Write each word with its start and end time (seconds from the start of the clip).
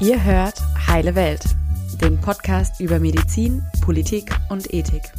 Ihr 0.00 0.22
hört 0.22 0.60
Heile 0.86 1.14
Welt, 1.14 1.44
den 2.00 2.20
Podcast 2.20 2.80
über 2.80 2.98
Medizin, 2.98 3.62
Politik 3.82 4.30
und 4.50 4.72
Ethik. 4.72 5.12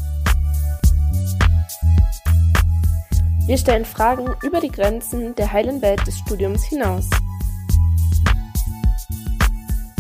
Wir 3.47 3.57
stellen 3.57 3.85
Fragen 3.85 4.27
über 4.43 4.59
die 4.59 4.71
Grenzen 4.71 5.33
der 5.35 5.51
heilen 5.51 5.81
Welt 5.81 6.05
des 6.05 6.17
Studiums 6.19 6.63
hinaus. 6.65 7.09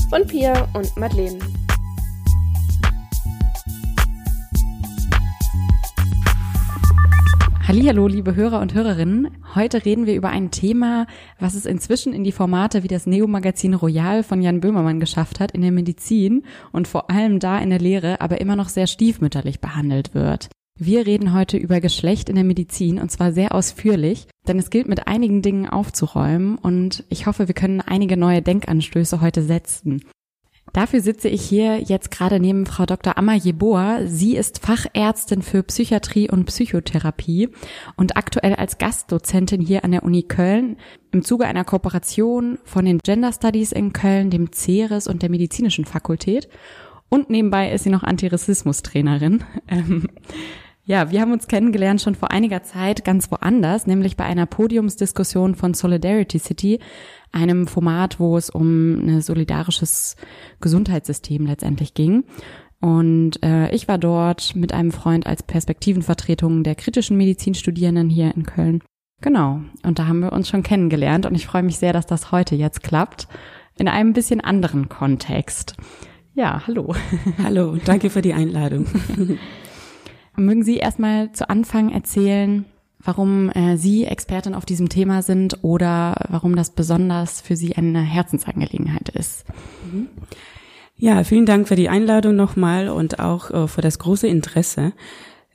Von 0.09 0.27
Pia 0.27 0.67
und 0.73 0.95
Madeleine. 0.97 1.39
Hallo, 7.67 8.07
liebe 8.07 8.33
Hörer 8.33 8.61
und 8.61 8.73
Hörerinnen. 8.73 9.29
Heute 9.53 9.83
reden 9.83 10.05
wir 10.05 10.15
über 10.15 10.29
ein 10.29 10.51
Thema, 10.51 11.05
was 11.37 11.53
es 11.53 11.65
inzwischen 11.65 12.13
in 12.13 12.23
die 12.23 12.31
Formate 12.31 12.81
wie 12.81 12.87
das 12.87 13.05
Neo-Magazin 13.05 13.73
Royal 13.73 14.23
von 14.23 14.41
Jan 14.41 14.61
Böhmermann 14.61 15.01
geschafft 15.01 15.41
hat 15.41 15.51
in 15.51 15.61
der 15.61 15.73
Medizin 15.73 16.45
und 16.71 16.87
vor 16.87 17.09
allem 17.09 17.39
da 17.39 17.59
in 17.59 17.69
der 17.69 17.79
Lehre, 17.79 18.21
aber 18.21 18.39
immer 18.39 18.55
noch 18.55 18.69
sehr 18.69 18.87
stiefmütterlich 18.87 19.59
behandelt 19.59 20.15
wird. 20.15 20.47
Wir 20.79 21.05
reden 21.05 21.33
heute 21.33 21.57
über 21.57 21.81
Geschlecht 21.81 22.29
in 22.29 22.35
der 22.35 22.45
Medizin 22.45 22.99
und 23.01 23.11
zwar 23.11 23.33
sehr 23.33 23.53
ausführlich, 23.53 24.27
denn 24.47 24.59
es 24.59 24.69
gilt 24.69 24.87
mit 24.87 25.05
einigen 25.09 25.41
Dingen 25.41 25.67
aufzuräumen 25.67 26.57
und 26.57 27.03
ich 27.09 27.25
hoffe, 27.25 27.49
wir 27.49 27.55
können 27.55 27.81
einige 27.81 28.15
neue 28.15 28.41
Denkanstöße 28.41 29.19
heute 29.19 29.41
setzen. 29.41 30.03
Dafür 30.77 31.01
sitze 31.01 31.27
ich 31.27 31.41
hier 31.41 31.81
jetzt 31.81 32.11
gerade 32.11 32.39
neben 32.39 32.67
Frau 32.67 32.85
Dr. 32.85 33.17
Amma 33.17 33.33
Jeboa. 33.33 34.05
Sie 34.05 34.37
ist 34.37 34.63
Fachärztin 34.63 35.41
für 35.41 35.63
Psychiatrie 35.63 36.29
und 36.29 36.45
Psychotherapie 36.45 37.49
und 37.95 38.15
aktuell 38.15 38.53
als 38.53 38.77
Gastdozentin 38.77 39.59
hier 39.59 39.83
an 39.83 39.89
der 39.89 40.03
Uni 40.03 40.21
Köln 40.21 40.77
im 41.11 41.23
Zuge 41.23 41.47
einer 41.47 41.63
Kooperation 41.63 42.59
von 42.63 42.85
den 42.85 42.99
Gender 42.99 43.33
Studies 43.33 43.71
in 43.71 43.91
Köln, 43.91 44.29
dem 44.29 44.51
CERES 44.51 45.07
und 45.07 45.23
der 45.23 45.31
Medizinischen 45.31 45.85
Fakultät. 45.85 46.47
Und 47.09 47.31
nebenbei 47.31 47.71
ist 47.71 47.85
sie 47.85 47.89
noch 47.89 48.03
Antirassismus-Trainerin. 48.03 49.43
Ja, 50.89 51.11
wir 51.11 51.19
haben 51.19 51.33
uns 51.33 51.47
kennengelernt 51.47 52.01
schon 52.01 52.15
vor 52.15 52.31
einiger 52.31 52.63
Zeit 52.63 53.03
ganz 53.03 53.29
woanders, 53.29 53.87
nämlich 53.87 54.15
bei 54.15 54.23
einer 54.23 54.45
Podiumsdiskussion 54.45 55.53
von 55.53 55.73
Solidarity 55.73 56.39
City, 56.39 56.79
einem 57.33 57.67
Format, 57.67 58.21
wo 58.21 58.37
es 58.37 58.49
um 58.49 58.93
ein 59.05 59.21
solidarisches 59.21 60.15
Gesundheitssystem 60.61 61.45
letztendlich 61.45 61.93
ging. 61.93 62.23
Und 62.79 63.43
äh, 63.43 63.69
ich 63.75 63.89
war 63.89 63.97
dort 63.97 64.55
mit 64.55 64.71
einem 64.71 64.91
Freund 64.93 65.27
als 65.27 65.43
Perspektivenvertretung 65.43 66.63
der 66.63 66.75
kritischen 66.75 67.17
Medizinstudierenden 67.17 68.09
hier 68.09 68.33
in 68.33 68.43
Köln. 68.43 68.81
Genau. 69.19 69.59
Und 69.83 69.99
da 69.99 70.07
haben 70.07 70.21
wir 70.21 70.31
uns 70.31 70.47
schon 70.47 70.63
kennengelernt 70.63 71.25
und 71.25 71.35
ich 71.35 71.47
freue 71.47 71.63
mich 71.63 71.79
sehr, 71.79 71.91
dass 71.91 72.05
das 72.05 72.31
heute 72.31 72.55
jetzt 72.55 72.81
klappt. 72.81 73.27
In 73.77 73.89
einem 73.89 74.13
bisschen 74.13 74.39
anderen 74.39 74.87
Kontext. 74.87 75.75
Ja, 76.33 76.65
hallo. 76.65 76.95
Hallo, 77.43 77.75
danke 77.83 78.09
für 78.09 78.21
die 78.21 78.33
Einladung. 78.33 78.85
Mögen 80.37 80.63
Sie 80.63 80.77
erstmal 80.77 81.31
zu 81.31 81.49
Anfang 81.49 81.91
erzählen, 81.91 82.65
warum 82.99 83.49
äh, 83.49 83.75
Sie 83.75 84.05
Expertin 84.05 84.53
auf 84.53 84.65
diesem 84.65 84.87
Thema 84.87 85.23
sind 85.23 85.63
oder 85.63 86.15
warum 86.29 86.55
das 86.55 86.69
besonders 86.69 87.41
für 87.41 87.55
Sie 87.55 87.75
eine 87.75 88.01
Herzensangelegenheit 88.01 89.09
ist? 89.09 89.45
Mhm. 89.91 90.07
Ja, 90.95 91.23
vielen 91.23 91.47
Dank 91.47 91.67
für 91.67 91.75
die 91.75 91.89
Einladung 91.89 92.35
nochmal 92.35 92.89
und 92.89 93.19
auch 93.19 93.49
äh, 93.49 93.67
für 93.67 93.81
das 93.81 93.97
große 93.97 94.27
Interesse. 94.27 94.93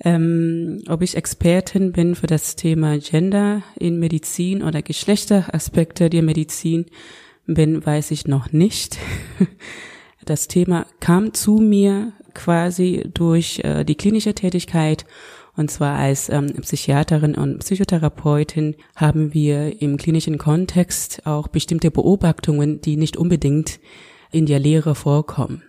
Ähm, 0.05 0.83
ob 0.89 1.03
ich 1.03 1.17
Expertin 1.17 1.93
bin 1.93 2.17
für 2.17 2.27
das 2.27 2.57
Thema 2.57 2.99
Gender 2.99 3.63
in 3.79 4.01
Medizin 4.01 4.65
oder 4.65 4.83
Geschlechteraspekte 4.83 6.11
der 6.11 6.23
Medizin 6.23 6.87
bin, 7.47 7.87
weiß 7.87 8.11
ich 8.11 8.27
noch 8.27 8.51
nicht. 8.53 8.99
Das 10.25 10.47
Thema 10.47 10.87
kam 11.01 11.35
zu 11.35 11.57
mir 11.57 12.13
quasi 12.35 13.05
durch 13.13 13.61
äh, 13.65 13.85
die 13.85 13.95
klinische 13.95 14.35
Tätigkeit 14.35 15.05
und 15.55 15.71
zwar 15.71 15.99
als 15.99 16.31
ähm, 16.31 16.55
Psychiaterin 16.63 17.35
und 17.35 17.59
Psychotherapeutin 17.59 18.75
haben 18.97 19.35
wir 19.35 19.83
im 19.83 19.99
klinischen 19.99 20.39
Kontext 20.39 21.27
auch 21.27 21.49
bestimmte 21.49 21.91
Beobachtungen, 21.91 22.81
die 22.81 22.97
nicht 22.97 23.17
unbedingt 23.17 23.79
in 24.31 24.47
der 24.47 24.59
Lehre 24.59 24.95
vorkommen. 24.95 25.63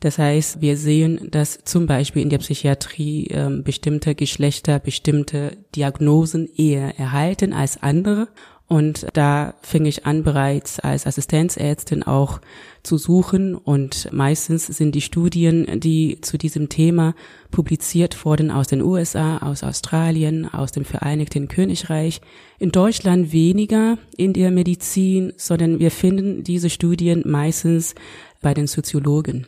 Das 0.00 0.18
heißt, 0.18 0.60
wir 0.60 0.76
sehen, 0.76 1.30
dass 1.30 1.64
zum 1.64 1.86
Beispiel 1.86 2.20
in 2.20 2.28
der 2.28 2.38
Psychiatrie 2.38 3.28
ähm, 3.30 3.64
bestimmte 3.64 4.14
Geschlechter, 4.14 4.78
bestimmte 4.78 5.56
Diagnosen 5.74 6.50
eher 6.54 6.98
erhalten 6.98 7.54
als 7.54 7.82
andere 7.82 8.28
und 8.68 9.06
da 9.12 9.54
fing 9.62 9.84
ich 9.84 10.06
an, 10.06 10.24
bereits 10.24 10.80
als 10.80 11.06
Assistenzärztin 11.06 12.02
auch 12.02 12.40
zu 12.82 12.98
suchen. 12.98 13.54
Und 13.54 14.12
meistens 14.12 14.66
sind 14.66 14.94
die 14.96 15.02
Studien, 15.02 15.78
die 15.78 16.20
zu 16.20 16.36
diesem 16.36 16.68
Thema 16.68 17.14
publiziert 17.52 18.24
wurden, 18.24 18.50
aus 18.50 18.66
den 18.66 18.82
USA, 18.82 19.38
aus 19.38 19.62
Australien, 19.62 20.52
aus 20.52 20.72
dem 20.72 20.84
Vereinigten 20.84 21.46
Königreich. 21.46 22.20
In 22.58 22.72
Deutschland 22.72 23.32
weniger 23.32 23.98
in 24.16 24.32
der 24.32 24.50
Medizin, 24.50 25.32
sondern 25.36 25.78
wir 25.78 25.92
finden 25.92 26.42
diese 26.42 26.68
Studien 26.68 27.22
meistens 27.24 27.94
bei 28.42 28.52
den 28.52 28.66
Soziologen. 28.66 29.46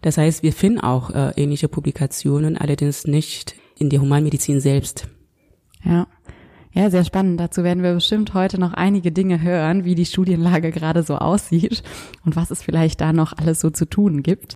Das 0.00 0.16
heißt, 0.16 0.44
wir 0.44 0.52
finden 0.52 0.78
auch 0.78 1.10
äh, 1.10 1.32
ähnliche 1.36 1.66
Publikationen, 1.66 2.56
allerdings 2.56 3.04
nicht 3.04 3.56
in 3.76 3.90
der 3.90 4.00
Humanmedizin 4.00 4.60
selbst. 4.60 5.08
Ja. 5.82 6.06
Ja, 6.74 6.90
sehr 6.90 7.04
spannend. 7.04 7.38
Dazu 7.38 7.62
werden 7.62 7.84
wir 7.84 7.94
bestimmt 7.94 8.34
heute 8.34 8.58
noch 8.58 8.72
einige 8.72 9.12
Dinge 9.12 9.40
hören, 9.40 9.84
wie 9.84 9.94
die 9.94 10.04
Studienlage 10.04 10.72
gerade 10.72 11.04
so 11.04 11.16
aussieht 11.16 11.84
und 12.24 12.34
was 12.34 12.50
es 12.50 12.62
vielleicht 12.62 13.00
da 13.00 13.12
noch 13.12 13.32
alles 13.32 13.60
so 13.60 13.70
zu 13.70 13.86
tun 13.86 14.24
gibt. 14.24 14.54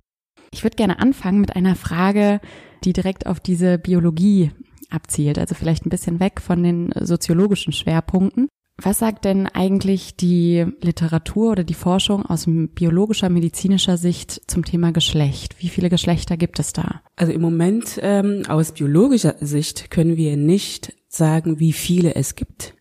Ich 0.51 0.63
würde 0.63 0.75
gerne 0.75 0.99
anfangen 0.99 1.39
mit 1.39 1.55
einer 1.55 1.75
Frage, 1.75 2.41
die 2.83 2.91
direkt 2.91 3.25
auf 3.25 3.39
diese 3.39 3.77
Biologie 3.77 4.51
abzielt, 4.89 5.39
also 5.39 5.55
vielleicht 5.55 5.85
ein 5.85 5.91
bisschen 5.91 6.19
weg 6.19 6.41
von 6.41 6.61
den 6.61 6.91
soziologischen 6.99 7.71
Schwerpunkten. 7.71 8.49
Was 8.81 8.99
sagt 8.99 9.25
denn 9.25 9.47
eigentlich 9.47 10.15
die 10.15 10.65
Literatur 10.81 11.51
oder 11.51 11.63
die 11.63 11.73
Forschung 11.73 12.25
aus 12.25 12.45
biologischer, 12.47 13.29
medizinischer 13.29 13.97
Sicht 13.97 14.41
zum 14.47 14.63
Thema 14.63 14.91
Geschlecht? 14.91 15.55
Wie 15.59 15.67
viele 15.67 15.89
Geschlechter 15.89 16.37
gibt 16.37 16.59
es 16.59 16.71
da? 16.71 17.01
Also 17.17 17.33
im 17.33 17.41
Moment 17.41 17.99
ähm, 18.01 18.43
aus 18.47 18.71
biologischer 18.71 19.35
Sicht 19.41 19.91
können 19.91 20.15
wir 20.15 20.37
nicht 20.37 20.93
sagen, 21.09 21.59
wie 21.59 21.73
viele 21.73 22.15
es 22.15 22.35
gibt. 22.35 22.75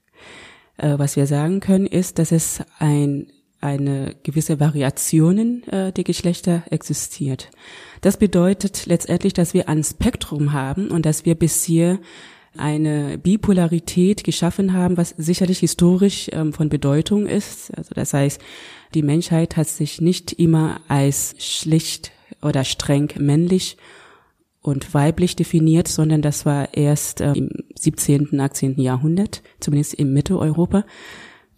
Äh, 0.76 0.98
was 0.98 1.16
wir 1.16 1.26
sagen 1.26 1.60
können, 1.60 1.86
ist, 1.86 2.20
dass 2.20 2.30
es 2.30 2.62
ein, 2.78 3.32
eine 3.60 4.14
gewisse 4.22 4.60
Variationen 4.60 5.66
äh, 5.68 5.92
der 5.92 6.04
Geschlechter 6.04 6.62
existiert. 6.70 7.50
Das 8.02 8.18
bedeutet 8.18 8.86
letztendlich, 8.86 9.32
dass 9.32 9.54
wir 9.54 9.68
ein 9.68 9.82
Spektrum 9.82 10.52
haben 10.52 10.90
und 10.90 11.04
dass 11.04 11.24
wir 11.24 11.34
bis 11.34 11.64
hier 11.64 11.98
eine 12.56 13.18
Bipolarität 13.18 14.24
geschaffen 14.24 14.72
haben, 14.72 14.96
was 14.96 15.14
sicherlich 15.16 15.60
historisch 15.60 16.28
ähm, 16.32 16.52
von 16.52 16.68
Bedeutung 16.68 17.26
ist. 17.26 17.76
Also 17.76 17.94
das 17.94 18.12
heißt, 18.12 18.40
die 18.94 19.02
Menschheit 19.02 19.56
hat 19.56 19.68
sich 19.68 20.00
nicht 20.00 20.32
immer 20.32 20.80
als 20.88 21.34
schlicht 21.38 22.12
oder 22.42 22.64
streng 22.64 23.12
männlich 23.18 23.76
und 24.60 24.92
weiblich 24.92 25.36
definiert, 25.36 25.88
sondern 25.88 26.22
das 26.22 26.46
war 26.46 26.74
erst 26.74 27.20
äh, 27.20 27.32
im 27.32 27.50
17., 27.82 28.38
18. 28.38 28.80
Jahrhundert, 28.80 29.42
zumindest 29.60 29.94
im 29.94 30.12
Mitteleuropa, 30.12 30.84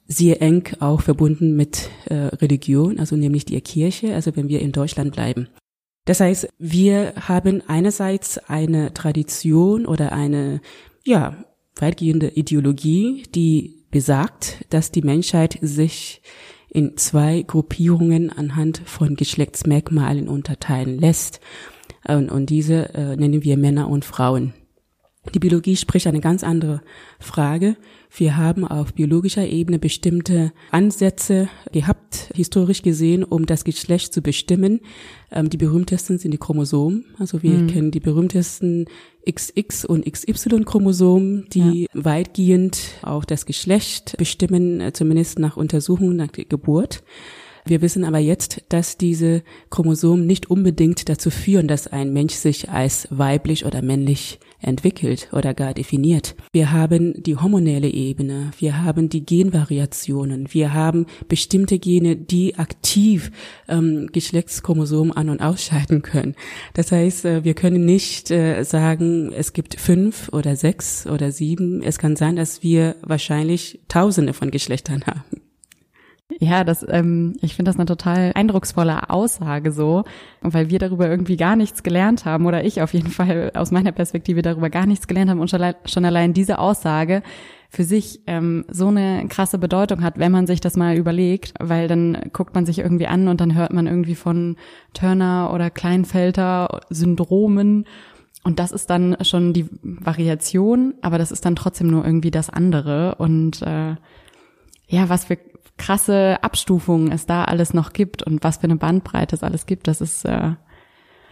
sehr 0.06 0.42
eng 0.42 0.69
auch 0.81 1.03
verbunden 1.03 1.54
mit 1.54 1.88
äh, 2.06 2.14
Religion, 2.14 2.98
also 2.98 3.16
nämlich 3.16 3.44
die 3.44 3.60
Kirche, 3.60 4.14
also 4.14 4.34
wenn 4.34 4.48
wir 4.48 4.60
in 4.60 4.72
Deutschland 4.72 5.12
bleiben. 5.12 5.48
Das 6.04 6.19
heißt, 6.20 6.48
wir 6.59 7.14
haben 7.16 7.62
einerseits 7.69 8.38
eine 8.38 8.92
Tradition 8.92 9.86
oder 9.86 10.12
eine, 10.12 10.60
ja, 11.04 11.44
weitgehende 11.77 12.28
Ideologie, 12.30 13.22
die 13.34 13.84
besagt, 13.91 14.65
dass 14.71 14.91
die 14.91 15.03
Menschheit 15.03 15.59
sich 15.62 16.22
in 16.68 16.97
zwei 16.97 17.42
Gruppierungen 17.42 18.30
anhand 18.30 18.83
von 18.84 19.16
Geschlechtsmerkmalen 19.16 20.28
unterteilen 20.28 20.98
lässt. 20.98 21.41
Und, 22.06 22.30
und 22.30 22.50
diese 22.50 22.94
äh, 22.94 23.16
nennen 23.16 23.44
wir 23.44 23.56
Männer 23.56 23.89
und 23.89 24.04
Frauen. 24.04 24.54
Die 25.34 25.38
Biologie 25.38 25.76
spricht 25.76 26.06
eine 26.06 26.20
ganz 26.20 26.42
andere 26.42 26.80
Frage. 27.18 27.76
Wir 28.16 28.38
haben 28.38 28.66
auf 28.66 28.94
biologischer 28.94 29.46
Ebene 29.46 29.78
bestimmte 29.78 30.50
Ansätze 30.70 31.50
gehabt, 31.72 32.30
historisch 32.34 32.80
gesehen, 32.82 33.22
um 33.22 33.44
das 33.44 33.64
Geschlecht 33.64 34.14
zu 34.14 34.22
bestimmen. 34.22 34.80
Ähm, 35.30 35.50
die 35.50 35.58
berühmtesten 35.58 36.18
sind 36.18 36.30
die 36.30 36.38
Chromosomen. 36.38 37.04
Also 37.18 37.42
wir 37.42 37.52
mhm. 37.52 37.66
kennen 37.66 37.90
die 37.90 38.00
berühmtesten 38.00 38.86
XX 39.30 39.84
und 39.84 40.10
XY-Chromosomen, 40.10 41.48
die 41.50 41.82
ja. 41.82 41.88
weitgehend 41.92 42.80
auch 43.02 43.26
das 43.26 43.44
Geschlecht 43.44 44.16
bestimmen, 44.16 44.80
äh, 44.80 44.94
zumindest 44.94 45.38
nach 45.38 45.58
Untersuchungen 45.58 46.16
nach 46.16 46.28
der 46.28 46.46
Geburt. 46.46 47.02
Wir 47.70 47.82
wissen 47.82 48.02
aber 48.02 48.18
jetzt, 48.18 48.64
dass 48.70 48.96
diese 48.96 49.44
Chromosomen 49.70 50.26
nicht 50.26 50.50
unbedingt 50.50 51.08
dazu 51.08 51.30
führen, 51.30 51.68
dass 51.68 51.86
ein 51.86 52.12
Mensch 52.12 52.34
sich 52.34 52.68
als 52.68 53.06
weiblich 53.12 53.64
oder 53.64 53.80
männlich 53.80 54.40
entwickelt 54.58 55.28
oder 55.30 55.54
gar 55.54 55.72
definiert. 55.72 56.34
Wir 56.52 56.72
haben 56.72 57.22
die 57.22 57.36
hormonelle 57.36 57.88
Ebene, 57.88 58.50
wir 58.58 58.82
haben 58.82 59.08
die 59.08 59.24
Genvariationen, 59.24 60.52
wir 60.52 60.74
haben 60.74 61.06
bestimmte 61.28 61.78
Gene, 61.78 62.16
die 62.16 62.56
aktiv 62.56 63.30
ähm, 63.68 64.08
Geschlechtschromosomen 64.10 65.12
an- 65.12 65.30
und 65.30 65.40
ausschalten 65.40 66.02
können. 66.02 66.34
Das 66.74 66.90
heißt, 66.90 67.24
äh, 67.24 67.44
wir 67.44 67.54
können 67.54 67.84
nicht 67.84 68.32
äh, 68.32 68.64
sagen, 68.64 69.32
es 69.32 69.52
gibt 69.52 69.78
fünf 69.78 70.28
oder 70.32 70.56
sechs 70.56 71.06
oder 71.06 71.30
sieben. 71.30 71.84
Es 71.84 72.00
kann 72.00 72.16
sein, 72.16 72.34
dass 72.34 72.64
wir 72.64 72.96
wahrscheinlich 73.02 73.78
Tausende 73.86 74.32
von 74.32 74.50
Geschlechtern 74.50 75.06
haben. 75.06 75.49
Ja, 76.38 76.65
das, 76.65 76.86
ähm, 76.88 77.36
ich 77.41 77.56
finde 77.56 77.71
das 77.71 77.77
eine 77.77 77.86
total 77.86 78.32
eindrucksvolle 78.34 79.10
Aussage 79.10 79.72
so, 79.72 80.04
weil 80.41 80.71
wir 80.71 80.78
darüber 80.78 81.09
irgendwie 81.09 81.36
gar 81.36 81.56
nichts 81.56 81.82
gelernt 81.82 82.24
haben 82.24 82.47
oder 82.47 82.65
ich 82.65 82.82
auf 82.82 82.94
jeden 82.94 83.10
Fall 83.10 83.50
aus 83.54 83.71
meiner 83.71 83.92
Perspektive 83.92 84.42
darüber 84.42 84.71
gar 84.71 84.86
nichts 84.86 85.09
gelernt 85.09 85.30
haben 85.30 85.41
und 85.41 85.50
schon 85.50 86.04
allein 86.04 86.32
diese 86.32 86.59
Aussage 86.59 87.22
für 87.68 87.84
sich 87.84 88.21
ähm, 88.27 88.65
so 88.68 88.88
eine 88.88 89.27
krasse 89.28 89.59
Bedeutung 89.59 90.03
hat, 90.03 90.18
wenn 90.18 90.32
man 90.32 90.47
sich 90.47 90.60
das 90.60 90.77
mal 90.77 90.97
überlegt, 90.97 91.54
weil 91.60 91.86
dann 91.88 92.18
guckt 92.32 92.54
man 92.54 92.66
sich 92.66 92.80
irgendwie 92.80 93.06
an 93.06 93.28
und 93.28 93.41
dann 93.41 93.54
hört 93.54 93.72
man 93.72 93.86
irgendwie 93.86 94.16
von 94.16 94.56
Turner 94.92 95.50
oder 95.54 95.71
Kleinfelter 95.71 96.80
Syndromen 96.91 97.86
und 98.42 98.59
das 98.59 98.72
ist 98.72 98.91
dann 98.91 99.16
schon 99.22 99.53
die 99.53 99.66
Variation, 99.82 100.94
aber 101.03 101.18
das 101.18 101.30
ist 101.30 101.44
dann 101.44 101.56
trotzdem 101.56 101.88
nur 101.88 102.04
irgendwie 102.04 102.30
das 102.30 102.50
andere 102.50 103.16
und 103.16 103.62
äh, 103.62 103.94
ja, 104.88 105.09
was 105.09 105.27
für 105.27 105.38
krasse 105.80 106.42
Abstufungen 106.42 107.10
es 107.10 107.27
da 107.27 107.44
alles 107.44 107.74
noch 107.74 107.92
gibt 107.92 108.22
und 108.22 108.44
was 108.44 108.59
für 108.59 108.65
eine 108.65 108.77
Bandbreite 108.77 109.34
es 109.34 109.42
alles 109.42 109.66
gibt, 109.66 109.88
das 109.88 110.00
ist 110.00 110.24
äh, 110.24 110.53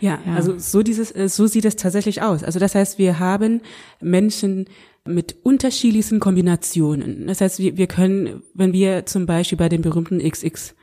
ja, 0.00 0.20
ja, 0.24 0.34
also 0.34 0.58
so 0.58 0.82
dieses, 0.82 1.14
äh, 1.14 1.28
so 1.28 1.46
sieht 1.46 1.64
es 1.64 1.76
tatsächlich 1.76 2.22
aus. 2.22 2.44
Also 2.44 2.58
das 2.58 2.74
heißt, 2.74 2.98
wir 2.98 3.18
haben 3.18 3.62
Menschen 4.00 4.66
mit 5.04 5.36
unterschiedlichsten 5.42 6.20
Kombinationen. 6.20 7.26
Das 7.26 7.40
heißt, 7.40 7.58
wir, 7.58 7.76
wir 7.76 7.88
können, 7.88 8.42
wenn 8.54 8.72
wir 8.72 9.06
zum 9.06 9.26
Beispiel 9.26 9.58
bei 9.58 9.68
den 9.68 9.82
berühmten 9.82 10.20
XX 10.20 10.74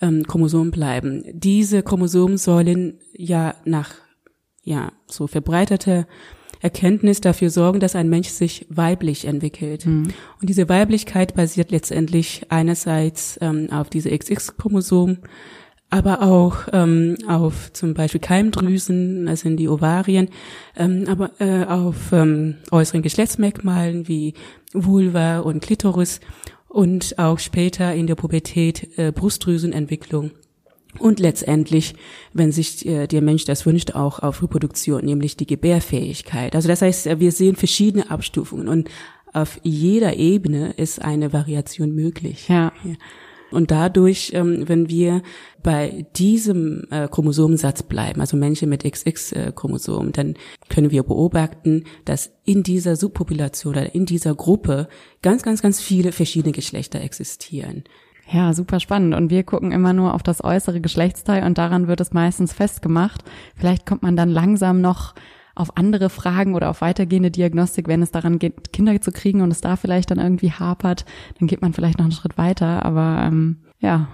ähm, 0.00 0.24
Chromosomen 0.26 0.70
bleiben, 0.70 1.24
diese 1.32 1.82
Chromosomen 1.82 2.38
sollen 2.38 3.00
ja 3.14 3.54
nach 3.64 3.94
ja 4.62 4.92
so 5.06 5.26
verbreitete 5.26 6.06
Erkenntnis 6.62 7.20
dafür 7.20 7.50
sorgen, 7.50 7.80
dass 7.80 7.96
ein 7.96 8.08
Mensch 8.08 8.28
sich 8.28 8.66
weiblich 8.70 9.26
entwickelt. 9.26 9.84
Mhm. 9.84 10.08
Und 10.40 10.48
diese 10.48 10.68
Weiblichkeit 10.68 11.34
basiert 11.34 11.72
letztendlich 11.72 12.46
einerseits 12.50 13.36
ähm, 13.42 13.68
auf 13.72 13.90
diese 13.90 14.16
XX-Chromosom, 14.16 15.18
aber 15.90 16.22
auch 16.22 16.68
ähm, 16.72 17.16
auf 17.26 17.72
zum 17.72 17.94
Beispiel 17.94 18.20
Keimdrüsen, 18.20 19.26
das 19.26 19.40
sind 19.40 19.56
die 19.56 19.68
Ovarien, 19.68 20.28
ähm, 20.76 21.04
aber 21.08 21.32
äh, 21.40 21.64
auf 21.64 22.12
ähm, 22.12 22.54
äußeren 22.70 23.02
Geschlechtsmerkmalen 23.02 24.06
wie 24.06 24.34
Vulva 24.72 25.40
und 25.40 25.62
Klitoris 25.62 26.20
und 26.68 27.18
auch 27.18 27.40
später 27.40 27.92
in 27.92 28.06
der 28.06 28.14
Pubertät 28.14 28.96
äh, 28.96 29.10
Brustdrüsenentwicklung 29.10 30.30
und 30.98 31.20
letztendlich, 31.20 31.94
wenn 32.32 32.52
sich 32.52 32.86
äh, 32.86 33.06
der 33.06 33.22
Mensch 33.22 33.44
das 33.44 33.64
wünscht, 33.66 33.94
auch 33.94 34.18
auf 34.18 34.42
Reproduktion, 34.42 35.04
nämlich 35.04 35.36
die 35.36 35.46
Gebärfähigkeit. 35.46 36.54
Also 36.54 36.68
das 36.68 36.82
heißt, 36.82 37.18
wir 37.18 37.32
sehen 37.32 37.56
verschiedene 37.56 38.10
Abstufungen 38.10 38.68
und 38.68 38.88
auf 39.32 39.58
jeder 39.62 40.16
Ebene 40.16 40.72
ist 40.72 41.00
eine 41.02 41.32
Variation 41.32 41.94
möglich. 41.94 42.48
Ja. 42.48 42.72
Und 43.50 43.70
dadurch, 43.70 44.32
ähm, 44.34 44.68
wenn 44.68 44.88
wir 44.88 45.22
bei 45.62 46.06
diesem 46.16 46.86
äh, 46.90 47.06
Chromosomensatz 47.08 47.82
bleiben, 47.82 48.20
also 48.20 48.36
Menschen 48.36 48.68
mit 48.68 48.82
XX-Chromosom, 48.82 50.08
äh, 50.08 50.12
dann 50.12 50.34
können 50.68 50.90
wir 50.90 51.02
beobachten, 51.02 51.84
dass 52.04 52.32
in 52.44 52.62
dieser 52.62 52.96
Subpopulation 52.96 53.74
oder 53.74 53.94
in 53.94 54.06
dieser 54.06 54.34
Gruppe 54.34 54.88
ganz, 55.20 55.42
ganz, 55.42 55.62
ganz 55.62 55.80
viele 55.80 56.12
verschiedene 56.12 56.52
Geschlechter 56.52 57.00
existieren. 57.00 57.84
Ja, 58.30 58.52
super 58.54 58.80
spannend. 58.80 59.14
Und 59.14 59.30
wir 59.30 59.42
gucken 59.42 59.72
immer 59.72 59.92
nur 59.92 60.14
auf 60.14 60.22
das 60.22 60.42
äußere 60.42 60.80
Geschlechtsteil 60.80 61.44
und 61.44 61.58
daran 61.58 61.88
wird 61.88 62.00
es 62.00 62.12
meistens 62.12 62.52
festgemacht. 62.52 63.22
Vielleicht 63.56 63.84
kommt 63.86 64.02
man 64.02 64.16
dann 64.16 64.30
langsam 64.30 64.80
noch 64.80 65.14
auf 65.54 65.76
andere 65.76 66.08
Fragen 66.08 66.54
oder 66.54 66.70
auf 66.70 66.80
weitergehende 66.80 67.30
Diagnostik, 67.30 67.88
wenn 67.88 68.02
es 68.02 68.10
daran 68.10 68.38
geht, 68.38 68.72
Kinder 68.72 68.98
zu 69.00 69.12
kriegen 69.12 69.42
und 69.42 69.50
es 69.50 69.60
da 69.60 69.76
vielleicht 69.76 70.10
dann 70.10 70.18
irgendwie 70.18 70.50
hapert, 70.50 71.04
dann 71.38 71.46
geht 71.46 71.60
man 71.60 71.74
vielleicht 71.74 71.98
noch 71.98 72.06
einen 72.06 72.12
Schritt 72.12 72.38
weiter. 72.38 72.84
Aber 72.86 73.22
ähm, 73.26 73.58
ja. 73.80 74.08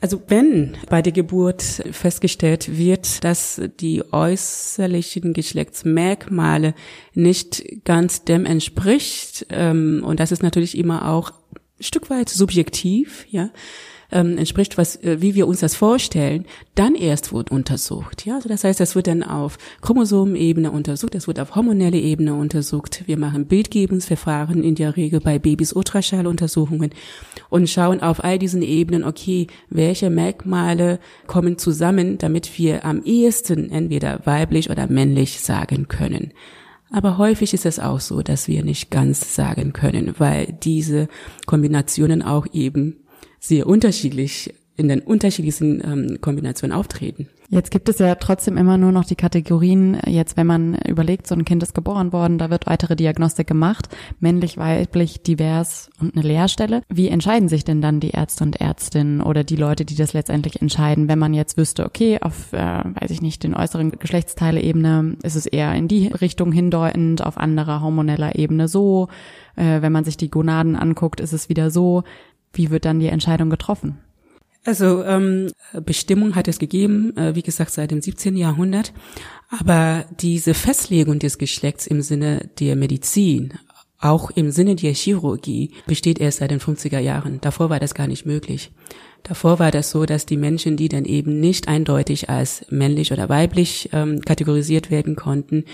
Also 0.00 0.20
wenn 0.28 0.72
bei 0.88 1.02
der 1.02 1.12
Geburt 1.12 1.62
festgestellt 1.62 2.76
wird, 2.76 3.22
dass 3.22 3.60
die 3.78 4.02
äußerlichen 4.12 5.32
Geschlechtsmerkmale 5.34 6.74
nicht 7.14 7.84
ganz 7.84 8.24
dem 8.24 8.46
entspricht, 8.46 9.46
ähm, 9.50 10.02
und 10.04 10.20
das 10.20 10.32
ist 10.32 10.42
natürlich 10.42 10.76
immer 10.76 11.08
auch 11.08 11.32
Stück 11.80 12.10
weit 12.10 12.28
subjektiv, 12.28 13.26
ja, 13.30 13.50
ähm, 14.12 14.38
entspricht, 14.38 14.76
was, 14.78 14.96
äh, 14.96 15.20
wie 15.20 15.34
wir 15.34 15.46
uns 15.46 15.60
das 15.60 15.74
vorstellen, 15.74 16.44
dann 16.74 16.94
erst 16.94 17.32
wird 17.32 17.50
untersucht. 17.50 18.26
Ja, 18.26 18.36
also 18.36 18.48
das 18.48 18.64
heißt, 18.64 18.80
das 18.80 18.94
wird 18.94 19.06
dann 19.06 19.22
auf 19.22 19.58
Chromosomenebene 19.82 20.70
untersucht, 20.70 21.14
das 21.14 21.26
wird 21.26 21.40
auf 21.40 21.54
hormonelle 21.54 21.98
Ebene 21.98 22.34
untersucht. 22.34 23.04
Wir 23.06 23.18
machen 23.18 23.46
Bildgebungsverfahren 23.46 24.62
in 24.62 24.74
der 24.74 24.96
Regel 24.96 25.20
bei 25.20 25.38
Babys 25.38 25.72
Ultraschalluntersuchungen 25.72 26.90
und 27.48 27.68
schauen 27.68 28.00
auf 28.00 28.24
all 28.24 28.38
diesen 28.38 28.62
Ebenen, 28.62 29.04
okay, 29.04 29.46
welche 29.68 30.10
Merkmale 30.10 30.98
kommen 31.26 31.58
zusammen, 31.58 32.18
damit 32.18 32.58
wir 32.58 32.84
am 32.84 33.02
ehesten 33.04 33.70
entweder 33.70 34.20
weiblich 34.24 34.70
oder 34.70 34.88
männlich 34.88 35.40
sagen 35.40 35.88
können. 35.88 36.32
Aber 36.90 37.18
häufig 37.18 37.54
ist 37.54 37.66
es 37.66 37.78
auch 37.78 38.00
so, 38.00 38.22
dass 38.22 38.48
wir 38.48 38.64
nicht 38.64 38.90
ganz 38.90 39.34
sagen 39.34 39.72
können, 39.72 40.14
weil 40.18 40.52
diese 40.62 41.08
Kombinationen 41.46 42.22
auch 42.22 42.46
eben 42.52 42.96
sehr 43.38 43.66
unterschiedlich 43.66 44.52
in 44.76 44.88
den 44.88 45.00
unterschiedlichsten 45.00 45.82
ähm, 45.84 46.18
Kombinationen 46.20 46.76
auftreten. 46.76 47.28
Jetzt 47.52 47.72
gibt 47.72 47.88
es 47.88 47.98
ja 47.98 48.14
trotzdem 48.14 48.56
immer 48.56 48.78
nur 48.78 48.92
noch 48.92 49.04
die 49.04 49.16
Kategorien, 49.16 49.98
jetzt 50.06 50.36
wenn 50.36 50.46
man 50.46 50.76
überlegt, 50.86 51.26
so 51.26 51.34
ein 51.34 51.44
Kind 51.44 51.64
ist 51.64 51.74
geboren 51.74 52.12
worden, 52.12 52.38
da 52.38 52.48
wird 52.48 52.68
weitere 52.68 52.94
Diagnostik 52.94 53.48
gemacht, 53.48 53.88
männlich, 54.20 54.56
weiblich, 54.56 55.24
divers 55.24 55.90
und 56.00 56.14
eine 56.14 56.24
Lehrstelle. 56.24 56.82
Wie 56.88 57.08
entscheiden 57.08 57.48
sich 57.48 57.64
denn 57.64 57.82
dann 57.82 57.98
die 57.98 58.10
Ärzte 58.10 58.44
und 58.44 58.60
Ärztinnen 58.60 59.20
oder 59.20 59.42
die 59.42 59.56
Leute, 59.56 59.84
die 59.84 59.96
das 59.96 60.12
letztendlich 60.12 60.62
entscheiden, 60.62 61.08
wenn 61.08 61.18
man 61.18 61.34
jetzt 61.34 61.56
wüsste, 61.56 61.84
okay, 61.86 62.20
auf, 62.20 62.52
äh, 62.52 62.84
weiß 62.84 63.10
ich 63.10 63.20
nicht, 63.20 63.42
den 63.42 63.56
äußeren 63.56 63.90
Geschlechtsteile-Ebene 63.98 65.16
ist 65.24 65.34
es 65.34 65.46
eher 65.46 65.74
in 65.74 65.88
die 65.88 66.06
Richtung 66.06 66.52
hindeutend, 66.52 67.26
auf 67.26 67.36
anderer 67.36 67.80
hormoneller 67.80 68.36
Ebene 68.38 68.68
so, 68.68 69.08
äh, 69.56 69.82
wenn 69.82 69.90
man 69.90 70.04
sich 70.04 70.16
die 70.16 70.30
Gonaden 70.30 70.76
anguckt, 70.76 71.18
ist 71.18 71.32
es 71.32 71.48
wieder 71.48 71.72
so. 71.72 72.04
Wie 72.52 72.70
wird 72.70 72.84
dann 72.84 73.00
die 73.00 73.08
Entscheidung 73.08 73.50
getroffen? 73.50 73.98
Also 74.64 75.04
ähm, 75.04 75.50
Bestimmung 75.84 76.34
hat 76.34 76.46
es 76.48 76.58
gegeben, 76.58 77.16
äh, 77.16 77.34
wie 77.34 77.42
gesagt, 77.42 77.70
seit 77.70 77.90
dem 77.90 78.02
17. 78.02 78.36
Jahrhundert. 78.36 78.92
Aber 79.48 80.04
diese 80.20 80.54
Festlegung 80.54 81.18
des 81.18 81.38
Geschlechts 81.38 81.86
im 81.86 82.02
Sinne 82.02 82.50
der 82.60 82.76
Medizin, 82.76 83.54
auch 83.98 84.30
im 84.30 84.50
Sinne 84.50 84.76
der 84.76 84.92
Chirurgie, 84.92 85.72
besteht 85.86 86.20
erst 86.20 86.38
seit 86.38 86.50
den 86.50 86.60
50er 86.60 86.98
Jahren. 86.98 87.40
Davor 87.40 87.70
war 87.70 87.80
das 87.80 87.94
gar 87.94 88.06
nicht 88.06 88.26
möglich. 88.26 88.70
Davor 89.22 89.58
war 89.58 89.70
das 89.70 89.90
so, 89.90 90.06
dass 90.06 90.26
die 90.26 90.36
Menschen, 90.36 90.76
die 90.76 90.88
dann 90.88 91.04
eben 91.04 91.40
nicht 91.40 91.68
eindeutig 91.68 92.30
als 92.30 92.64
männlich 92.70 93.12
oder 93.12 93.28
weiblich 93.28 93.90
ähm, 93.92 94.20
kategorisiert 94.22 94.90
werden 94.90 95.16
konnten, 95.16 95.64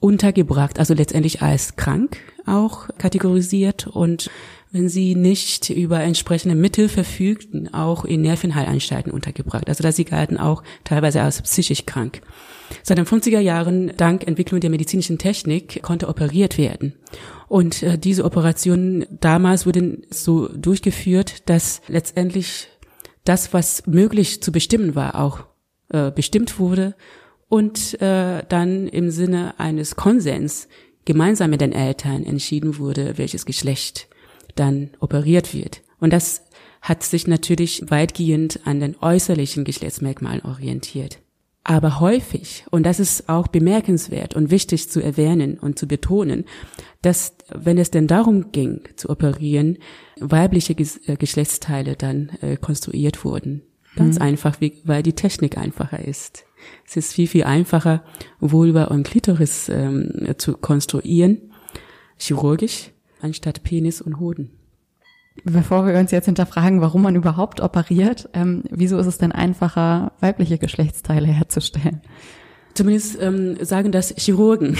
untergebracht, 0.00 0.78
also 0.78 0.94
letztendlich 0.94 1.42
als 1.42 1.76
krank 1.76 2.18
auch 2.46 2.88
kategorisiert 2.98 3.86
und 3.86 4.30
wenn 4.70 4.88
sie 4.88 5.14
nicht 5.14 5.70
über 5.70 6.00
entsprechende 6.00 6.54
Mittel 6.54 6.88
verfügten, 6.88 7.72
auch 7.72 8.04
in 8.04 8.22
Nervenheilanstalten 8.22 9.10
untergebracht. 9.10 9.68
Also 9.68 9.82
da 9.82 9.92
sie 9.92 10.04
galten 10.04 10.36
auch 10.36 10.62
teilweise 10.84 11.22
als 11.22 11.40
psychisch 11.42 11.86
krank. 11.86 12.20
Seit 12.82 12.98
den 12.98 13.06
50er 13.06 13.40
Jahren, 13.40 13.92
dank 13.96 14.26
Entwicklung 14.26 14.60
der 14.60 14.70
medizinischen 14.70 15.18
Technik, 15.18 15.82
konnte 15.82 16.08
operiert 16.08 16.58
werden. 16.58 16.94
Und 17.48 17.82
äh, 17.82 17.98
diese 17.98 18.24
Operationen 18.24 19.06
damals 19.20 19.64
wurden 19.64 20.02
so 20.10 20.48
durchgeführt, 20.48 21.48
dass 21.48 21.80
letztendlich 21.88 22.68
das, 23.24 23.54
was 23.54 23.86
möglich 23.86 24.42
zu 24.42 24.52
bestimmen 24.52 24.94
war, 24.94 25.14
auch 25.14 25.40
äh, 25.88 26.10
bestimmt 26.10 26.58
wurde 26.58 26.94
und 27.48 28.00
äh, 28.02 28.42
dann 28.48 28.86
im 28.86 29.10
Sinne 29.10 29.58
eines 29.58 29.96
Konsens 29.96 30.68
gemeinsam 31.06 31.50
mit 31.50 31.62
den 31.62 31.72
Eltern 31.72 32.24
entschieden 32.24 32.78
wurde, 32.78 33.16
welches 33.16 33.46
Geschlecht 33.46 34.08
dann 34.58 34.90
operiert 35.00 35.54
wird. 35.54 35.82
Und 36.00 36.12
das 36.12 36.42
hat 36.80 37.02
sich 37.02 37.26
natürlich 37.26 37.82
weitgehend 37.90 38.60
an 38.64 38.80
den 38.80 38.96
äußerlichen 39.00 39.64
Geschlechtsmerkmalen 39.64 40.42
orientiert. 40.42 41.20
Aber 41.64 42.00
häufig, 42.00 42.64
und 42.70 42.84
das 42.84 42.98
ist 42.98 43.28
auch 43.28 43.46
bemerkenswert 43.46 44.34
und 44.34 44.50
wichtig 44.50 44.88
zu 44.88 45.02
erwähnen 45.02 45.58
und 45.58 45.78
zu 45.78 45.86
betonen, 45.86 46.46
dass 47.02 47.34
wenn 47.54 47.76
es 47.76 47.90
denn 47.90 48.06
darum 48.06 48.52
ging 48.52 48.80
zu 48.96 49.10
operieren, 49.10 49.76
weibliche 50.18 50.72
äh, 50.72 51.16
Geschlechtsteile 51.16 51.94
dann 51.94 52.30
äh, 52.40 52.56
konstruiert 52.56 53.22
wurden. 53.22 53.62
Ganz 53.96 54.16
mhm. 54.16 54.22
einfach, 54.22 54.62
wie, 54.62 54.80
weil 54.84 55.02
die 55.02 55.12
Technik 55.12 55.58
einfacher 55.58 56.02
ist. 56.02 56.44
Es 56.86 56.96
ist 56.96 57.12
viel, 57.12 57.26
viel 57.26 57.44
einfacher, 57.44 58.02
Vulva 58.40 58.84
und 58.84 59.02
Klitoris 59.02 59.68
ähm, 59.68 60.34
zu 60.38 60.54
konstruieren, 60.54 61.52
chirurgisch, 62.16 62.92
anstatt 63.20 63.62
Penis 63.62 64.00
und 64.00 64.20
Hoden. 64.20 64.50
Bevor 65.44 65.86
wir 65.86 65.94
uns 65.98 66.10
jetzt 66.10 66.26
hinterfragen, 66.26 66.80
warum 66.80 67.02
man 67.02 67.14
überhaupt 67.14 67.60
operiert, 67.60 68.28
ähm, 68.32 68.64
wieso 68.70 68.98
ist 68.98 69.06
es 69.06 69.18
denn 69.18 69.32
einfacher, 69.32 70.12
weibliche 70.20 70.58
Geschlechtsteile 70.58 71.28
herzustellen? 71.28 72.00
Zumindest 72.74 73.20
ähm, 73.20 73.56
sagen 73.64 73.90
das 73.90 74.14
Chirurgen. 74.16 74.76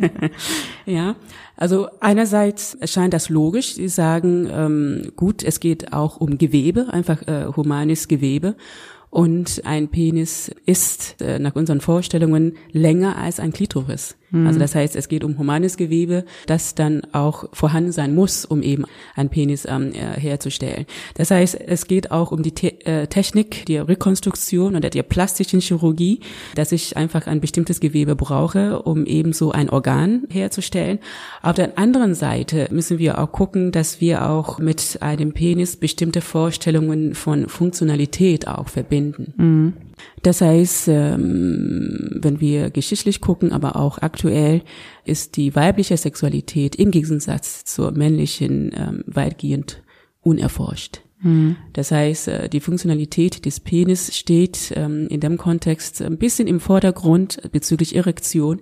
ja, 0.86 1.16
also 1.56 1.88
einerseits 2.00 2.74
erscheint 2.74 3.12
das 3.12 3.28
logisch. 3.28 3.74
Sie 3.74 3.88
sagen, 3.88 4.48
ähm, 4.50 5.12
gut, 5.16 5.42
es 5.42 5.60
geht 5.60 5.92
auch 5.92 6.16
um 6.16 6.38
Gewebe, 6.38 6.86
einfach 6.90 7.20
äh, 7.28 7.46
humanes 7.54 8.08
Gewebe. 8.08 8.56
Und 9.10 9.60
ein 9.66 9.88
Penis 9.88 10.50
ist 10.64 11.20
äh, 11.20 11.38
nach 11.38 11.54
unseren 11.54 11.82
Vorstellungen 11.82 12.54
länger 12.70 13.18
als 13.18 13.40
ein 13.40 13.52
Klitoris. 13.52 14.16
Mhm. 14.32 14.46
Also 14.46 14.58
das 14.58 14.74
heißt, 14.74 14.96
es 14.96 15.08
geht 15.08 15.22
um 15.22 15.38
humanes 15.38 15.76
Gewebe, 15.76 16.24
das 16.46 16.74
dann 16.74 17.02
auch 17.12 17.44
vorhanden 17.52 17.92
sein 17.92 18.14
muss, 18.14 18.44
um 18.44 18.62
eben 18.62 18.84
ein 19.14 19.28
Penis 19.28 19.66
ähm, 19.68 19.92
äh, 19.92 20.18
herzustellen. 20.18 20.86
Das 21.14 21.30
heißt, 21.30 21.58
es 21.60 21.86
geht 21.86 22.10
auch 22.10 22.32
um 22.32 22.42
die 22.42 22.52
Te 22.52 22.84
äh, 22.84 23.06
Technik 23.06 23.66
der 23.66 23.86
Rekonstruktion 23.88 24.74
oder 24.74 24.90
der 24.90 25.02
plastischen 25.02 25.60
Chirurgie, 25.60 26.20
dass 26.54 26.72
ich 26.72 26.96
einfach 26.96 27.26
ein 27.26 27.40
bestimmtes 27.40 27.80
Gewebe 27.80 28.16
brauche, 28.16 28.82
um 28.82 29.06
eben 29.06 29.32
so 29.32 29.52
ein 29.52 29.70
Organ 29.70 30.24
herzustellen. 30.30 30.98
Auf 31.42 31.54
der 31.54 31.78
anderen 31.78 32.14
Seite 32.14 32.68
müssen 32.70 32.98
wir 32.98 33.18
auch 33.18 33.30
gucken, 33.30 33.70
dass 33.72 34.00
wir 34.00 34.28
auch 34.28 34.58
mit 34.58 34.98
einem 35.00 35.32
Penis 35.32 35.76
bestimmte 35.76 36.20
Vorstellungen 36.20 37.14
von 37.14 37.48
Funktionalität 37.48 38.48
auch 38.48 38.68
verbinden. 38.68 39.34
Mhm. 39.36 39.72
Das 40.22 40.40
heißt, 40.40 40.88
ähm, 40.88 42.18
wenn 42.20 42.40
wir 42.40 42.70
geschichtlich 42.70 43.20
gucken, 43.20 43.52
aber 43.52 43.76
auch 43.76 43.98
aktuell, 43.98 44.62
ist 45.04 45.36
die 45.36 45.54
weibliche 45.54 45.96
Sexualität 45.96 46.76
im 46.76 46.90
Gegensatz 46.90 47.64
zur 47.64 47.92
männlichen 47.92 48.72
ähm, 48.74 49.04
weitgehend 49.06 49.82
unerforscht. 50.22 51.00
Mhm. 51.22 51.56
Das 51.72 51.90
heißt, 51.90 52.28
äh, 52.28 52.48
die 52.48 52.60
Funktionalität 52.60 53.44
des 53.44 53.60
Penis 53.60 54.16
steht 54.16 54.72
ähm, 54.76 55.06
in 55.08 55.20
dem 55.20 55.38
Kontext 55.38 56.02
ein 56.02 56.18
bisschen 56.18 56.48
im 56.48 56.60
Vordergrund 56.60 57.40
bezüglich 57.52 57.96
Erektion 57.96 58.60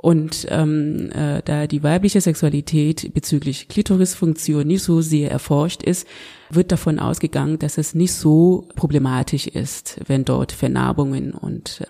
und 0.00 0.46
ähm, 0.48 1.10
äh, 1.10 1.42
da 1.44 1.66
die 1.66 1.82
weibliche 1.82 2.20
Sexualität 2.20 3.12
bezüglich 3.14 3.66
Klitorisfunktion 3.66 4.64
nicht 4.64 4.84
so 4.84 5.00
sehr 5.00 5.28
erforscht 5.32 5.82
ist, 5.82 6.06
wird 6.50 6.70
davon 6.70 7.00
ausgegangen, 7.00 7.58
dass 7.58 7.78
es 7.78 7.96
nicht 7.96 8.12
so 8.12 8.68
problematisch 8.76 9.48
ist, 9.48 9.98
wenn 10.06 10.24
dort 10.24 10.52
Vernarbungen 10.52 11.32
und 11.34 11.84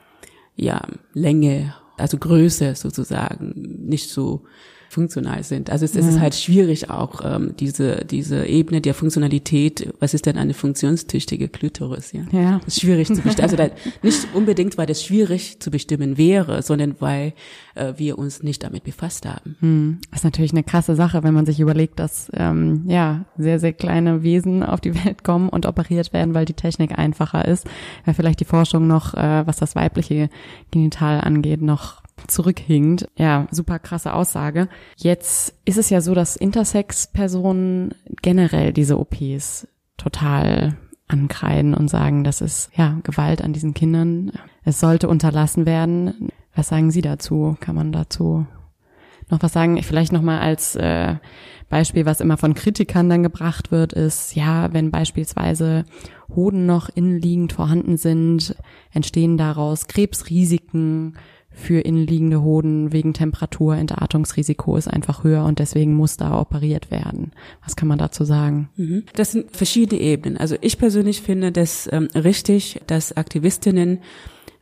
ja 0.56 0.80
Länge, 1.12 1.74
also 1.98 2.16
Größe 2.16 2.74
sozusagen 2.76 3.52
nicht 3.86 4.08
so 4.08 4.44
funktional 4.88 5.42
sind. 5.44 5.70
Also 5.70 5.84
es, 5.84 5.94
es 5.94 6.06
ist 6.06 6.20
halt 6.20 6.34
schwierig 6.34 6.90
auch 6.90 7.20
ähm, 7.24 7.54
diese 7.60 8.04
diese 8.06 8.46
Ebene 8.46 8.80
der 8.80 8.94
Funktionalität. 8.94 9.92
Was 10.00 10.14
ist 10.14 10.26
denn 10.26 10.38
eine 10.38 10.54
funktionstüchtige 10.54 11.48
Klitoris? 11.48 12.12
Ja, 12.12 12.22
ja. 12.32 12.60
Das 12.64 12.76
ist 12.76 12.80
schwierig 12.80 13.08
zu 13.08 13.20
bestimmen. 13.20 13.42
Also 13.42 13.56
da, 13.56 13.68
nicht 14.02 14.26
unbedingt, 14.34 14.78
weil 14.78 14.86
das 14.86 15.02
schwierig 15.04 15.60
zu 15.60 15.70
bestimmen 15.70 16.16
wäre, 16.16 16.62
sondern 16.62 16.96
weil 17.00 17.34
äh, 17.74 17.92
wir 17.96 18.18
uns 18.18 18.42
nicht 18.42 18.62
damit 18.62 18.84
befasst 18.84 19.26
haben. 19.26 19.56
Hm. 19.60 19.98
Das 20.10 20.20
ist 20.20 20.24
natürlich 20.24 20.52
eine 20.52 20.64
krasse 20.64 20.96
Sache, 20.96 21.22
wenn 21.22 21.34
man 21.34 21.44
sich 21.44 21.60
überlegt, 21.60 21.98
dass 21.98 22.30
ähm, 22.34 22.84
ja 22.86 23.26
sehr 23.36 23.58
sehr 23.60 23.74
kleine 23.74 24.22
Wesen 24.22 24.62
auf 24.62 24.80
die 24.80 24.94
Welt 25.04 25.22
kommen 25.22 25.50
und 25.50 25.66
operiert 25.66 26.14
werden, 26.14 26.32
weil 26.32 26.46
die 26.46 26.54
Technik 26.54 26.98
einfacher 26.98 27.46
ist. 27.46 27.66
Ja, 28.06 28.14
vielleicht 28.14 28.40
die 28.40 28.46
Forschung 28.46 28.86
noch, 28.86 29.12
äh, 29.14 29.46
was 29.46 29.58
das 29.58 29.76
weibliche 29.76 30.30
Genital 30.70 31.20
angeht, 31.20 31.60
noch 31.60 32.02
zurückhinkt. 32.26 33.08
Ja, 33.16 33.46
super 33.50 33.78
krasse 33.78 34.12
Aussage. 34.14 34.68
Jetzt 34.96 35.54
ist 35.64 35.78
es 35.78 35.90
ja 35.90 36.00
so, 36.00 36.14
dass 36.14 36.36
Intersex-Personen 36.36 37.94
generell 38.22 38.72
diese 38.72 38.98
OPs 38.98 39.68
total 39.96 40.76
ankreiden 41.08 41.74
und 41.74 41.88
sagen, 41.88 42.24
das 42.24 42.40
ist 42.40 42.70
ja 42.74 42.98
Gewalt 43.02 43.42
an 43.42 43.52
diesen 43.52 43.74
Kindern. 43.74 44.32
Es 44.64 44.80
sollte 44.80 45.08
unterlassen 45.08 45.66
werden. 45.66 46.28
Was 46.54 46.68
sagen 46.68 46.90
Sie 46.90 47.02
dazu? 47.02 47.56
Kann 47.60 47.74
man 47.74 47.92
dazu 47.92 48.46
noch 49.30 49.42
was 49.42 49.52
sagen? 49.52 49.82
Vielleicht 49.82 50.12
noch 50.12 50.22
mal 50.22 50.40
als 50.40 50.74
äh, 50.76 51.16
Beispiel, 51.68 52.06
was 52.06 52.20
immer 52.20 52.36
von 52.36 52.54
Kritikern 52.54 53.08
dann 53.10 53.22
gebracht 53.22 53.70
wird, 53.70 53.92
ist 53.92 54.34
ja, 54.34 54.72
wenn 54.72 54.90
beispielsweise 54.90 55.84
Hoden 56.34 56.66
noch 56.66 56.88
innenliegend 56.88 57.52
vorhanden 57.52 57.96
sind, 57.96 58.56
entstehen 58.92 59.36
daraus 59.36 59.86
Krebsrisiken 59.86 61.16
für 61.58 61.80
innenliegende 61.80 62.42
Hoden 62.42 62.92
wegen 62.92 63.14
Temperatur, 63.14 63.76
Entartungsrisiko 63.76 64.76
ist 64.76 64.88
einfach 64.88 65.24
höher 65.24 65.44
und 65.44 65.58
deswegen 65.58 65.94
muss 65.94 66.16
da 66.16 66.40
operiert 66.40 66.90
werden. 66.90 67.32
Was 67.64 67.74
kann 67.74 67.88
man 67.88 67.98
dazu 67.98 68.24
sagen? 68.24 68.70
Mhm. 68.76 69.02
Das 69.14 69.32
sind 69.32 69.54
verschiedene 69.54 70.00
Ebenen. 70.00 70.38
Also 70.38 70.56
ich 70.60 70.78
persönlich 70.78 71.20
finde 71.20 71.50
das 71.50 71.88
ähm, 71.92 72.08
richtig, 72.14 72.80
dass 72.86 73.16
Aktivistinnen 73.16 73.98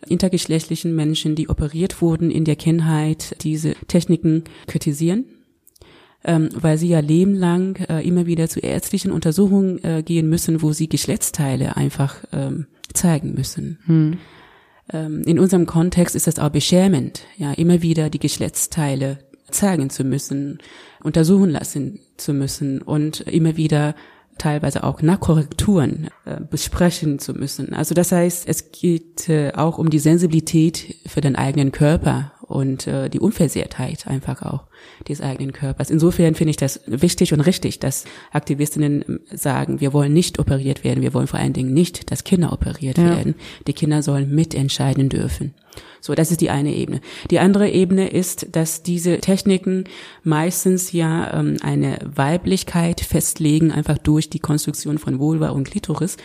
intergeschlechtlichen 0.08 0.94
Menschen, 0.94 1.34
die 1.34 1.48
operiert 1.48 2.00
wurden 2.00 2.30
in 2.30 2.44
der 2.44 2.56
Kindheit, 2.56 3.36
diese 3.42 3.74
Techniken 3.88 4.44
kritisieren. 4.66 5.26
Ähm, 6.24 6.48
weil 6.54 6.76
sie 6.76 6.88
ja 6.88 6.98
lebenlang 6.98 7.76
äh, 7.88 8.00
immer 8.00 8.26
wieder 8.26 8.48
zu 8.48 8.58
ärztlichen 8.58 9.12
Untersuchungen 9.12 9.84
äh, 9.84 10.02
gehen 10.02 10.28
müssen, 10.28 10.60
wo 10.60 10.72
sie 10.72 10.88
Geschlechtsteile 10.88 11.76
einfach 11.76 12.16
ähm, 12.32 12.66
zeigen 12.92 13.34
müssen. 13.34 13.78
Hm 13.86 14.18
ähm, 14.92 15.22
in 15.22 15.38
unserem 15.38 15.66
Kontext 15.66 16.14
ist 16.14 16.26
das 16.26 16.38
auch 16.38 16.50
beschämend, 16.50 17.22
ja, 17.36 17.52
immer 17.52 17.82
wieder 17.82 18.10
die 18.10 18.18
Geschlechtsteile 18.18 19.18
zeigen 19.50 19.90
zu 19.90 20.04
müssen, 20.04 20.58
untersuchen 21.02 21.50
lassen 21.50 22.00
zu 22.16 22.32
müssen 22.32 22.82
und 22.82 23.20
immer 23.20 23.56
wieder 23.56 23.94
teilweise 24.38 24.84
auch 24.84 25.02
nach 25.02 25.20
Korrekturen 25.20 26.08
äh, 26.24 26.40
besprechen 26.40 27.18
zu 27.18 27.32
müssen. 27.32 27.72
Also 27.72 27.94
das 27.94 28.12
heißt, 28.12 28.46
es 28.48 28.70
geht 28.70 29.28
äh, 29.28 29.52
auch 29.52 29.78
um 29.78 29.88
die 29.88 29.98
Sensibilität 29.98 30.96
für 31.06 31.20
den 31.20 31.36
eigenen 31.36 31.72
Körper 31.72 32.32
und 32.48 32.86
äh, 32.86 33.08
die 33.08 33.20
Unversehrtheit 33.20 34.06
einfach 34.06 34.42
auch 34.42 34.64
des 35.08 35.20
eigenen 35.20 35.52
Körpers. 35.52 35.90
Insofern 35.90 36.34
finde 36.34 36.50
ich 36.50 36.56
das 36.56 36.80
wichtig 36.86 37.32
und 37.32 37.40
richtig, 37.40 37.80
dass 37.80 38.04
Aktivistinnen 38.32 39.04
ähm, 39.08 39.20
sagen, 39.32 39.80
wir 39.80 39.92
wollen 39.92 40.12
nicht 40.12 40.38
operiert 40.38 40.84
werden, 40.84 41.02
wir 41.02 41.14
wollen 41.14 41.26
vor 41.26 41.40
allen 41.40 41.52
Dingen 41.52 41.74
nicht, 41.74 42.10
dass 42.10 42.24
Kinder 42.24 42.52
operiert 42.52 42.98
ja. 42.98 43.16
werden. 43.16 43.34
Die 43.66 43.72
Kinder 43.72 44.02
sollen 44.02 44.34
mitentscheiden 44.34 45.08
dürfen. 45.08 45.54
So, 46.00 46.14
das 46.14 46.30
ist 46.30 46.40
die 46.40 46.50
eine 46.50 46.72
Ebene. 46.74 47.00
Die 47.30 47.38
andere 47.38 47.68
Ebene 47.68 48.08
ist, 48.08 48.54
dass 48.54 48.82
diese 48.82 49.18
Techniken 49.18 49.84
meistens 50.22 50.92
ja 50.92 51.38
ähm, 51.38 51.56
eine 51.62 51.98
Weiblichkeit 52.04 53.00
festlegen, 53.00 53.72
einfach 53.72 53.98
durch 53.98 54.30
die 54.30 54.38
Konstruktion 54.38 54.98
von 54.98 55.18
Vulva 55.18 55.50
und 55.50 55.70
Klitoris 55.70 56.16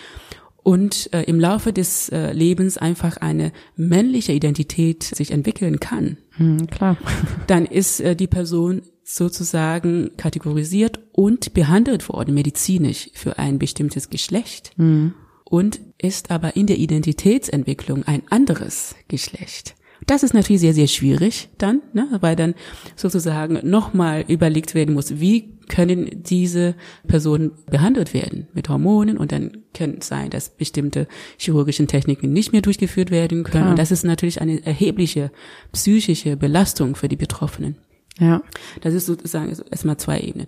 und 0.64 1.12
äh, 1.14 1.24
im 1.24 1.40
Laufe 1.40 1.74
des 1.74 2.10
äh, 2.10 2.32
Lebens 2.34 2.78
einfach 2.78 3.18
eine 3.18 3.52
männliche 3.76 4.32
Identität 4.32 5.04
sich 5.04 5.32
entwickeln 5.32 5.80
kann, 5.80 6.18
hm, 6.32 6.68
klar. 6.68 6.98
dann 7.48 7.66
ist 7.66 8.00
äh, 8.00 8.16
die 8.16 8.28
Person 8.28 8.84
sozusagen 9.04 10.12
kategorisiert 10.18 11.00
und 11.12 11.54
behandelt 11.54 12.08
worden 12.10 12.34
medizinisch 12.34 13.10
für 13.14 13.40
ein 13.40 13.60
bestimmtes 13.60 14.10
Geschlecht 14.10 14.72
hm. 14.78 15.14
und 15.44 15.82
ist 15.98 16.32
aber 16.32 16.56
in 16.56 16.68
der 16.68 16.78
Identitätsentwicklung 16.78 18.04
ein 18.04 18.24
anderes 18.30 18.96
Geschlecht. 19.08 19.76
Das 20.08 20.24
ist 20.24 20.34
natürlich 20.34 20.62
sehr, 20.62 20.74
sehr 20.74 20.88
schwierig 20.88 21.50
dann, 21.58 21.82
ne, 21.94 22.08
weil 22.22 22.36
dann 22.36 22.56
sozusagen 22.96 23.60
nochmal 23.64 24.26
überlegt 24.28 24.74
werden 24.76 24.94
muss, 24.94 25.20
wie 25.20 25.52
können 25.68 26.24
diese 26.24 26.76
Personen 27.08 27.52
behandelt 27.70 28.14
werden 28.14 28.48
mit 28.54 28.68
Hormonen 28.68 29.18
und 29.18 29.32
dann 29.32 29.60
kann 29.74 29.98
es 30.00 30.08
sein, 30.08 30.30
dass 30.30 30.50
bestimmte 30.50 31.08
chirurgischen 31.38 31.88
Techniken 31.88 32.34
nicht 32.34 32.52
mehr 32.52 32.62
durchgeführt 32.62 33.10
werden 33.10 33.44
können. 33.44 33.64
Klar. 33.64 33.70
Und 33.70 33.80
das 33.80 33.92
ist 33.92 34.04
natürlich 34.04 34.42
eine 34.42 34.66
erhebliche 34.66 35.32
psychische 35.72 36.36
Belastung 36.36 36.96
für 36.96 37.08
die 37.08 37.16
Betroffenen. 37.16 37.78
Ja. 38.20 38.44
Das 38.82 38.94
ist 38.94 39.06
sozusagen 39.06 39.56
erstmal 39.72 39.98
zwei 39.98 40.20
Ebenen. 40.20 40.48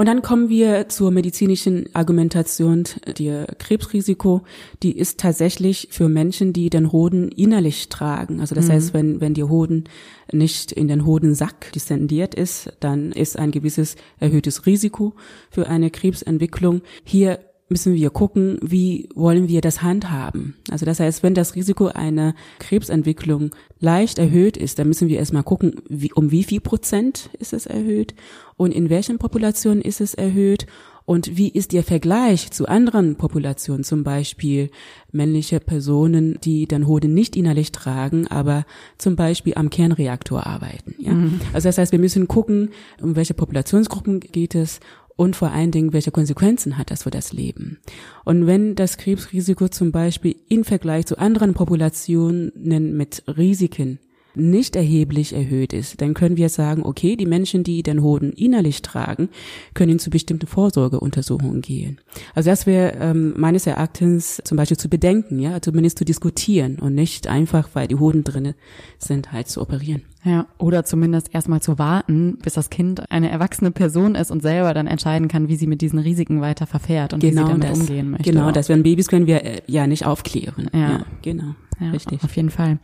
Und 0.00 0.06
dann 0.06 0.22
kommen 0.22 0.48
wir 0.48 0.88
zur 0.88 1.10
medizinischen 1.10 1.94
Argumentation 1.94 2.84
der 3.18 3.44
Krebsrisiko. 3.58 4.40
Die 4.82 4.96
ist 4.96 5.20
tatsächlich 5.20 5.88
für 5.90 6.08
Menschen, 6.08 6.54
die 6.54 6.70
den 6.70 6.90
Hoden 6.90 7.28
innerlich 7.28 7.90
tragen. 7.90 8.40
Also 8.40 8.54
das 8.54 8.68
mhm. 8.68 8.72
heißt, 8.72 8.94
wenn, 8.94 9.20
wenn 9.20 9.34
die 9.34 9.44
Hoden 9.44 9.84
nicht 10.32 10.72
in 10.72 10.88
den 10.88 11.04
Hodensack 11.04 11.70
descendiert 11.72 12.34
ist, 12.34 12.72
dann 12.80 13.12
ist 13.12 13.38
ein 13.38 13.50
gewisses 13.50 13.96
erhöhtes 14.18 14.64
Risiko 14.64 15.12
für 15.50 15.68
eine 15.68 15.90
Krebsentwicklung. 15.90 16.80
Hier 17.04 17.40
müssen 17.70 17.94
wir 17.94 18.10
gucken, 18.10 18.58
wie 18.62 19.08
wollen 19.14 19.48
wir 19.48 19.60
das 19.60 19.82
handhaben. 19.82 20.56
Also 20.70 20.84
das 20.84 21.00
heißt, 21.00 21.22
wenn 21.22 21.34
das 21.34 21.54
Risiko 21.54 21.86
einer 21.86 22.34
Krebsentwicklung 22.58 23.54
leicht 23.78 24.18
erhöht 24.18 24.56
ist, 24.56 24.78
dann 24.78 24.88
müssen 24.88 25.08
wir 25.08 25.18
erstmal 25.18 25.44
gucken, 25.44 25.76
wie, 25.88 26.12
um 26.12 26.30
wie 26.30 26.44
viel 26.44 26.60
Prozent 26.60 27.30
ist 27.38 27.52
es 27.52 27.66
erhöht 27.66 28.14
und 28.56 28.74
in 28.74 28.90
welchen 28.90 29.18
Populationen 29.18 29.80
ist 29.80 30.00
es 30.00 30.14
erhöht 30.14 30.66
und 31.10 31.36
wie 31.36 31.48
ist 31.48 31.72
Ihr 31.72 31.82
Vergleich 31.82 32.52
zu 32.52 32.68
anderen 32.68 33.16
Populationen, 33.16 33.82
zum 33.82 34.04
Beispiel 34.04 34.70
männliche 35.10 35.58
Personen, 35.58 36.38
die 36.44 36.66
den 36.66 36.86
Hoden 36.86 37.14
nicht 37.14 37.34
innerlich 37.34 37.72
tragen, 37.72 38.28
aber 38.28 38.64
zum 38.96 39.16
Beispiel 39.16 39.54
am 39.56 39.70
Kernreaktor 39.70 40.46
arbeiten. 40.46 40.94
Ja? 40.98 41.12
Mhm. 41.12 41.40
Also 41.52 41.68
das 41.68 41.78
heißt, 41.78 41.90
wir 41.90 41.98
müssen 41.98 42.28
gucken, 42.28 42.70
um 43.00 43.16
welche 43.16 43.34
Populationsgruppen 43.34 44.20
geht 44.20 44.54
es 44.54 44.78
und 45.20 45.36
vor 45.36 45.50
allen 45.50 45.70
Dingen, 45.70 45.92
welche 45.92 46.12
Konsequenzen 46.12 46.78
hat 46.78 46.90
das 46.90 47.02
für 47.02 47.10
das 47.10 47.34
Leben. 47.34 47.78
Und 48.24 48.46
wenn 48.46 48.74
das 48.74 48.96
Krebsrisiko 48.96 49.68
zum 49.68 49.92
Beispiel 49.92 50.34
im 50.48 50.64
Vergleich 50.64 51.04
zu 51.04 51.18
anderen 51.18 51.52
Populationen 51.52 52.50
mit 52.56 53.22
Risiken 53.28 53.98
nicht 54.34 54.76
erheblich 54.76 55.34
erhöht 55.34 55.74
ist, 55.74 56.00
dann 56.00 56.14
können 56.14 56.38
wir 56.38 56.48
sagen, 56.48 56.86
okay, 56.86 57.16
die 57.16 57.26
Menschen, 57.26 57.64
die 57.64 57.82
den 57.82 58.02
Hoden 58.02 58.32
innerlich 58.32 58.80
tragen, 58.80 59.28
können 59.74 59.98
zu 59.98 60.08
bestimmten 60.08 60.46
Vorsorgeuntersuchungen 60.46 61.60
gehen. 61.60 62.00
Also 62.34 62.48
das 62.48 62.64
wäre 62.64 62.96
ähm, 62.98 63.34
meines 63.36 63.66
Erachtens 63.66 64.40
zum 64.42 64.56
Beispiel 64.56 64.78
zu 64.78 64.88
bedenken, 64.88 65.38
ja, 65.38 65.60
zumindest 65.60 65.98
zu 65.98 66.06
diskutieren 66.06 66.78
und 66.78 66.94
nicht 66.94 67.26
einfach, 67.26 67.68
weil 67.74 67.88
die 67.88 67.96
Hoden 67.96 68.24
drinne 68.24 68.54
sind, 68.98 69.32
halt 69.32 69.48
zu 69.48 69.60
operieren. 69.60 70.02
Ja, 70.22 70.46
oder 70.58 70.84
zumindest 70.84 71.34
erstmal 71.34 71.62
zu 71.62 71.78
warten, 71.78 72.36
bis 72.42 72.52
das 72.52 72.68
Kind 72.68 73.10
eine 73.10 73.30
erwachsene 73.30 73.70
Person 73.70 74.14
ist 74.14 74.30
und 74.30 74.42
selber 74.42 74.74
dann 74.74 74.86
entscheiden 74.86 75.28
kann, 75.28 75.48
wie 75.48 75.56
sie 75.56 75.66
mit 75.66 75.80
diesen 75.80 75.98
Risiken 75.98 76.42
weiter 76.42 76.66
verfährt 76.66 77.14
und 77.14 77.20
genau 77.20 77.42
wie 77.42 77.46
sie 77.46 77.48
damit 77.48 77.70
das, 77.70 77.80
umgehen 77.80 78.10
möchte. 78.10 78.30
Genau, 78.30 78.50
das 78.50 78.68
werden 78.68 78.82
Babys 78.82 79.08
können 79.08 79.26
wir 79.26 79.44
äh, 79.44 79.62
ja 79.66 79.86
nicht 79.86 80.04
aufklären. 80.04 80.68
Ja, 80.74 80.80
ja 80.80 81.04
genau. 81.22 81.54
Ja, 81.80 81.92
Richtig. 81.92 82.22
Auf 82.22 82.36
jeden 82.36 82.50
Fall. 82.50 82.78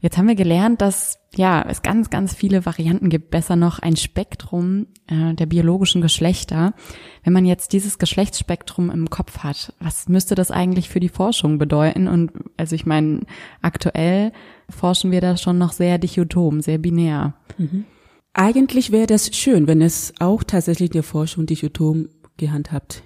Jetzt 0.00 0.18
haben 0.18 0.28
wir 0.28 0.34
gelernt, 0.34 0.82
dass 0.82 1.18
ja 1.34 1.64
es 1.66 1.80
ganz, 1.80 2.10
ganz 2.10 2.34
viele 2.34 2.66
Varianten 2.66 3.08
gibt. 3.08 3.30
Besser 3.30 3.56
noch 3.56 3.78
ein 3.78 3.96
Spektrum 3.96 4.86
äh, 5.06 5.32
der 5.32 5.46
biologischen 5.46 6.02
Geschlechter. 6.02 6.74
Wenn 7.22 7.32
man 7.32 7.46
jetzt 7.46 7.72
dieses 7.72 7.98
Geschlechtsspektrum 7.98 8.90
im 8.90 9.08
Kopf 9.08 9.38
hat, 9.38 9.72
was 9.80 10.10
müsste 10.10 10.34
das 10.34 10.50
eigentlich 10.50 10.90
für 10.90 11.00
die 11.00 11.08
Forschung 11.08 11.56
bedeuten? 11.56 12.06
Und 12.06 12.32
also 12.58 12.74
ich 12.74 12.84
meine, 12.84 13.20
aktuell 13.62 14.32
forschen 14.68 15.10
wir 15.10 15.20
da 15.20 15.36
schon 15.36 15.58
noch 15.58 15.72
sehr 15.72 15.98
dichotom, 15.98 16.60
sehr 16.60 16.78
binär. 16.78 17.34
Mhm. 17.58 17.84
Eigentlich 18.32 18.90
wäre 18.90 19.06
das 19.06 19.34
schön, 19.34 19.66
wenn 19.66 19.80
es 19.80 20.12
auch 20.18 20.42
tatsächlich 20.42 20.90
der 20.90 21.04
Forschung 21.04 21.46
dichotom 21.46 22.08
gehandhabt 22.36 23.04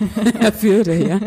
würde, 0.60 1.08
ja. 1.08 1.20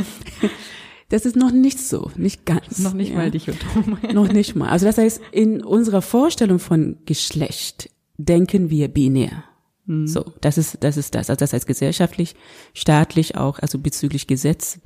Das 1.09 1.25
ist 1.25 1.35
noch 1.35 1.51
nicht 1.51 1.79
so, 1.79 2.11
nicht 2.15 2.45
ganz. 2.45 2.79
Noch 2.79 2.93
nicht 2.93 3.09
ja. 3.09 3.17
mal 3.17 3.31
dichotom. 3.31 3.97
noch 4.13 4.31
nicht 4.31 4.55
mal. 4.55 4.69
Also 4.69 4.85
das 4.85 4.99
heißt, 4.99 5.21
in 5.31 5.63
unserer 5.63 6.03
Vorstellung 6.03 6.59
von 6.59 6.97
Geschlecht 7.05 7.89
denken 8.17 8.69
wir 8.69 8.87
binär. 8.87 9.43
Mhm. 9.87 10.05
So, 10.05 10.33
das 10.41 10.59
ist, 10.59 10.77
das 10.81 10.97
ist 10.97 11.15
das. 11.15 11.31
Also 11.31 11.39
das 11.39 11.53
heißt 11.53 11.65
gesellschaftlich, 11.65 12.35
staatlich 12.75 13.35
auch, 13.35 13.57
also 13.59 13.79
bezüglich 13.79 14.27
Gesetz 14.27 14.79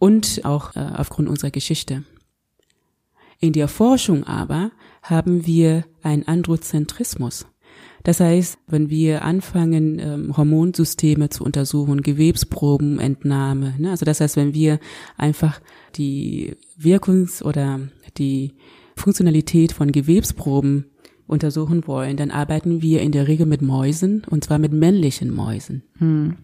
und 0.00 0.40
auch 0.44 0.74
äh, 0.74 0.80
aufgrund 0.96 1.28
unserer 1.28 1.52
Geschichte. 1.52 2.02
In 3.40 3.54
der 3.54 3.68
Forschung 3.68 4.24
aber 4.24 4.70
haben 5.02 5.46
wir 5.46 5.84
einen 6.02 6.28
Androzentrismus. 6.28 7.46
Das 8.02 8.20
heißt, 8.20 8.58
wenn 8.66 8.90
wir 8.90 9.24
anfangen, 9.24 9.98
ähm, 9.98 10.36
Hormonsysteme 10.36 11.30
zu 11.30 11.44
untersuchen, 11.44 12.02
Gewebsprobenentnahme, 12.02 13.74
ne, 13.78 13.90
also 13.90 14.04
das 14.04 14.20
heißt, 14.20 14.36
wenn 14.36 14.54
wir 14.54 14.78
einfach 15.16 15.60
die 15.96 16.56
Wirkungs- 16.78 17.42
oder 17.42 17.80
die 18.16 18.54
Funktionalität 18.96 19.72
von 19.72 19.92
Gewebsproben 19.92 20.86
untersuchen 21.26 21.86
wollen, 21.86 22.16
dann 22.16 22.30
arbeiten 22.30 22.82
wir 22.82 23.00
in 23.00 23.12
der 23.12 23.28
Regel 23.28 23.46
mit 23.46 23.62
Mäusen 23.62 24.22
und 24.28 24.44
zwar 24.44 24.58
mit 24.58 24.72
männlichen 24.72 25.32
Mäusen. 25.34 25.82
Hm 25.98 26.36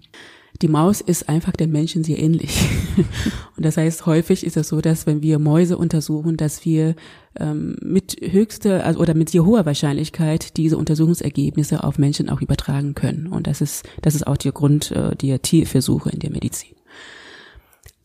die 0.63 0.69
Maus 0.69 1.01
ist 1.01 1.29
einfach 1.29 1.53
den 1.53 1.71
Menschen 1.73 2.05
sehr 2.05 2.19
ähnlich. 2.19 2.69
Und 3.57 3.65
das 3.65 3.77
heißt, 3.77 4.07
häufig 4.07 4.45
ist 4.45 4.57
es 4.57 4.69
so, 4.69 4.81
dass 4.81 5.07
wenn 5.07 5.23
wir 5.23 5.39
Mäuse 5.39 5.77
untersuchen, 5.77 6.37
dass 6.37 6.65
wir 6.65 6.95
ähm, 7.39 7.77
mit 7.83 8.17
höchster 8.21 8.85
also, 8.85 9.01
oder 9.01 9.15
mit 9.15 9.31
sehr 9.31 9.45
hoher 9.45 9.67
Wahrscheinlichkeit 9.67 10.57
diese 10.57 10.77
Untersuchungsergebnisse 10.79 11.85
auf 11.85 11.99
Menschen 11.99 12.29
auch 12.29 12.41
übertragen 12.41 12.95
können. 12.95 13.27
Und 13.27 13.47
das 13.47 13.61
ist, 13.61 13.85
das 14.03 14.15
ist 14.15 14.27
auch 14.27 14.37
der 14.37 14.53
Grund 14.53 14.91
äh, 14.93 15.15
der 15.17 15.43
Tierversuche 15.43 16.11
in 16.11 16.21
der 16.21 16.31
Medizin. 16.31 16.77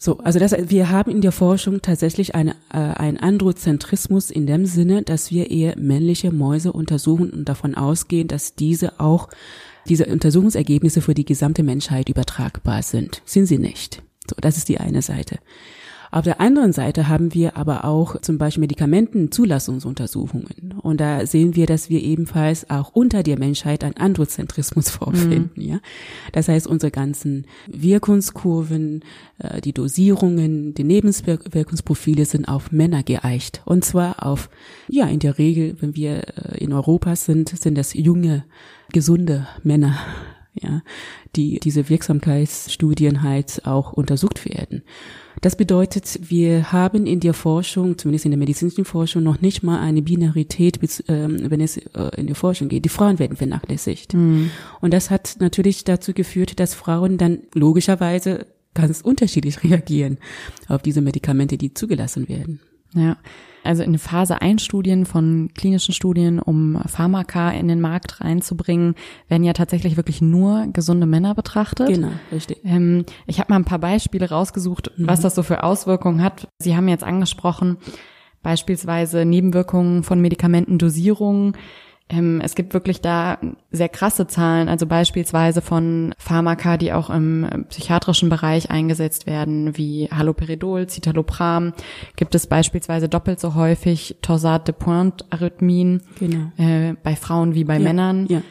So, 0.03 0.17
also 0.17 0.39
das, 0.39 0.55
wir 0.57 0.89
haben 0.89 1.11
in 1.11 1.21
der 1.21 1.31
Forschung 1.31 1.83
tatsächlich 1.83 2.33
eine, 2.33 2.55
äh, 2.73 2.77
einen 2.77 3.17
Androzentrismus 3.17 4.31
in 4.31 4.47
dem 4.47 4.65
Sinne, 4.65 5.03
dass 5.03 5.29
wir 5.29 5.51
eher 5.51 5.77
männliche 5.77 6.31
Mäuse 6.31 6.73
untersuchen 6.73 7.29
und 7.29 7.47
davon 7.47 7.75
ausgehen, 7.75 8.27
dass 8.27 8.55
diese 8.55 8.99
auch 8.99 9.29
diese 9.87 10.05
Untersuchungsergebnisse 10.05 11.01
für 11.01 11.13
die 11.13 11.25
gesamte 11.25 11.63
Menschheit 11.63 12.09
übertragbar 12.09 12.83
sind. 12.83 13.21
Sind 13.25 13.45
sie 13.45 13.57
nicht. 13.57 14.01
So, 14.29 14.35
das 14.39 14.57
ist 14.57 14.69
die 14.69 14.79
eine 14.79 15.01
Seite. 15.01 15.39
Auf 16.13 16.25
der 16.25 16.41
anderen 16.41 16.73
Seite 16.73 17.07
haben 17.07 17.33
wir 17.33 17.55
aber 17.55 17.85
auch 17.85 18.19
zum 18.19 18.37
Beispiel 18.37 18.59
Medikamentenzulassungsuntersuchungen. 18.61 20.73
Und 20.81 20.99
da 20.99 21.25
sehen 21.25 21.55
wir, 21.55 21.65
dass 21.65 21.89
wir 21.89 22.03
ebenfalls 22.03 22.69
auch 22.69 22.89
unter 22.93 23.23
der 23.23 23.39
Menschheit 23.39 23.85
einen 23.85 23.95
Androzentrismus 23.95 24.89
vorfinden. 24.89 25.51
Mhm. 25.55 25.69
Ja? 25.69 25.79
Das 26.33 26.49
heißt, 26.49 26.67
unsere 26.67 26.91
ganzen 26.91 27.45
Wirkungskurven, 27.67 29.05
äh, 29.37 29.61
die 29.61 29.71
Dosierungen, 29.71 30.73
die 30.73 30.83
Nebenwirkungsprofile 30.83 32.25
sind 32.25 32.49
auf 32.49 32.73
Männer 32.73 33.03
geeicht. 33.03 33.61
Und 33.63 33.85
zwar 33.85 34.25
auf, 34.25 34.49
ja, 34.89 35.07
in 35.07 35.19
der 35.19 35.37
Regel, 35.37 35.77
wenn 35.79 35.95
wir 35.95 36.27
äh, 36.27 36.57
in 36.57 36.73
Europa 36.73 37.15
sind, 37.15 37.47
sind 37.47 37.77
das 37.77 37.93
junge, 37.93 38.43
gesunde 38.91 39.47
Männer 39.63 39.97
ja, 40.54 40.82
die 41.36 41.60
diese 41.60 41.89
Wirksamkeitsstudien 41.89 43.23
halt 43.23 43.65
auch 43.65 43.93
untersucht 43.93 44.45
werden. 44.45 44.84
Das 45.39 45.56
bedeutet, 45.56 46.19
wir 46.30 46.71
haben 46.71 47.06
in 47.06 47.19
der 47.19 47.34
Forschung, 47.34 47.97
zumindest 47.97 48.25
in 48.25 48.32
der 48.32 48.38
medizinischen 48.38 48.86
Forschung, 48.86 49.23
noch 49.23 49.41
nicht 49.41 49.63
mal 49.63 49.80
eine 49.80 50.01
Binarität, 50.01 50.80
ähm, 51.08 51.49
wenn 51.49 51.62
es 51.62 51.77
äh, 51.77 52.12
in 52.17 52.27
die 52.27 52.36
Forschung 52.36 52.67
geht. 52.67 52.86
Die 52.86 52.89
Frauen 52.89 53.17
werden 53.17 53.38
vernachlässigt. 53.38 54.13
Mhm. 54.13 54.51
Und 54.82 54.93
das 54.93 55.10
hat 55.10 55.38
natürlich 55.39 55.84
dazu 55.84 56.13
geführt, 56.13 56.60
dass 56.60 56.73
Frauen 56.73 57.17
dann 57.17 57.39
logischerweise 57.54 58.45
ganz 58.73 59.01
unterschiedlich 59.01 59.63
reagieren 59.63 60.17
auf 60.67 60.82
diese 60.82 61.01
Medikamente, 61.01 61.58
die 61.58 61.73
zugelassen 61.73 62.27
werden. 62.27 62.60
Ja. 62.93 63.17
Also 63.63 63.84
in 63.84 63.97
Phase 63.97 64.41
1 64.41 64.63
Studien 64.63 65.06
von 65.06 65.49
klinischen 65.54 65.93
Studien, 65.93 66.39
um 66.39 66.82
Pharmaka 66.88 67.51
in 67.51 67.67
den 67.67 67.80
Markt 67.80 68.21
reinzubringen, 68.21 68.95
werden 69.27 69.43
ja 69.43 69.54
tatsächlich 69.54 69.97
wirklich 69.97 70.21
nur 70.21 70.67
gesunde 70.73 71.06
Männer 71.06 71.36
betrachtet. 71.36 71.88
Genau, 71.88 72.12
richtig. 72.32 72.60
Ähm, 72.63 73.06
ich 73.27 73.39
habe 73.39 73.51
mal 73.54 73.58
ein 73.58 73.65
paar 73.65 73.80
Beispiele 73.80 74.30
rausgesucht, 74.30 74.91
mhm. 74.97 75.08
was 75.08 75.21
das 75.21 75.36
so 75.36 75.43
für 75.43 75.63
Auswirkungen 75.63 76.23
hat. 76.23 76.47
Sie 76.60 76.75
haben 76.75 76.88
jetzt 76.88 77.04
angesprochen, 77.04 77.77
beispielsweise 78.41 79.25
Nebenwirkungen 79.25 80.04
von 80.04 80.19
Medikamentendosierungen. 80.21 81.56
Es 82.41 82.56
gibt 82.56 82.74
wirklich 82.74 83.00
da 83.02 83.38
sehr 83.71 83.88
krasse 83.88 84.28
Zahlen, 84.28 84.67
also 84.67 84.86
beispielsweise 84.86 85.62
von 85.62 86.13
Pharmaka, 86.17 86.78
die 86.78 86.91
auch 86.91 87.10
im 87.10 87.65
psychiatrischen 87.69 88.30
Bereich 88.30 88.69
eingesetzt 88.69 89.28
werden, 89.28 89.78
wie 89.78 90.10
Haloperidol, 90.12 90.88
Citalopram, 90.88 91.74
gibt 92.17 92.36
es 92.36 92.47
beispielsweise 92.47 93.08
doppelt 93.08 93.39
so 93.39 93.56
häufig 93.56 94.17
Torsade 94.21 94.65
de 94.65 94.76
Pointe 94.78 95.26
Arrhythmien 95.30 96.02
genau. 96.19 96.52
äh, 96.58 96.95
bei 97.02 97.15
Frauen 97.15 97.56
wie 97.56 97.63
bei 97.63 97.76
ja, 97.76 97.80
Männern. 97.80 98.28
Ja. 98.28 98.41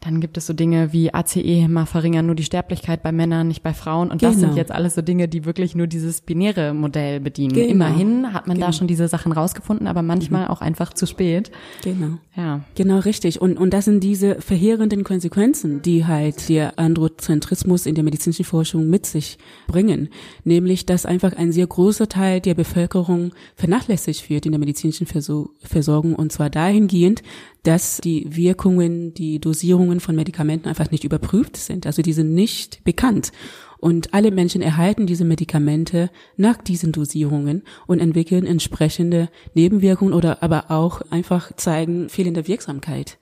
Dann 0.00 0.20
gibt 0.20 0.36
es 0.36 0.46
so 0.46 0.52
Dinge 0.52 0.92
wie 0.92 1.12
ACE-Hämmer 1.12 1.84
verringern 1.84 2.26
nur 2.26 2.36
die 2.36 2.44
Sterblichkeit 2.44 3.02
bei 3.02 3.10
Männern, 3.10 3.48
nicht 3.48 3.62
bei 3.62 3.74
Frauen. 3.74 4.10
Und 4.10 4.22
das 4.22 4.36
genau. 4.36 4.48
sind 4.48 4.56
jetzt 4.56 4.70
alles 4.70 4.94
so 4.94 5.02
Dinge, 5.02 5.26
die 5.26 5.44
wirklich 5.44 5.74
nur 5.74 5.88
dieses 5.88 6.20
binäre 6.20 6.72
Modell 6.72 7.18
bedienen. 7.18 7.54
Genau. 7.54 7.68
Immerhin 7.68 8.32
hat 8.32 8.46
man 8.46 8.56
genau. 8.56 8.68
da 8.68 8.72
schon 8.72 8.86
diese 8.86 9.08
Sachen 9.08 9.32
rausgefunden, 9.32 9.88
aber 9.88 10.02
manchmal 10.02 10.44
mhm. 10.44 10.50
auch 10.50 10.60
einfach 10.60 10.92
zu 10.92 11.06
spät. 11.06 11.50
Genau. 11.82 12.18
Ja. 12.36 12.60
Genau, 12.76 13.00
richtig. 13.00 13.40
Und, 13.40 13.58
und 13.58 13.74
das 13.74 13.86
sind 13.86 14.04
diese 14.04 14.40
verheerenden 14.40 15.02
Konsequenzen, 15.02 15.82
die 15.82 16.06
halt 16.06 16.48
der 16.48 16.78
Androzentrismus 16.78 17.84
in 17.84 17.96
der 17.96 18.04
medizinischen 18.04 18.44
Forschung 18.44 18.88
mit 18.88 19.04
sich 19.04 19.36
bringen. 19.66 20.10
Nämlich, 20.44 20.86
dass 20.86 21.06
einfach 21.06 21.32
ein 21.32 21.50
sehr 21.50 21.66
großer 21.66 22.08
Teil 22.08 22.40
der 22.40 22.54
Bevölkerung 22.54 23.32
vernachlässigt 23.56 24.30
wird 24.30 24.46
in 24.46 24.52
der 24.52 24.60
medizinischen 24.60 25.08
Versorgung. 25.08 26.14
Und 26.14 26.30
zwar 26.30 26.50
dahingehend, 26.50 27.22
dass 27.68 27.98
die 27.98 28.34
Wirkungen, 28.34 29.12
die 29.12 29.40
Dosierungen 29.40 30.00
von 30.00 30.16
Medikamenten 30.16 30.70
einfach 30.70 30.90
nicht 30.90 31.04
überprüft 31.04 31.58
sind. 31.58 31.84
Also 31.84 32.00
die 32.00 32.14
sind 32.14 32.32
nicht 32.32 32.82
bekannt. 32.82 33.30
Und 33.76 34.14
alle 34.14 34.30
Menschen 34.30 34.62
erhalten 34.62 35.06
diese 35.06 35.26
Medikamente 35.26 36.08
nach 36.38 36.56
diesen 36.56 36.92
Dosierungen 36.92 37.62
und 37.86 38.00
entwickeln 38.00 38.46
entsprechende 38.46 39.28
Nebenwirkungen 39.52 40.14
oder 40.14 40.42
aber 40.42 40.70
auch 40.70 41.02
einfach 41.10 41.52
zeigen 41.56 42.08
fehlende 42.08 42.48
Wirksamkeit. 42.48 43.18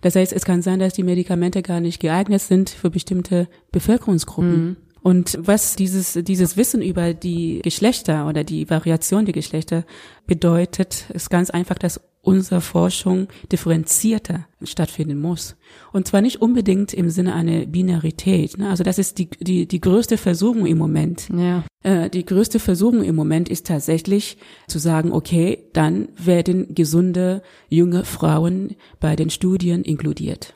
Das 0.00 0.16
heißt, 0.16 0.32
es 0.32 0.44
kann 0.44 0.60
sein, 0.60 0.80
dass 0.80 0.94
die 0.94 1.04
Medikamente 1.04 1.62
gar 1.62 1.78
nicht 1.78 2.00
geeignet 2.00 2.40
sind 2.42 2.70
für 2.70 2.90
bestimmte 2.90 3.46
Bevölkerungsgruppen. 3.70 4.66
Mhm. 4.70 4.76
Und 5.04 5.36
was 5.38 5.76
dieses, 5.76 6.14
dieses 6.14 6.56
Wissen 6.56 6.80
über 6.80 7.12
die 7.12 7.60
Geschlechter 7.62 8.26
oder 8.26 8.42
die 8.42 8.70
Variation 8.70 9.26
der 9.26 9.34
Geschlechter 9.34 9.84
bedeutet, 10.26 11.10
ist 11.12 11.28
ganz 11.28 11.50
einfach, 11.50 11.76
dass 11.76 12.00
unsere 12.22 12.62
Forschung 12.62 13.28
differenzierter 13.52 14.46
stattfinden 14.62 15.20
muss. 15.20 15.56
Und 15.92 16.08
zwar 16.08 16.22
nicht 16.22 16.40
unbedingt 16.40 16.94
im 16.94 17.10
Sinne 17.10 17.34
einer 17.34 17.66
Binarität. 17.66 18.56
Ne? 18.56 18.70
Also 18.70 18.82
das 18.82 18.98
ist 18.98 19.18
die, 19.18 19.28
die, 19.28 19.68
die 19.68 19.80
größte 19.82 20.16
Versuchung 20.16 20.64
im 20.64 20.78
Moment. 20.78 21.28
Ja. 21.28 21.64
Äh, 21.82 22.08
die 22.08 22.24
größte 22.24 22.58
Versuchung 22.58 23.04
im 23.04 23.14
Moment 23.14 23.50
ist 23.50 23.66
tatsächlich 23.66 24.38
zu 24.68 24.78
sagen, 24.78 25.12
okay, 25.12 25.68
dann 25.74 26.08
werden 26.16 26.74
gesunde 26.74 27.42
junge 27.68 28.06
Frauen 28.06 28.74
bei 29.00 29.16
den 29.16 29.28
Studien 29.28 29.82
inkludiert. 29.82 30.54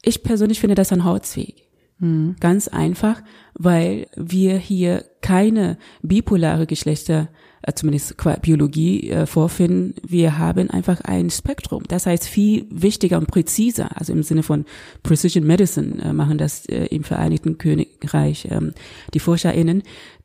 Ich 0.00 0.22
persönlich 0.22 0.60
finde 0.60 0.76
das 0.76 0.92
ein 0.92 1.04
Holzweg. 1.04 1.69
Mhm. 2.00 2.36
Ganz 2.40 2.68
einfach, 2.68 3.22
weil 3.54 4.08
wir 4.16 4.56
hier 4.58 5.04
keine 5.20 5.78
bipolare 6.02 6.66
Geschlechter 6.66 7.28
äh, 7.62 7.74
zumindest 7.74 8.16
Biologie 8.40 9.10
äh, 9.10 9.26
vorfinden, 9.26 9.94
wir 10.06 10.38
haben 10.38 10.70
einfach 10.70 11.02
ein 11.02 11.30
Spektrum. 11.30 11.84
Das 11.88 12.06
heißt 12.06 12.26
viel 12.26 12.66
wichtiger 12.70 13.18
und 13.18 13.26
präziser, 13.26 13.98
also 13.98 14.12
im 14.12 14.22
Sinne 14.22 14.42
von 14.42 14.64
Precision 15.02 15.46
Medicine 15.46 16.02
äh, 16.02 16.12
machen 16.12 16.38
das 16.38 16.64
im 16.64 17.04
Vereinigten 17.04 17.58
Königreich 17.58 18.48
ähm, 18.50 18.72
die 19.12 19.20
ForscherInnen, 19.20 19.82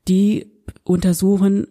die 0.08 0.48
untersuchen 0.84 1.68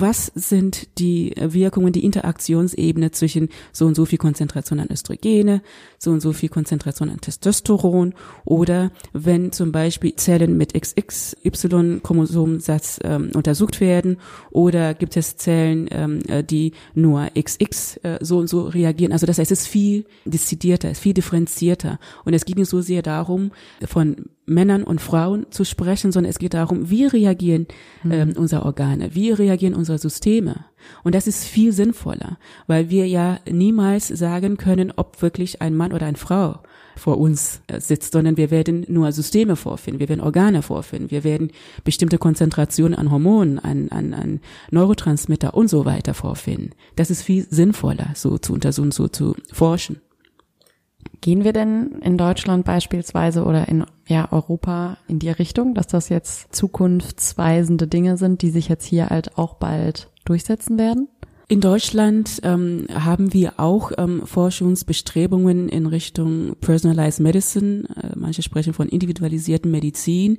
was 0.00 0.32
sind 0.34 0.98
die 0.98 1.32
Wirkungen, 1.36 1.92
die 1.92 2.04
Interaktionsebene 2.04 3.12
zwischen 3.12 3.48
so 3.72 3.86
und 3.86 3.94
so 3.94 4.04
viel 4.04 4.18
Konzentration 4.18 4.80
an 4.80 4.90
Östrogene, 4.90 5.62
so 5.98 6.10
und 6.10 6.20
so 6.20 6.32
viel 6.32 6.48
Konzentration 6.48 7.10
an 7.10 7.20
Testosteron 7.20 8.14
oder 8.44 8.90
wenn 9.12 9.52
zum 9.52 9.70
Beispiel 9.72 10.16
Zellen 10.16 10.56
mit 10.56 10.74
XXY-Chromosomensatz 10.74 12.98
ähm, 13.04 13.30
untersucht 13.34 13.80
werden 13.80 14.16
oder 14.50 14.94
gibt 14.94 15.16
es 15.16 15.36
Zellen, 15.36 15.86
ähm, 15.90 16.18
äh, 16.28 16.42
die 16.42 16.72
nur 16.94 17.30
XX 17.38 17.98
äh, 17.98 18.18
so 18.20 18.38
und 18.38 18.48
so 18.48 18.62
reagieren. 18.62 19.12
Also 19.12 19.26
das 19.26 19.38
heißt, 19.38 19.52
es 19.52 19.60
ist 19.60 19.68
viel 19.68 20.06
dezidierter, 20.24 20.90
es 20.90 20.98
ist 20.98 21.02
viel 21.02 21.14
differenzierter 21.14 22.00
und 22.24 22.34
es 22.34 22.44
nicht 22.46 22.68
so 22.68 22.80
sehr 22.80 23.02
darum, 23.02 23.52
von 23.86 24.16
Männern 24.46 24.82
und 24.82 25.00
Frauen 25.00 25.46
zu 25.50 25.64
sprechen, 25.64 26.12
sondern 26.12 26.30
es 26.30 26.38
geht 26.38 26.54
darum, 26.54 26.90
wie 26.90 27.06
reagieren 27.06 27.66
mhm. 28.02 28.12
ähm, 28.12 28.34
unsere 28.36 28.64
Organe, 28.64 29.14
wie 29.14 29.30
reagieren 29.30 29.74
unsere 29.74 29.98
Systeme. 29.98 30.66
Und 31.02 31.14
das 31.14 31.26
ist 31.26 31.44
viel 31.44 31.72
sinnvoller, 31.72 32.38
weil 32.66 32.90
wir 32.90 33.08
ja 33.08 33.38
niemals 33.50 34.08
sagen 34.08 34.56
können, 34.56 34.92
ob 34.96 35.22
wirklich 35.22 35.62
ein 35.62 35.74
Mann 35.74 35.92
oder 35.92 36.06
eine 36.06 36.18
Frau 36.18 36.60
vor 36.96 37.18
uns 37.18 37.62
äh, 37.66 37.80
sitzt, 37.80 38.12
sondern 38.12 38.36
wir 38.36 38.50
werden 38.50 38.84
nur 38.88 39.10
Systeme 39.12 39.56
vorfinden, 39.56 40.00
wir 40.00 40.08
werden 40.08 40.20
Organe 40.20 40.62
vorfinden, 40.62 41.10
wir 41.10 41.24
werden 41.24 41.50
bestimmte 41.82 42.18
Konzentrationen 42.18 42.98
an 42.98 43.10
Hormonen, 43.10 43.58
an, 43.58 43.88
an, 43.88 44.14
an 44.14 44.40
Neurotransmitter 44.70 45.54
und 45.54 45.68
so 45.68 45.84
weiter 45.84 46.14
vorfinden. 46.14 46.70
Das 46.96 47.10
ist 47.10 47.22
viel 47.22 47.46
sinnvoller, 47.48 48.10
so 48.14 48.38
zu 48.38 48.52
untersuchen, 48.52 48.92
so 48.92 49.08
zu 49.08 49.34
forschen. 49.52 50.00
Gehen 51.20 51.44
wir 51.44 51.52
denn 51.52 52.00
in 52.02 52.18
Deutschland 52.18 52.64
beispielsweise 52.64 53.44
oder 53.44 53.68
in 53.68 53.84
ja, 54.06 54.30
Europa 54.30 54.98
in 55.08 55.18
die 55.18 55.30
Richtung, 55.30 55.74
dass 55.74 55.86
das 55.86 56.08
jetzt 56.08 56.54
zukunftsweisende 56.54 57.86
Dinge 57.86 58.16
sind, 58.16 58.42
die 58.42 58.50
sich 58.50 58.68
jetzt 58.68 58.84
hier 58.84 59.08
halt 59.08 59.38
auch 59.38 59.54
bald 59.54 60.10
durchsetzen 60.24 60.78
werden? 60.78 61.08
In 61.46 61.60
Deutschland 61.60 62.40
ähm, 62.42 62.86
haben 62.92 63.32
wir 63.34 63.54
auch 63.58 63.92
ähm, 63.98 64.26
Forschungsbestrebungen 64.26 65.68
in 65.68 65.86
Richtung 65.86 66.56
Personalized 66.60 67.20
Medicine. 67.20 67.84
Äh, 68.02 68.16
manche 68.16 68.42
sprechen 68.42 68.72
von 68.72 68.88
individualisierten 68.88 69.70
Medizin. 69.70 70.38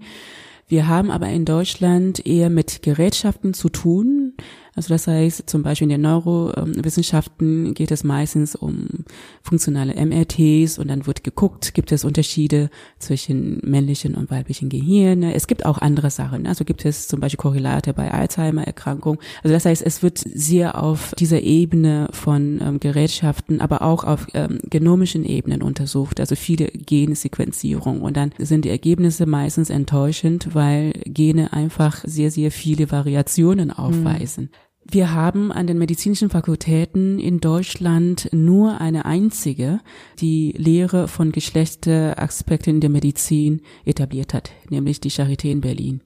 Wir 0.68 0.88
haben 0.88 1.12
aber 1.12 1.30
in 1.30 1.46
Deutschland 1.46 2.26
eher 2.26 2.50
mit 2.50 2.82
Gerätschaften 2.82 3.54
zu 3.54 3.70
tun, 3.70 4.34
also 4.76 4.94
das 4.94 5.08
heißt, 5.08 5.50
zum 5.50 5.64
Beispiel 5.64 5.86
in 5.86 5.90
den 5.90 6.02
Neurowissenschaften 6.02 7.74
geht 7.74 7.92
es 7.92 8.04
meistens 8.04 8.56
um 8.56 9.06
funktionale 9.42 9.96
MRTs 9.96 10.78
und 10.80 10.90
dann 10.90 11.08
wird 11.08 11.24
geguckt, 11.24 11.74
gibt 11.74 11.94
es 11.94 12.04
Unterschiede 12.04 12.70
zwischen 13.00 13.62
männlichen 13.64 14.16
und 14.16 14.30
weiblichen 14.30 14.68
Gehirne. 14.68 15.34
Es 15.34 15.48
gibt 15.48 15.66
auch 15.66 15.78
andere 15.78 16.10
Sachen. 16.10 16.46
Also 16.46 16.66
gibt 16.66 16.84
es 16.84 17.08
zum 17.08 17.22
Beispiel 17.22 17.38
Korrelate 17.38 17.94
bei 17.94 18.12
Alzheimer-Erkrankung. 18.12 19.18
Also 19.44 19.54
das 19.54 19.64
heißt, 19.64 19.82
es 19.82 20.04
wird 20.04 20.18
sehr 20.18 20.84
auf 20.84 21.14
dieser 21.18 21.42
Ebene 21.42 22.10
von 22.12 22.60
ähm, 22.62 22.80
Gerätschaften, 22.82 23.62
aber 23.62 23.82
auch 23.82 24.04
auf 24.04 24.28
ähm, 24.34 24.60
genomischen 24.70 25.24
Ebenen 25.24 25.64
untersucht. 25.64 26.20
Also 26.20 26.36
viele 26.36 26.68
Gensequenzierung. 26.68 28.02
Und 28.02 28.18
dann 28.18 28.32
sind 28.40 28.66
die 28.66 28.70
Ergebnisse 28.70 29.26
meistens 29.26 29.70
enttäuschend, 29.70 30.54
weil 30.54 30.92
Gene 31.06 31.54
einfach 31.54 32.04
sehr, 32.04 32.30
sehr 32.30 32.52
viele 32.52 32.92
Variationen 32.92 33.72
aufweisen. 33.72 34.50
Mhm. 34.52 34.65
Wir 34.88 35.14
haben 35.14 35.52
an 35.52 35.66
den 35.66 35.80
medizinischen 35.80 36.30
Fakultäten 36.30 37.18
in 37.18 37.40
Deutschland 37.40 38.30
nur 38.32 38.80
eine 38.80 39.06
einzige, 39.06 39.80
die 40.20 40.54
Lehre 40.56 41.08
von 41.08 41.32
Geschlechteraspekten 41.32 42.76
in 42.76 42.82
der 42.82 42.92
Medizin 42.92 43.62
etabliert 43.84 44.36
hat, 44.36 44.52
nämlich 44.70 45.02
die 45.02 45.10
Charité 45.10 45.50
in 45.50 45.62
Berlin. 45.62 46.02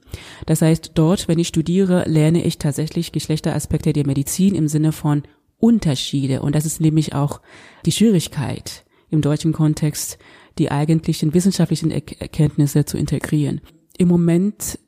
Das 0.45 0.61
heißt, 0.61 0.91
dort, 0.95 1.27
wenn 1.27 1.39
ich 1.39 1.49
studiere, 1.49 2.05
lerne 2.07 2.45
ich 2.45 2.57
tatsächlich 2.57 3.11
Geschlechteraspekte 3.11 3.91
der 3.91 4.07
Medizin 4.07 4.55
im 4.55 4.69
Sinne 4.69 4.93
von 4.93 5.23
Unterschiede. 5.57 6.41
Und 6.41 6.55
das 6.55 6.65
ist 6.65 6.79
nämlich 6.79 7.13
auch 7.13 7.41
die 7.85 7.91
Schwierigkeit 7.91 8.85
im 9.09 9.21
deutschen 9.21 9.51
Kontext, 9.51 10.17
die 10.57 10.71
eigentlichen 10.71 11.33
wissenschaftlichen 11.33 11.91
Erkenntnisse 11.91 12.85
zu 12.85 12.97
integrieren. 12.97 13.59
Im 13.97 14.07
Moment 14.07 14.79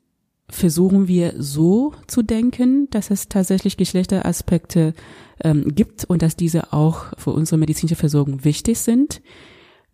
versuchen 0.50 1.08
wir 1.08 1.34
so 1.38 1.92
zu 2.06 2.22
denken, 2.22 2.88
dass 2.90 3.10
es 3.10 3.28
tatsächlich 3.28 3.76
Geschlechteraspekte 3.76 4.94
ähm, 5.42 5.74
gibt 5.74 6.04
und 6.04 6.22
dass 6.22 6.36
diese 6.36 6.72
auch 6.72 7.06
für 7.18 7.30
unsere 7.30 7.58
medizinische 7.58 7.96
Versorgung 7.96 8.44
wichtig 8.44 8.78
sind. 8.78 9.22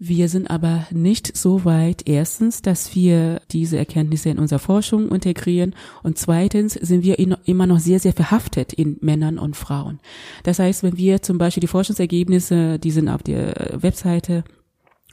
Wir 0.01 0.29
sind 0.29 0.49
aber 0.49 0.87
nicht 0.93 1.37
so 1.37 1.65
weit, 1.65 2.09
erstens, 2.09 2.63
dass 2.63 2.95
wir 2.95 3.41
diese 3.51 3.79
Erkenntnisse 3.79 4.29
in 4.29 4.39
unserer 4.39 4.61
Forschung 4.61 5.11
integrieren 5.11 5.75
und 6.05 6.19
zweitens 6.19 6.75
sind 6.75 7.03
wir 7.03 7.19
immer 7.19 7.67
noch 7.67 7.81
sehr, 7.81 7.99
sehr 7.99 8.13
verhaftet 8.13 8.73
in 8.73 8.99
Männern 9.01 9.41
und 9.41 9.57
Frauen. 9.57 9.99
Das 10.45 10.61
heißt, 10.61 10.85
wenn 10.85 10.97
wir 10.97 11.23
zum 11.23 11.39
Beispiel 11.39 11.63
die 11.63 11.67
Forschungsergebnisse, 11.67 12.79
die 12.79 12.93
sind 12.93 13.09
auf 13.09 13.25
der 13.25 13.77
Webseite 13.81 14.45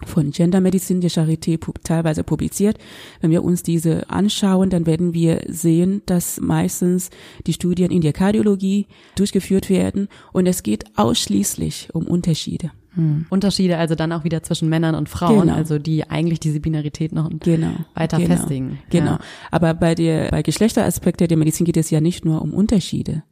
von 0.05 0.31
Gendermedizin 0.31 1.01
der 1.01 1.09
Charité 1.09 1.59
teilweise 1.83 2.23
publiziert. 2.23 2.77
Wenn 3.21 3.31
wir 3.31 3.43
uns 3.43 3.63
diese 3.63 4.09
anschauen, 4.09 4.69
dann 4.69 4.85
werden 4.85 5.13
wir 5.13 5.41
sehen, 5.47 6.01
dass 6.05 6.39
meistens 6.39 7.09
die 7.47 7.53
Studien 7.53 7.91
in 7.91 8.01
der 8.01 8.13
Kardiologie 8.13 8.87
durchgeführt 9.15 9.69
werden 9.69 10.07
und 10.33 10.47
es 10.47 10.63
geht 10.63 10.85
ausschließlich 10.97 11.89
um 11.93 12.07
Unterschiede. 12.07 12.71
Hm. 12.95 13.25
Unterschiede 13.29 13.77
also 13.77 13.93
dann 13.93 14.11
auch 14.13 14.23
wieder 14.23 14.41
zwischen 14.41 14.69
Männern 14.69 14.95
und 14.95 15.09
Frauen, 15.09 15.41
genau. 15.41 15.55
also 15.55 15.79
die 15.79 16.09
eigentlich 16.09 16.39
diese 16.39 16.61
Binarität 16.61 17.11
noch 17.11 17.29
genau. 17.39 17.73
weiter 17.93 18.17
genau. 18.17 18.35
festigen. 18.35 18.79
Genau. 18.89 19.11
Ja. 19.11 19.19
Aber 19.51 19.73
bei 19.73 19.95
der 19.95 20.29
bei 20.29 20.41
Geschlechteraspekte 20.41 21.27
der 21.27 21.37
Medizin 21.37 21.65
geht 21.65 21.77
es 21.77 21.89
ja 21.89 21.99
nicht 21.99 22.23
nur 22.23 22.41
um 22.41 22.53
Unterschiede 22.53 23.23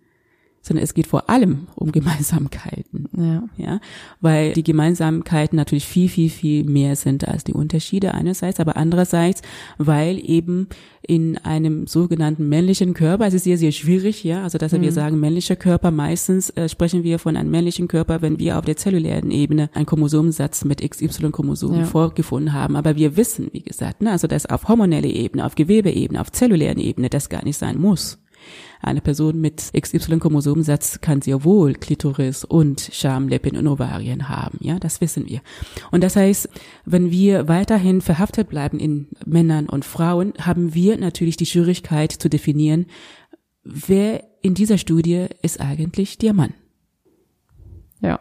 sondern 0.63 0.83
es 0.83 0.93
geht 0.93 1.07
vor 1.07 1.29
allem 1.29 1.67
um 1.75 1.91
Gemeinsamkeiten. 1.91 3.09
Ja. 3.15 3.43
ja. 3.57 3.79
Weil 4.21 4.53
die 4.53 4.63
Gemeinsamkeiten 4.63 5.57
natürlich 5.57 5.85
viel, 5.85 6.07
viel, 6.07 6.29
viel 6.29 6.63
mehr 6.63 6.95
sind 6.95 7.27
als 7.27 7.43
die 7.43 7.53
Unterschiede 7.53 8.13
einerseits, 8.13 8.61
aber 8.61 8.77
andererseits, 8.77 9.41
weil 9.77 10.17
eben 10.23 10.69
in 11.05 11.37
einem 11.37 11.85
sogenannten 11.85 12.47
männlichen 12.47 12.93
Körper, 12.93 13.27
es 13.27 13.33
ist 13.33 13.43
sehr, 13.43 13.57
sehr 13.57 13.73
schwierig, 13.73 14.23
ja, 14.23 14.43
also 14.43 14.57
dass 14.57 14.71
mhm. 14.71 14.83
wir 14.83 14.93
sagen 14.93 15.19
männlicher 15.19 15.57
Körper, 15.57 15.91
meistens 15.91 16.49
äh, 16.51 16.69
sprechen 16.69 17.03
wir 17.03 17.19
von 17.19 17.35
einem 17.35 17.51
männlichen 17.51 17.89
Körper, 17.89 18.21
wenn 18.21 18.39
wir 18.39 18.57
auf 18.57 18.63
der 18.63 18.77
zellulären 18.77 19.31
Ebene 19.31 19.69
einen 19.73 19.85
Chromosomensatz 19.85 20.63
mit 20.63 20.79
XY-Chromosomen 20.81 21.81
ja. 21.81 21.85
vorgefunden 21.85 22.53
haben. 22.53 22.77
Aber 22.77 22.95
wir 22.95 23.17
wissen, 23.17 23.49
wie 23.51 23.63
gesagt, 23.63 24.01
ne, 24.01 24.11
also 24.11 24.27
dass 24.27 24.45
auf 24.45 24.69
hormonelle 24.69 25.09
Ebene, 25.09 25.45
auf 25.45 25.55
Gewebeebene, 25.55 26.21
auf 26.21 26.31
zellulären 26.31 26.79
Ebene 26.79 27.09
das 27.09 27.27
gar 27.27 27.43
nicht 27.43 27.57
sein 27.57 27.81
muss. 27.81 28.22
Eine 28.81 29.01
Person 29.01 29.39
mit 29.39 29.71
XY-Chromosomensatz 29.73 31.01
kann 31.01 31.21
sehr 31.21 31.43
wohl 31.43 31.73
Klitoris 31.73 32.43
und 32.43 32.89
Schamlippen 32.91 33.57
und 33.57 33.67
Ovarien 33.67 34.29
haben. 34.29 34.57
Ja, 34.61 34.79
das 34.79 35.01
wissen 35.01 35.27
wir. 35.27 35.41
Und 35.91 36.03
das 36.03 36.15
heißt, 36.15 36.49
wenn 36.85 37.11
wir 37.11 37.47
weiterhin 37.47 38.01
verhaftet 38.01 38.49
bleiben 38.49 38.79
in 38.79 39.07
Männern 39.25 39.69
und 39.69 39.85
Frauen, 39.85 40.33
haben 40.39 40.73
wir 40.73 40.97
natürlich 40.97 41.37
die 41.37 41.45
Schwierigkeit 41.45 42.11
zu 42.11 42.29
definieren, 42.29 42.87
wer 43.63 44.23
in 44.41 44.53
dieser 44.53 44.77
Studie 44.77 45.27
ist 45.41 45.61
eigentlich 45.61 46.17
der 46.17 46.33
Mann. 46.33 46.53
Ja. 48.01 48.19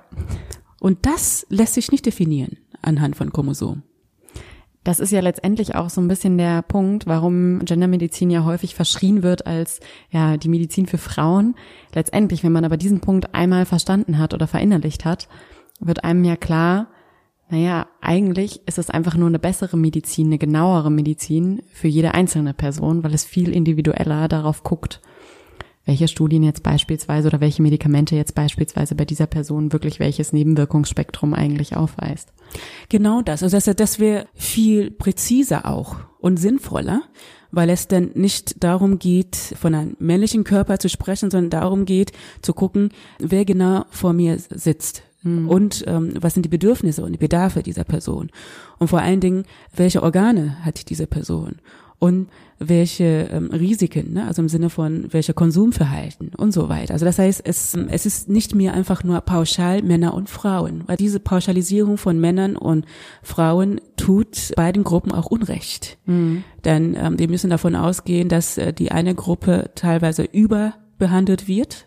Und 0.81 1.07
das 1.07 1.47
lässt 1.49 1.75
sich 1.75 1.91
nicht 1.91 2.07
definieren 2.07 2.59
anhand 2.81 3.17
von 3.17 3.33
Chromosomen. 3.33 3.83
Das 4.85 4.99
ist 4.99 5.13
ja 5.13 5.21
letztendlich 5.21 5.77
auch 5.77 5.91
so 5.91 6.01
ein 6.01 6.09
bisschen 6.09 6.39
der 6.39 6.63
Punkt, 6.63 7.07
warum 7.07 7.65
Gendermedizin 7.65 8.31
ja 8.31 8.45
häufig 8.45 8.75
verschrien 8.75 9.23
wird 9.23 9.47
als 9.47 9.79
ja 10.11 10.37
die 10.37 10.49
Medizin 10.49 10.87
für 10.87 10.99
Frauen. 10.99 11.55
Letztendlich, 11.95 12.43
wenn 12.43 12.53
man 12.53 12.65
aber 12.65 12.77
diesen 12.77 13.01
Punkt 13.01 13.33
einmal 13.35 13.65
verstanden 13.65 14.19
hat 14.19 14.35
oder 14.35 14.49
verinnerlicht 14.49 15.05
hat, 15.05 15.29
wird 15.79 16.03
einem 16.03 16.25
ja 16.25 16.37
klar, 16.37 16.89
naja, 17.49 17.87
eigentlich 18.01 18.67
ist 18.67 18.79
es 18.79 18.91
einfach 18.91 19.15
nur 19.15 19.29
eine 19.29 19.39
bessere 19.39 19.77
Medizin, 19.77 20.29
eine 20.29 20.39
genauere 20.39 20.91
Medizin 20.91 21.63
für 21.71 21.87
jede 21.87 22.15
einzelne 22.15 22.55
Person, 22.55 23.05
weil 23.05 23.15
es 23.15 23.25
viel 23.25 23.55
individueller 23.55 24.27
darauf 24.27 24.63
guckt, 24.63 25.01
welche 25.85 26.09
Studien 26.09 26.43
jetzt 26.43 26.63
beispielsweise 26.63 27.29
oder 27.29 27.41
welche 27.41 27.63
Medikamente 27.63 28.15
jetzt 28.15 28.35
beispielsweise 28.35 28.95
bei 28.95 29.05
dieser 29.05 29.27
Person 29.27 29.73
wirklich 29.73 29.99
welches 29.99 30.33
Nebenwirkungsspektrum 30.33 31.35
eigentlich 31.35 31.77
aufweist. 31.77 32.33
Genau 32.89 33.23
das. 33.23 33.43
Also 33.43 33.57
das, 33.57 33.77
das 33.77 33.99
wäre 33.99 34.27
viel 34.35 34.91
präziser 34.91 35.67
auch 35.67 35.97
und 36.21 36.39
sinnvoller, 36.39 37.03
weil 37.51 37.69
es 37.71 37.89
dann 37.89 38.11
nicht 38.15 38.63
darum 38.63 38.99
geht, 38.99 39.37
von 39.37 39.75
einem 39.75 39.97
männlichen 39.99 40.45
Körper 40.45 40.79
zu 40.79 40.89
sprechen, 40.89 41.31
sondern 41.31 41.51
darum 41.51 41.85
geht, 41.85 42.13
zu 42.43 42.53
gucken, 42.53 42.91
wer 43.19 43.45
genau 43.45 43.85
vor 43.91 44.13
mir 44.13 44.39
sitzt. 44.39 45.03
Mhm. 45.23 45.49
Und 45.49 45.85
ähm, 45.87 46.15
was 46.21 46.35
sind 46.35 46.45
die 46.45 46.49
Bedürfnisse 46.49 47.05
und 47.05 47.13
die 47.13 47.19
Bedarfe 47.19 47.63
dieser 47.63 47.85
Person? 47.85 48.31
Und 48.79 48.89
vor 48.89 49.01
allen 49.01 49.21
Dingen, 49.21 49.45
welche 49.75 50.03
Organe 50.03 50.65
hat 50.65 50.91
diese 50.91 51.07
Person? 51.07 51.57
Und 52.03 52.31
welche 52.59 53.29
ähm, 53.31 53.51
Risiken, 53.53 54.15
ne? 54.15 54.27
also 54.27 54.43
im 54.43 54.49
Sinne 54.49 54.71
von 54.71 55.13
welcher 55.13 55.35
Konsumverhalten 55.35 56.33
und 56.37 56.51
so 56.53 56.69
weiter. 56.69 56.95
Also 56.95 57.05
das 57.05 57.21
heißt, 57.21 57.43
es, 57.45 57.75
es 57.77 58.07
ist 58.07 58.29
nicht 58.29 58.57
mehr 58.57 58.75
einfach 58.75 59.05
nur 59.05 59.21
pauschal 59.21 59.83
Männer 59.83 60.13
und 60.13 60.29
Frauen, 60.29 60.83
weil 60.89 60.97
diese 60.97 61.21
Pauschalisierung 61.21 61.99
von 61.99 62.19
Männern 62.19 62.57
und 62.57 62.87
Frauen 63.23 63.81
tut 63.97 64.51
beiden 64.57 64.83
Gruppen 64.83 65.13
auch 65.13 65.27
Unrecht. 65.27 65.97
Mhm. 66.07 66.43
Denn 66.65 66.97
ähm, 66.99 67.21
wir 67.21 67.29
müssen 67.29 67.51
davon 67.51 67.77
ausgehen, 67.77 68.29
dass 68.29 68.59
äh, 68.59 68.73
die 68.73 68.91
eine 68.91 69.15
Gruppe 69.15 69.71
teilweise 69.77 70.25
überbehandelt 70.25 71.47
wird 71.47 71.87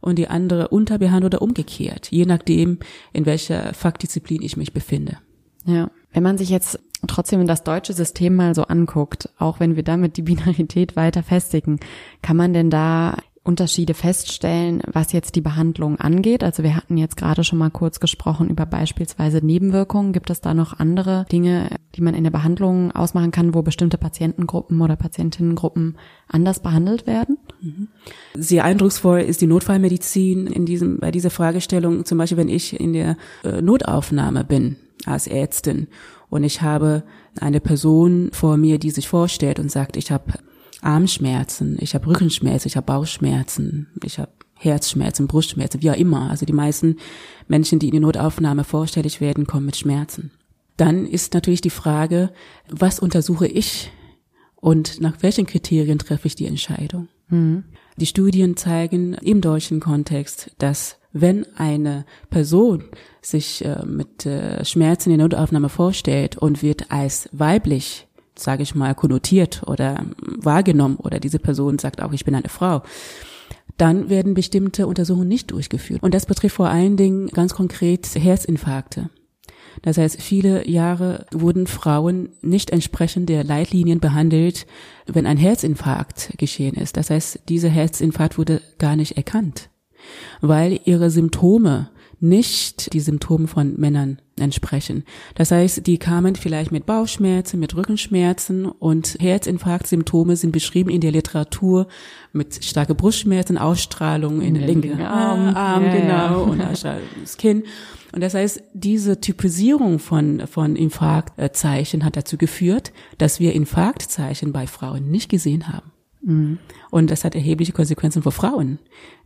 und 0.00 0.18
die 0.18 0.26
andere 0.26 0.66
unterbehandelt 0.66 1.36
oder 1.36 1.42
umgekehrt, 1.42 2.08
je 2.10 2.26
nachdem, 2.26 2.80
in 3.12 3.24
welcher 3.24 3.72
Fachdisziplin 3.72 4.42
ich 4.42 4.56
mich 4.56 4.72
befinde. 4.72 5.18
Ja, 5.64 5.92
wenn 6.12 6.22
man 6.22 6.38
sich 6.38 6.48
jetzt 6.48 6.80
trotzdem 7.06 7.46
das 7.46 7.64
deutsche 7.64 7.92
System 7.92 8.36
mal 8.36 8.54
so 8.54 8.64
anguckt, 8.64 9.30
auch 9.38 9.60
wenn 9.60 9.76
wir 9.76 9.82
damit 9.82 10.16
die 10.16 10.22
Binarität 10.28 10.96
weiter 10.96 11.22
festigen, 11.22 11.78
kann 12.22 12.36
man 12.36 12.52
denn 12.52 12.70
da 12.70 13.16
Unterschiede 13.48 13.94
feststellen, 13.94 14.82
was 14.92 15.12
jetzt 15.12 15.34
die 15.34 15.40
Behandlung 15.40 15.98
angeht? 15.98 16.44
Also 16.44 16.62
wir 16.62 16.76
hatten 16.76 16.98
jetzt 16.98 17.16
gerade 17.16 17.44
schon 17.44 17.58
mal 17.58 17.70
kurz 17.70 17.98
gesprochen 17.98 18.50
über 18.50 18.66
beispielsweise 18.66 19.38
Nebenwirkungen. 19.38 20.12
Gibt 20.12 20.28
es 20.28 20.42
da 20.42 20.52
noch 20.52 20.78
andere 20.78 21.24
Dinge, 21.32 21.70
die 21.94 22.02
man 22.02 22.12
in 22.12 22.24
der 22.24 22.30
Behandlung 22.30 22.92
ausmachen 22.92 23.30
kann, 23.30 23.54
wo 23.54 23.62
bestimmte 23.62 23.96
Patientengruppen 23.96 24.82
oder 24.82 24.96
Patientinnengruppen 24.96 25.96
anders 26.28 26.60
behandelt 26.60 27.06
werden? 27.06 27.38
Mhm. 27.62 27.88
Sehr 28.34 28.64
eindrucksvoll 28.64 29.20
ist 29.20 29.40
die 29.40 29.46
Notfallmedizin 29.46 30.46
in 30.46 30.66
diesem, 30.66 30.98
bei 30.98 31.10
dieser 31.10 31.30
Fragestellung. 31.30 32.04
Zum 32.04 32.18
Beispiel, 32.18 32.36
wenn 32.36 32.50
ich 32.50 32.78
in 32.78 32.92
der 32.92 33.16
äh, 33.44 33.62
Notaufnahme 33.62 34.44
bin 34.44 34.76
als 35.06 35.26
Ärztin 35.26 35.88
und 36.30 36.44
ich 36.44 36.62
habe 36.62 37.04
eine 37.40 37.60
Person 37.60 38.30
vor 38.32 38.56
mir, 38.56 38.78
die 38.78 38.90
sich 38.90 39.08
vorstellt 39.08 39.58
und 39.58 39.70
sagt, 39.70 39.96
ich 39.96 40.10
habe 40.10 40.34
Armschmerzen, 40.82 41.76
ich 41.80 41.94
habe 41.94 42.06
Rückenschmerzen, 42.06 42.68
ich 42.68 42.76
habe 42.76 42.86
Bauchschmerzen, 42.86 43.88
ich 44.04 44.18
habe 44.18 44.30
Herzschmerzen, 44.54 45.26
Brustschmerzen, 45.26 45.82
wie 45.82 45.90
auch 45.90 45.96
immer. 45.96 46.30
Also 46.30 46.44
die 46.44 46.52
meisten 46.52 46.96
Menschen, 47.46 47.78
die 47.78 47.86
in 47.86 47.92
die 47.92 48.00
Notaufnahme 48.00 48.64
vorstellig 48.64 49.20
werden, 49.20 49.46
kommen 49.46 49.66
mit 49.66 49.76
Schmerzen. 49.76 50.32
Dann 50.76 51.06
ist 51.06 51.34
natürlich 51.34 51.60
die 51.60 51.70
Frage, 51.70 52.30
was 52.68 53.00
untersuche 53.00 53.46
ich 53.46 53.90
und 54.56 55.00
nach 55.00 55.22
welchen 55.22 55.46
Kriterien 55.46 55.98
treffe 55.98 56.26
ich 56.26 56.34
die 56.34 56.46
Entscheidung? 56.46 57.08
Mhm. 57.28 57.64
Die 57.96 58.06
Studien 58.06 58.56
zeigen 58.56 59.14
im 59.14 59.40
deutschen 59.40 59.80
Kontext, 59.80 60.52
dass 60.58 60.98
wenn 61.12 61.46
eine 61.56 62.04
Person 62.30 62.84
sich 63.20 63.64
äh, 63.64 63.84
mit 63.84 64.26
äh, 64.26 64.64
Schmerzen 64.64 65.10
in 65.10 65.18
der 65.18 65.26
Notaufnahme 65.26 65.68
vorstellt 65.68 66.36
und 66.36 66.62
wird 66.62 66.90
als 66.90 67.28
weiblich, 67.32 68.06
sage 68.36 68.62
ich 68.62 68.74
mal, 68.74 68.94
konnotiert 68.94 69.62
oder 69.66 70.04
wahrgenommen 70.20 70.96
oder 70.96 71.18
diese 71.18 71.38
Person 71.38 71.78
sagt 71.78 72.02
auch, 72.02 72.12
ich 72.12 72.24
bin 72.24 72.34
eine 72.34 72.48
Frau, 72.48 72.82
dann 73.78 74.10
werden 74.10 74.34
bestimmte 74.34 74.86
Untersuchungen 74.86 75.28
nicht 75.28 75.50
durchgeführt. 75.50 76.02
Und 76.02 76.14
das 76.14 76.26
betrifft 76.26 76.56
vor 76.56 76.68
allen 76.68 76.96
Dingen 76.96 77.28
ganz 77.28 77.54
konkret 77.54 78.06
Herzinfarkte. 78.14 79.10
Das 79.82 79.98
heißt, 79.98 80.20
viele 80.20 80.68
Jahre 80.68 81.26
wurden 81.32 81.66
Frauen 81.66 82.30
nicht 82.42 82.70
entsprechend 82.70 83.28
der 83.28 83.44
Leitlinien 83.44 84.00
behandelt, 84.00 84.66
wenn 85.06 85.26
ein 85.26 85.36
Herzinfarkt 85.36 86.34
geschehen 86.38 86.74
ist. 86.74 86.96
Das 86.96 87.10
heißt, 87.10 87.40
dieser 87.48 87.68
Herzinfarkt 87.68 88.38
wurde 88.38 88.60
gar 88.78 88.96
nicht 88.96 89.16
erkannt 89.16 89.70
weil 90.40 90.80
ihre 90.84 91.10
Symptome 91.10 91.90
nicht 92.20 92.92
die 92.94 93.00
Symptome 93.00 93.46
von 93.46 93.78
Männern 93.78 94.20
entsprechen. 94.40 95.04
Das 95.36 95.52
heißt, 95.52 95.86
die 95.86 95.98
kamen 95.98 96.34
vielleicht 96.34 96.72
mit 96.72 96.84
Bauchschmerzen, 96.84 97.60
mit 97.60 97.76
Rückenschmerzen 97.76 98.66
und 98.66 99.16
Herzinfarktsymptome 99.20 100.34
sind 100.34 100.50
beschrieben 100.50 100.90
in 100.90 101.00
der 101.00 101.12
Literatur 101.12 101.86
mit 102.32 102.64
starke 102.64 102.96
Brustschmerzen, 102.96 103.56
Ausstrahlung 103.56 104.40
in 104.40 104.54
den 104.54 104.66
linken 104.66 105.00
Arm, 105.00 105.54
Arm 105.54 105.84
ja, 105.84 105.92
genau, 105.92 106.08
ja. 106.08 106.36
und 106.36 106.58
das 106.58 107.36
Kinn. 107.36 107.62
Und 108.12 108.22
das 108.22 108.34
heißt, 108.34 108.62
diese 108.72 109.20
Typisierung 109.20 109.98
von, 109.98 110.46
von 110.46 110.76
Infarktzeichen 110.76 112.04
hat 112.04 112.16
dazu 112.16 112.38
geführt, 112.38 112.92
dass 113.18 113.40
wir 113.40 113.52
Infarktzeichen 113.52 114.52
bei 114.52 114.66
Frauen 114.66 115.10
nicht 115.10 115.28
gesehen 115.28 115.68
haben. 115.68 115.92
Mhm. 116.22 116.58
Und 116.90 117.10
das 117.10 117.24
hat 117.24 117.34
erhebliche 117.34 117.72
Konsequenzen 117.72 118.22
für 118.22 118.32
Frauen, 118.32 118.78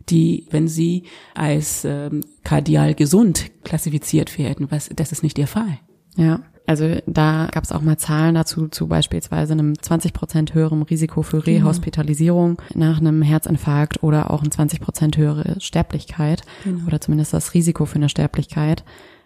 die, 0.08 0.46
wenn 0.50 0.68
sie 0.68 1.04
als 1.34 1.84
ähm, 1.84 2.22
kardial 2.44 2.94
gesund 2.94 3.50
klassifiziert 3.64 4.36
werden, 4.38 4.70
was 4.70 4.90
das 4.94 5.12
ist 5.12 5.22
nicht 5.22 5.36
der 5.36 5.46
Fall. 5.46 5.78
Ja, 6.16 6.42
also 6.66 6.96
da 7.06 7.48
gab 7.50 7.64
es 7.64 7.72
auch 7.72 7.82
mal 7.82 7.96
Zahlen 7.98 8.34
dazu, 8.34 8.68
zu 8.68 8.86
beispielsweise 8.86 9.52
einem 9.52 9.80
20 9.80 10.12
Prozent 10.12 10.54
höherem 10.54 10.82
Risiko 10.82 11.22
für 11.22 11.40
genau. 11.40 11.66
Rehospitalisierung 11.66 12.60
genau. 12.72 12.86
nach 12.86 13.00
einem 13.00 13.22
Herzinfarkt 13.22 14.02
oder 14.02 14.30
auch 14.30 14.42
ein 14.42 14.50
20 14.50 14.80
Prozent 14.80 15.16
höhere 15.16 15.60
Sterblichkeit 15.60 16.42
genau. 16.64 16.86
oder 16.86 17.00
zumindest 17.00 17.32
das 17.32 17.54
Risiko 17.54 17.84
für 17.84 17.96
eine 17.96 18.08
Sterblichkeit. 18.08 18.84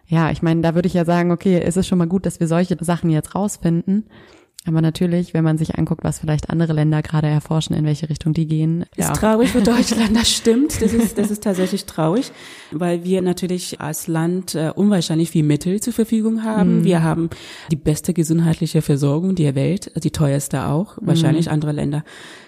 Ja, 0.08 0.30
ich 0.30 0.40
meine, 0.40 0.62
da 0.62 0.74
würde 0.74 0.86
ich 0.86 0.94
ja 0.94 1.04
sagen, 1.04 1.30
okay, 1.30 1.60
es 1.60 1.76
ist 1.76 1.88
schon 1.88 1.98
mal 1.98 2.06
gut, 2.06 2.26
dass 2.26 2.40
wir 2.40 2.46
solche 2.46 2.76
Sachen 2.80 3.10
jetzt 3.10 3.34
rausfinden. 3.34 4.04
Aber 4.66 4.82
natürlich, 4.82 5.32
wenn 5.32 5.44
man 5.44 5.58
sich 5.58 5.78
anguckt, 5.78 6.02
was 6.02 6.18
vielleicht 6.18 6.50
andere 6.50 6.72
Länder 6.72 7.00
gerade 7.00 7.28
erforschen, 7.28 7.76
in 7.76 7.84
welche 7.84 8.08
Richtung 8.08 8.34
die 8.34 8.46
gehen. 8.46 8.84
Ist 8.96 9.08
ja. 9.08 9.12
traurig 9.12 9.50
für 9.50 9.62
Deutschland, 9.62 10.16
das 10.16 10.28
stimmt. 10.32 10.82
Das 10.82 10.92
ist, 10.92 11.18
das 11.18 11.30
ist 11.30 11.44
tatsächlich 11.44 11.84
traurig, 11.84 12.32
weil 12.72 13.04
wir 13.04 13.22
natürlich 13.22 13.80
als 13.80 14.08
Land 14.08 14.56
äh, 14.56 14.72
unwahrscheinlich 14.74 15.30
viel 15.30 15.44
Mittel 15.44 15.80
zur 15.80 15.92
Verfügung 15.92 16.42
haben. 16.42 16.80
Mhm. 16.80 16.84
Wir 16.84 17.02
haben 17.04 17.30
die 17.70 17.76
beste 17.76 18.12
gesundheitliche 18.12 18.82
Versorgung 18.82 19.36
der 19.36 19.54
Welt, 19.54 19.92
die 20.02 20.10
teuerste 20.10 20.66
auch. 20.66 20.98
Wahrscheinlich 21.00 21.46
mhm. 21.46 21.52
andere 21.52 21.72
Länder. 21.72 22.04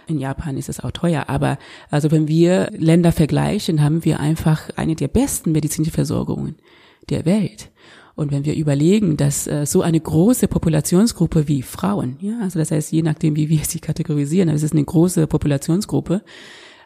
In 0.09 0.19
Japan 0.19 0.57
ist 0.57 0.69
es 0.69 0.81
auch 0.81 0.91
teuer. 0.91 1.25
Aber 1.29 1.57
also 1.91 2.11
wenn 2.11 2.27
wir 2.27 2.69
Länder 2.73 3.13
vergleichen, 3.13 3.83
haben 3.83 4.05
wir 4.05 4.19
einfach 4.19 4.71
eine 4.75 4.97
der 4.97 5.09
besten 5.09 5.53
medizinischen 5.53 5.93
Versorgungen 5.93 6.57
der 7.11 7.25
Welt. 7.27 7.71
Und 8.19 8.33
wenn 8.33 8.45
wir 8.45 8.57
überlegen, 8.57 9.17
dass 9.17 9.47
äh, 9.47 9.65
so 9.65 9.81
eine 9.81 10.01
große 10.01 10.49
Populationsgruppe 10.49 11.47
wie 11.47 11.63
Frauen, 11.63 12.17
ja, 12.21 12.41
also 12.43 12.59
das 12.59 12.73
heißt, 12.73 12.91
je 12.91 13.03
nachdem, 13.03 13.37
wie 13.37 13.49
wir 13.49 13.61
sie 13.65 13.79
kategorisieren, 13.79 14.49
aber 14.49 14.57
es 14.57 14.65
ist 14.65 14.73
eine 14.73 14.85
große 14.85 15.29
Populationsgruppe, 15.29 16.23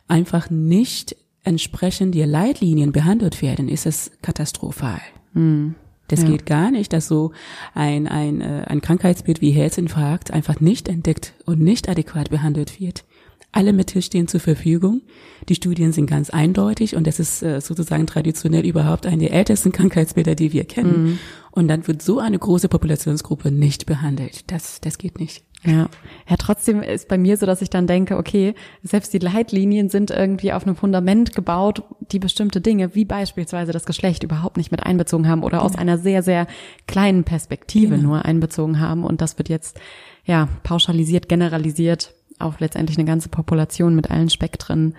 einfach 0.08 0.50
nicht 0.50 1.16
entsprechend 1.42 2.14
der 2.14 2.26
Leitlinien 2.26 2.92
behandelt 2.92 3.40
werden, 3.40 3.70
ist 3.70 3.86
es 3.86 4.10
katastrophal. 4.20 5.00
Mhm. 5.32 5.74
Das 6.08 6.20
ja. 6.20 6.28
geht 6.28 6.44
gar 6.44 6.70
nicht, 6.70 6.92
dass 6.92 7.08
so 7.08 7.32
ein, 7.72 8.08
ein, 8.08 8.42
äh, 8.42 8.66
ein 8.66 8.82
Krankheitsbild 8.82 9.40
wie 9.40 9.52
Herzinfarkt 9.52 10.32
einfach 10.32 10.60
nicht 10.60 10.86
entdeckt 10.86 11.32
und 11.46 11.60
nicht 11.60 11.88
adäquat 11.88 12.28
behandelt 12.28 12.78
wird. 12.78 13.04
Alle 13.52 13.74
Mittel 13.74 14.00
stehen 14.00 14.28
zur 14.28 14.40
Verfügung. 14.40 15.02
Die 15.50 15.54
Studien 15.54 15.92
sind 15.92 16.06
ganz 16.06 16.30
eindeutig 16.30 16.96
und 16.96 17.06
das 17.06 17.20
ist 17.20 17.42
äh, 17.42 17.60
sozusagen 17.60 18.06
traditionell 18.06 18.64
überhaupt 18.64 19.04
eine 19.04 19.28
der 19.28 19.34
ältesten 19.34 19.72
Krankheitsbilder, 19.72 20.34
die 20.34 20.54
wir 20.54 20.64
kennen. 20.64 21.04
Mhm. 21.04 21.18
Und 21.50 21.68
dann 21.68 21.86
wird 21.86 22.00
so 22.00 22.18
eine 22.18 22.38
große 22.38 22.70
Populationsgruppe 22.70 23.50
nicht 23.50 23.84
behandelt. 23.84 24.50
Das, 24.50 24.80
das 24.80 24.96
geht 24.96 25.20
nicht. 25.20 25.44
Ja. 25.64 25.88
Ja, 26.28 26.36
trotzdem 26.38 26.82
ist 26.82 27.08
bei 27.08 27.18
mir 27.18 27.36
so, 27.36 27.44
dass 27.44 27.62
ich 27.62 27.68
dann 27.68 27.86
denke, 27.86 28.16
okay, 28.16 28.54
selbst 28.82 29.12
die 29.12 29.18
Leitlinien 29.18 29.90
sind 29.90 30.10
irgendwie 30.10 30.52
auf 30.52 30.66
einem 30.66 30.74
Fundament 30.74 31.34
gebaut, 31.34 31.82
die 32.10 32.18
bestimmte 32.18 32.60
Dinge, 32.60 32.94
wie 32.94 33.04
beispielsweise 33.04 33.70
das 33.70 33.84
Geschlecht, 33.84 34.22
überhaupt 34.22 34.56
nicht 34.56 34.72
mit 34.72 34.82
einbezogen 34.82 35.28
haben 35.28 35.42
oder 35.42 35.58
genau. 35.58 35.68
aus 35.68 35.76
einer 35.76 35.98
sehr, 35.98 36.22
sehr 36.22 36.46
kleinen 36.86 37.24
Perspektive 37.24 37.96
genau. 37.96 38.08
nur 38.08 38.24
einbezogen 38.24 38.80
haben. 38.80 39.04
Und 39.04 39.20
das 39.20 39.36
wird 39.38 39.50
jetzt, 39.50 39.78
ja, 40.24 40.48
pauschalisiert, 40.62 41.28
generalisiert 41.28 42.14
auf 42.42 42.60
letztendlich 42.60 42.98
eine 42.98 43.06
ganze 43.06 43.28
Population 43.28 43.94
mit 43.94 44.10
allen 44.10 44.30
Spektren. 44.30 44.94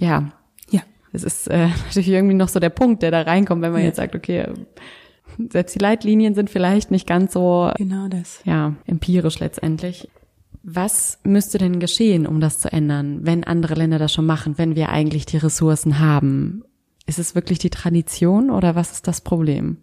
Ja, 0.00 0.32
ja. 0.70 0.80
Es 1.12 1.22
ist 1.22 1.48
äh, 1.48 1.68
natürlich 1.86 2.08
irgendwie 2.08 2.34
noch 2.34 2.48
so 2.48 2.60
der 2.60 2.70
Punkt, 2.70 3.02
der 3.02 3.10
da 3.10 3.22
reinkommt, 3.22 3.62
wenn 3.62 3.72
man 3.72 3.80
ja. 3.80 3.88
jetzt 3.88 3.96
sagt, 3.96 4.14
okay, 4.14 4.46
selbst 5.50 5.74
die 5.74 5.80
Leitlinien 5.80 6.34
sind 6.34 6.50
vielleicht 6.50 6.90
nicht 6.90 7.06
ganz 7.06 7.32
so 7.32 7.70
genau 7.76 8.08
das. 8.08 8.40
Ja, 8.44 8.74
empirisch 8.86 9.38
letztendlich. 9.40 10.08
Was 10.62 11.18
müsste 11.24 11.58
denn 11.58 11.78
geschehen, 11.78 12.26
um 12.26 12.40
das 12.40 12.58
zu 12.58 12.72
ändern, 12.72 13.20
wenn 13.22 13.44
andere 13.44 13.74
Länder 13.74 13.98
das 13.98 14.12
schon 14.12 14.26
machen, 14.26 14.56
wenn 14.56 14.76
wir 14.76 14.88
eigentlich 14.88 15.26
die 15.26 15.36
Ressourcen 15.36 15.98
haben? 15.98 16.64
Ist 17.06 17.18
es 17.18 17.34
wirklich 17.34 17.58
die 17.58 17.70
Tradition 17.70 18.50
oder 18.50 18.74
was 18.74 18.92
ist 18.92 19.06
das 19.06 19.20
Problem? 19.20 19.78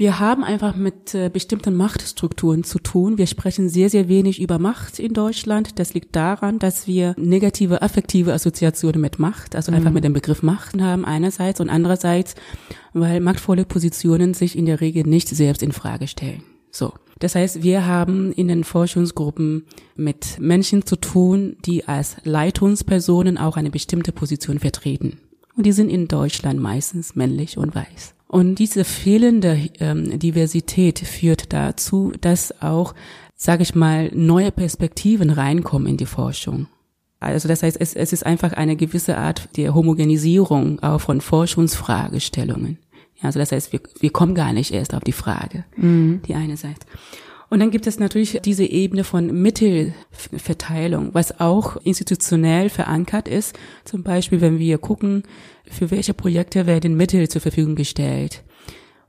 Wir 0.00 0.18
haben 0.18 0.44
einfach 0.44 0.76
mit 0.76 1.14
äh, 1.14 1.28
bestimmten 1.28 1.76
Machtstrukturen 1.76 2.64
zu 2.64 2.78
tun. 2.78 3.18
Wir 3.18 3.26
sprechen 3.26 3.68
sehr, 3.68 3.90
sehr 3.90 4.08
wenig 4.08 4.40
über 4.40 4.58
Macht 4.58 4.98
in 4.98 5.12
Deutschland. 5.12 5.78
Das 5.78 5.92
liegt 5.92 6.16
daran, 6.16 6.58
dass 6.58 6.86
wir 6.86 7.14
negative 7.18 7.82
affektive 7.82 8.32
Assoziationen 8.32 8.98
mit 8.98 9.18
Macht, 9.18 9.54
also 9.54 9.70
mhm. 9.70 9.76
einfach 9.76 9.90
mit 9.90 10.02
dem 10.02 10.14
Begriff 10.14 10.42
Macht 10.42 10.80
haben 10.80 11.04
einerseits 11.04 11.60
und 11.60 11.68
andererseits, 11.68 12.34
weil 12.94 13.20
machtvolle 13.20 13.66
Positionen 13.66 14.32
sich 14.32 14.56
in 14.56 14.64
der 14.64 14.80
Regel 14.80 15.06
nicht 15.06 15.28
selbst 15.28 15.62
in 15.62 15.72
Frage 15.72 16.08
stellen. 16.08 16.44
So. 16.70 16.94
Das 17.18 17.34
heißt, 17.34 17.62
wir 17.62 17.86
haben 17.86 18.32
in 18.32 18.48
den 18.48 18.64
Forschungsgruppen 18.64 19.66
mit 19.96 20.40
Menschen 20.40 20.86
zu 20.86 20.96
tun, 20.96 21.58
die 21.66 21.86
als 21.86 22.16
Leitungspersonen 22.24 23.36
auch 23.36 23.58
eine 23.58 23.68
bestimmte 23.68 24.12
Position 24.12 24.60
vertreten. 24.60 25.18
Und 25.58 25.66
die 25.66 25.72
sind 25.72 25.90
in 25.90 26.08
Deutschland 26.08 26.58
meistens 26.58 27.16
männlich 27.16 27.58
und 27.58 27.74
weiß. 27.74 28.14
Und 28.30 28.60
diese 28.60 28.84
fehlende 28.84 29.70
ähm, 29.80 30.16
Diversität 30.20 31.00
führt 31.00 31.52
dazu, 31.52 32.12
dass 32.20 32.62
auch, 32.62 32.94
sage 33.34 33.64
ich 33.64 33.74
mal, 33.74 34.08
neue 34.14 34.52
Perspektiven 34.52 35.30
reinkommen 35.30 35.88
in 35.88 35.96
die 35.96 36.06
Forschung. 36.06 36.68
Also 37.18 37.48
das 37.48 37.64
heißt, 37.64 37.76
es, 37.80 37.92
es 37.92 38.12
ist 38.12 38.24
einfach 38.24 38.52
eine 38.52 38.76
gewisse 38.76 39.18
Art 39.18 39.56
der 39.56 39.74
Homogenisierung 39.74 40.78
auch 40.78 41.00
von 41.00 41.20
Forschungsfragestellungen. 41.20 42.78
Also 43.20 43.40
das 43.40 43.50
heißt, 43.50 43.72
wir, 43.72 43.80
wir 43.98 44.10
kommen 44.10 44.36
gar 44.36 44.52
nicht 44.52 44.72
erst 44.72 44.94
auf 44.94 45.02
die 45.02 45.10
Frage, 45.10 45.64
mhm. 45.76 46.22
die 46.28 46.36
eine 46.36 46.56
Seite. 46.56 46.86
Und 47.50 47.58
dann 47.58 47.72
gibt 47.72 47.88
es 47.88 47.98
natürlich 47.98 48.40
diese 48.44 48.64
Ebene 48.64 49.02
von 49.02 49.42
Mittelverteilung, 49.42 51.14
was 51.14 51.40
auch 51.40 51.76
institutionell 51.82 52.70
verankert 52.70 53.26
ist. 53.26 53.58
Zum 53.84 54.04
Beispiel, 54.04 54.40
wenn 54.40 54.60
wir 54.60 54.78
gucken, 54.78 55.24
für 55.68 55.90
welche 55.90 56.14
Projekte 56.14 56.66
werden 56.66 56.96
Mittel 56.96 57.28
zur 57.28 57.40
Verfügung 57.40 57.74
gestellt. 57.74 58.44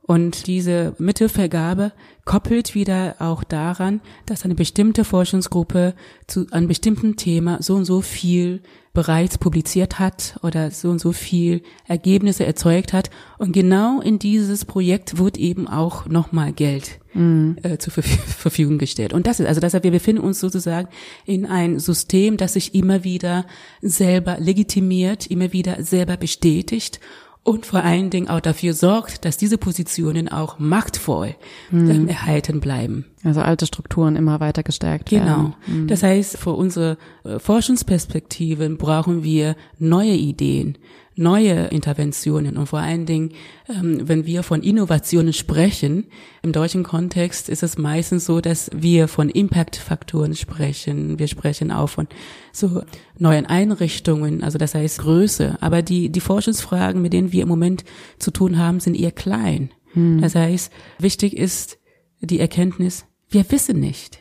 Und 0.01 0.47
diese 0.47 0.95
Mittelvergabe 0.97 1.93
koppelt 2.25 2.73
wieder 2.73 3.15
auch 3.19 3.43
daran, 3.43 4.01
dass 4.25 4.43
eine 4.43 4.55
bestimmte 4.55 5.05
Forschungsgruppe 5.05 5.93
zu 6.25 6.47
einem 6.49 6.67
bestimmten 6.67 7.17
Thema 7.17 7.61
so 7.61 7.75
und 7.75 7.85
so 7.85 8.01
viel 8.01 8.61
bereits 8.93 9.37
publiziert 9.37 9.99
hat 9.99 10.37
oder 10.43 10.69
so 10.71 10.89
und 10.89 10.99
so 10.99 11.13
viel 11.13 11.61
Ergebnisse 11.87 12.45
erzeugt 12.45 12.91
hat. 12.91 13.09
Und 13.37 13.53
genau 13.53 14.01
in 14.01 14.19
dieses 14.19 14.65
Projekt 14.65 15.17
wird 15.17 15.37
eben 15.37 15.67
auch 15.67 16.07
nochmal 16.07 16.51
Geld 16.51 16.99
mhm. 17.13 17.57
äh, 17.63 17.77
zur 17.77 17.93
Verfügung 18.03 18.77
gestellt. 18.77 19.13
Und 19.13 19.27
das 19.27 19.39
ist, 19.39 19.45
also 19.47 19.61
deshalb, 19.61 19.83
wir 19.83 19.91
befinden 19.91 20.21
uns 20.21 20.39
sozusagen 20.39 20.89
in 21.25 21.45
ein 21.45 21.79
System, 21.79 22.35
das 22.35 22.53
sich 22.53 22.75
immer 22.75 23.03
wieder 23.03 23.45
selber 23.81 24.37
legitimiert, 24.39 25.27
immer 25.27 25.53
wieder 25.53 25.83
selber 25.83 26.17
bestätigt 26.17 26.99
und 27.43 27.65
vor 27.65 27.83
allen 27.83 28.11
Dingen 28.11 28.29
auch 28.29 28.39
dafür 28.39 28.73
sorgt, 28.73 29.25
dass 29.25 29.35
diese 29.35 29.57
Positionen 29.57 30.29
auch 30.29 30.59
machtvoll 30.59 31.35
mhm. 31.71 32.07
erhalten 32.07 32.59
bleiben. 32.59 33.05
Also 33.23 33.41
alte 33.41 33.65
Strukturen 33.65 34.15
immer 34.15 34.39
weiter 34.39 34.61
gestärkt 34.61 35.09
genau. 35.09 35.25
werden. 35.25 35.55
Genau. 35.65 35.79
Mhm. 35.79 35.87
Das 35.87 36.03
heißt, 36.03 36.37
für 36.37 36.51
unsere 36.51 36.97
äh, 37.23 37.39
Forschungsperspektiven 37.39 38.77
brauchen 38.77 39.23
wir 39.23 39.55
neue 39.79 40.13
Ideen, 40.13 40.77
neue 41.21 41.67
Interventionen 41.67 42.57
und 42.57 42.67
vor 42.67 42.79
allen 42.79 43.05
Dingen, 43.05 43.31
ähm, 43.69 44.07
wenn 44.07 44.25
wir 44.25 44.43
von 44.43 44.61
Innovationen 44.61 45.33
sprechen, 45.33 46.07
im 46.41 46.51
deutschen 46.51 46.83
Kontext 46.83 47.47
ist 47.47 47.63
es 47.63 47.77
meistens 47.77 48.25
so, 48.25 48.41
dass 48.41 48.69
wir 48.73 49.07
von 49.07 49.29
Impact-Faktoren 49.29 50.35
sprechen. 50.35 51.19
Wir 51.19 51.27
sprechen 51.27 51.71
auch 51.71 51.87
von 51.87 52.07
so 52.51 52.83
neuen 53.17 53.45
Einrichtungen, 53.45 54.43
also 54.43 54.57
das 54.57 54.75
heißt 54.75 54.99
Größe. 54.99 55.57
Aber 55.61 55.81
die, 55.81 56.09
die 56.09 56.19
Forschungsfragen, 56.19 57.01
mit 57.01 57.13
denen 57.13 57.31
wir 57.31 57.43
im 57.43 57.49
Moment 57.49 57.83
zu 58.19 58.31
tun 58.31 58.57
haben, 58.57 58.79
sind 58.79 58.95
eher 58.95 59.11
klein. 59.11 59.71
Hm. 59.93 60.21
Das 60.21 60.35
heißt, 60.35 60.71
wichtig 60.99 61.37
ist 61.37 61.77
die 62.19 62.39
Erkenntnis, 62.39 63.05
wir 63.29 63.49
wissen 63.51 63.79
nicht. 63.79 64.19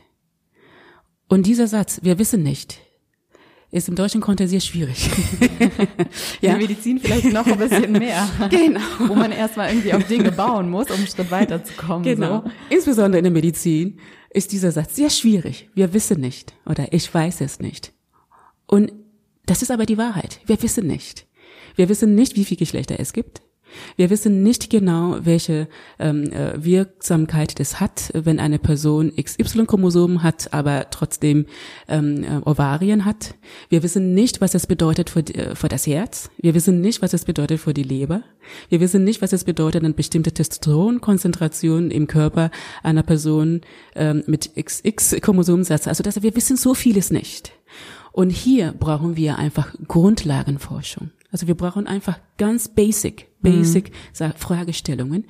Und 1.28 1.46
dieser 1.46 1.66
Satz, 1.66 2.00
wir 2.02 2.18
wissen 2.18 2.42
nicht, 2.42 2.80
ist 3.72 3.88
im 3.88 3.94
deutschen 3.94 4.20
Kontext 4.20 4.50
sehr 4.50 4.60
schwierig. 4.60 5.08
ja. 6.40 6.52
In 6.52 6.58
Medizin 6.58 6.98
vielleicht 6.98 7.32
noch 7.32 7.46
ein 7.46 7.58
bisschen 7.58 7.92
mehr. 7.92 8.28
genau. 8.50 8.80
Wo 9.06 9.14
man 9.14 9.30
erstmal 9.30 9.68
irgendwie 9.68 9.92
auf 9.92 10.04
Dinge 10.04 10.32
bauen 10.32 10.70
muss, 10.70 10.90
um 10.90 10.96
einen 10.96 11.06
Schritt 11.06 11.30
weiterzukommen. 11.30 12.02
Genau. 12.02 12.42
So. 12.44 12.50
Insbesondere 12.68 13.18
in 13.18 13.24
der 13.24 13.32
Medizin 13.32 13.98
ist 14.30 14.52
dieser 14.52 14.72
Satz 14.72 14.96
sehr 14.96 15.10
schwierig. 15.10 15.68
Wir 15.74 15.92
wissen 15.92 16.20
nicht 16.20 16.54
oder 16.66 16.92
ich 16.92 17.12
weiß 17.12 17.40
es 17.42 17.60
nicht. 17.60 17.92
Und 18.66 18.92
das 19.46 19.62
ist 19.62 19.70
aber 19.70 19.86
die 19.86 19.98
Wahrheit. 19.98 20.40
Wir 20.46 20.60
wissen 20.62 20.86
nicht. 20.86 21.26
Wir 21.76 21.88
wissen 21.88 22.14
nicht, 22.14 22.36
wie 22.36 22.44
viele 22.44 22.58
Geschlechter 22.58 22.98
es 22.98 23.12
gibt. 23.12 23.42
Wir 23.96 24.10
wissen 24.10 24.42
nicht 24.42 24.70
genau, 24.70 25.18
welche 25.22 25.68
ähm, 25.98 26.32
äh, 26.32 26.64
Wirksamkeit 26.64 27.58
das 27.60 27.80
hat, 27.80 28.10
wenn 28.14 28.40
eine 28.40 28.58
Person 28.58 29.12
XY-Chromosomen 29.16 30.22
hat, 30.22 30.52
aber 30.52 30.90
trotzdem 30.90 31.46
ähm, 31.88 32.24
äh, 32.24 32.48
Ovarien 32.48 33.04
hat. 33.04 33.34
Wir 33.68 33.82
wissen 33.82 34.14
nicht, 34.14 34.40
was 34.40 34.52
das 34.52 34.66
bedeutet 34.66 35.10
für, 35.10 35.20
äh, 35.20 35.54
für 35.54 35.68
das 35.68 35.86
Herz. 35.86 36.30
Wir 36.38 36.54
wissen 36.54 36.80
nicht, 36.80 37.02
was 37.02 37.10
das 37.10 37.24
bedeutet 37.24 37.60
für 37.60 37.74
die 37.74 37.82
Leber. 37.82 38.22
Wir 38.68 38.80
wissen 38.80 39.04
nicht, 39.04 39.22
was 39.22 39.32
es 39.32 39.44
bedeutet, 39.44 39.84
eine 39.84 39.94
bestimmte 39.94 40.32
Testosteronkonzentration 40.32 41.90
im 41.90 42.06
Körper 42.06 42.50
einer 42.82 43.02
Person 43.02 43.60
ähm, 43.94 44.22
mit 44.26 44.50
XX-Chromosomensatz. 44.56 45.86
Also 45.86 46.02
das, 46.02 46.22
wir 46.22 46.34
wissen 46.36 46.56
so 46.56 46.74
vieles 46.74 47.10
nicht. 47.10 47.52
Und 48.12 48.30
hier 48.30 48.72
brauchen 48.72 49.16
wir 49.16 49.38
einfach 49.38 49.74
Grundlagenforschung. 49.86 51.10
Also 51.30 51.46
wir 51.46 51.54
brauchen 51.54 51.86
einfach 51.86 52.18
ganz 52.38 52.68
basic, 52.68 53.28
basic 53.40 53.92
mhm. 54.18 54.32
Fragestellungen 54.36 55.24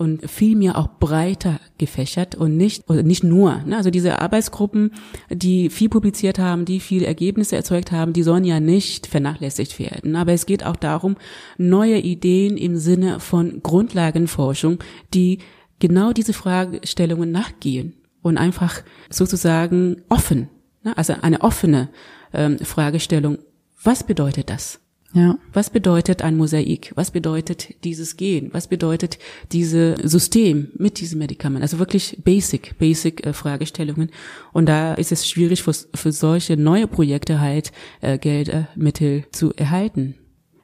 und 0.00 0.30
viel 0.30 0.56
mehr 0.56 0.78
auch 0.78 0.88
breiter 0.98 1.60
gefächert 1.76 2.34
und 2.34 2.56
nicht 2.56 2.88
oder 2.88 3.02
nicht 3.02 3.22
nur. 3.22 3.62
Ne? 3.66 3.76
Also 3.76 3.90
diese 3.90 4.18
Arbeitsgruppen, 4.18 4.92
die 5.28 5.68
viel 5.68 5.90
publiziert 5.90 6.38
haben, 6.38 6.64
die 6.64 6.80
viele 6.80 7.04
Ergebnisse 7.04 7.54
erzeugt 7.54 7.92
haben, 7.92 8.14
die 8.14 8.22
sollen 8.22 8.44
ja 8.44 8.60
nicht 8.60 9.06
vernachlässigt 9.06 9.78
werden. 9.78 10.16
Aber 10.16 10.32
es 10.32 10.46
geht 10.46 10.64
auch 10.64 10.76
darum, 10.76 11.16
neue 11.58 11.98
Ideen 11.98 12.56
im 12.56 12.78
Sinne 12.78 13.20
von 13.20 13.62
Grundlagenforschung, 13.62 14.78
die 15.12 15.40
genau 15.80 16.14
diese 16.14 16.32
Fragestellungen 16.32 17.30
nachgehen 17.30 17.92
und 18.22 18.38
einfach 18.38 18.82
sozusagen 19.10 20.00
offen, 20.08 20.48
ne? 20.82 20.96
also 20.96 21.12
eine 21.20 21.42
offene 21.42 21.90
ähm, 22.32 22.58
Fragestellung. 22.60 23.36
Was 23.82 24.04
bedeutet 24.04 24.48
das? 24.48 24.80
Ja. 25.12 25.36
Was 25.52 25.70
bedeutet 25.70 26.22
ein 26.22 26.36
Mosaik? 26.36 26.92
Was 26.94 27.10
bedeutet 27.10 27.74
dieses 27.84 28.16
Gen? 28.16 28.50
Was 28.52 28.68
bedeutet 28.68 29.18
dieses 29.50 29.98
System 30.08 30.68
mit 30.76 31.00
diesem 31.00 31.18
Medikament? 31.18 31.62
Also 31.62 31.80
wirklich 31.80 32.18
basic, 32.24 32.78
basic 32.78 33.26
äh, 33.26 33.32
Fragestellungen. 33.32 34.10
Und 34.52 34.68
da 34.68 34.94
ist 34.94 35.10
es 35.10 35.28
schwierig 35.28 35.62
für, 35.62 35.72
für 35.72 36.12
solche 36.12 36.56
neue 36.56 36.86
Projekte 36.86 37.40
halt 37.40 37.72
äh, 38.00 38.18
Geldmittel 38.18 39.18
äh, 39.18 39.30
zu 39.32 39.52
erhalten. 39.54 40.14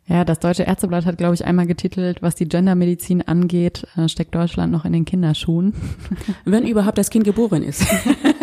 Ja, 0.09 0.25
das 0.25 0.39
Deutsche 0.39 0.63
Ärzteblatt 0.63 1.05
hat, 1.05 1.19
glaube 1.19 1.35
ich, 1.35 1.45
einmal 1.45 1.67
getitelt, 1.67 2.23
was 2.23 2.37
die 2.37 2.49
Gendermedizin 2.49 3.23
angeht, 3.23 3.89
äh, 3.97 4.09
steckt 4.09 4.37
Deutschland 4.37 4.71
noch 4.71 4.85
in 4.85 4.93
den 4.93 5.05
Kinderschuhen. 5.05 5.75
Wenn 6.45 6.65
überhaupt 6.65 6.99
das 6.99 7.11
Kind 7.11 7.25
geboren 7.25 7.65
ist. 7.65 7.85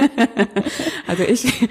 also 1.08 1.24
ich, 1.24 1.70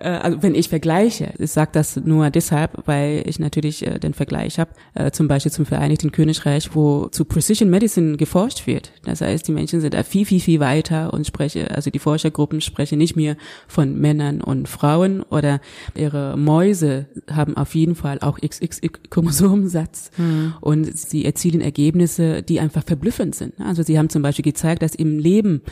äh, 0.00 0.08
also 0.08 0.42
wenn 0.42 0.54
ich 0.54 0.68
vergleiche, 0.68 1.32
ich 1.38 1.50
sage 1.50 1.70
das 1.72 1.96
nur 1.96 2.30
deshalb, 2.30 2.82
weil 2.86 3.22
ich 3.26 3.38
natürlich 3.38 3.86
äh, 3.86 3.98
den 3.98 4.14
Vergleich 4.14 4.58
habe, 4.58 4.70
zum 5.12 5.28
Beispiel 5.28 5.52
zum 5.52 5.66
Vereinigten 5.66 6.12
Königreich, 6.12 6.74
wo 6.74 7.08
zu 7.08 7.24
Precision 7.24 7.68
Medicine 7.68 8.16
geforscht 8.16 8.66
wird. 8.66 8.92
Das 9.04 9.20
heißt, 9.20 9.46
die 9.48 9.52
Menschen 9.52 9.80
sind 9.80 9.94
da 9.94 10.02
viel, 10.02 10.24
viel, 10.24 10.40
viel 10.40 10.60
weiter 10.60 11.12
und 11.12 11.26
spreche, 11.26 11.70
also 11.70 11.90
die 11.90 11.98
Forschergruppen 11.98 12.60
sprechen 12.60 12.98
nicht 12.98 13.16
mehr 13.16 13.36
von 13.66 13.98
Männern 13.98 14.40
und 14.40 14.68
Frauen 14.68 15.22
oder 15.22 15.60
ihre 15.94 16.36
Mäuse 16.36 17.06
haben 17.30 17.56
auf 17.56 17.74
jeden 17.74 17.94
Fall 17.94 18.18
auch 18.20 18.38
XXX 18.38 19.10
Chromosomensatz. 19.10 20.10
Mhm. 20.16 20.54
Und 20.60 20.96
sie 20.96 21.24
erzielen 21.24 21.60
Ergebnisse, 21.60 22.42
die 22.42 22.60
einfach 22.60 22.84
verblüffend 22.84 23.34
sind. 23.34 23.54
Also 23.60 23.82
sie 23.82 23.98
haben 23.98 24.08
zum 24.08 24.22
Beispiel 24.22 24.44
gezeigt, 24.44 24.82
dass 24.82 24.94
im 24.94 25.18
Leben 25.18 25.62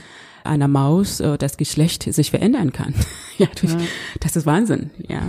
einer 0.44 0.68
Maus 0.68 1.20
äh, 1.20 1.38
das 1.38 1.56
Geschlecht 1.56 2.02
sich 2.12 2.30
verändern 2.30 2.72
kann. 2.72 2.94
ja, 3.38 3.48
durch, 3.60 3.72
ja, 3.72 3.78
das 4.20 4.36
ist 4.36 4.46
Wahnsinn, 4.46 4.90
ja. 5.08 5.22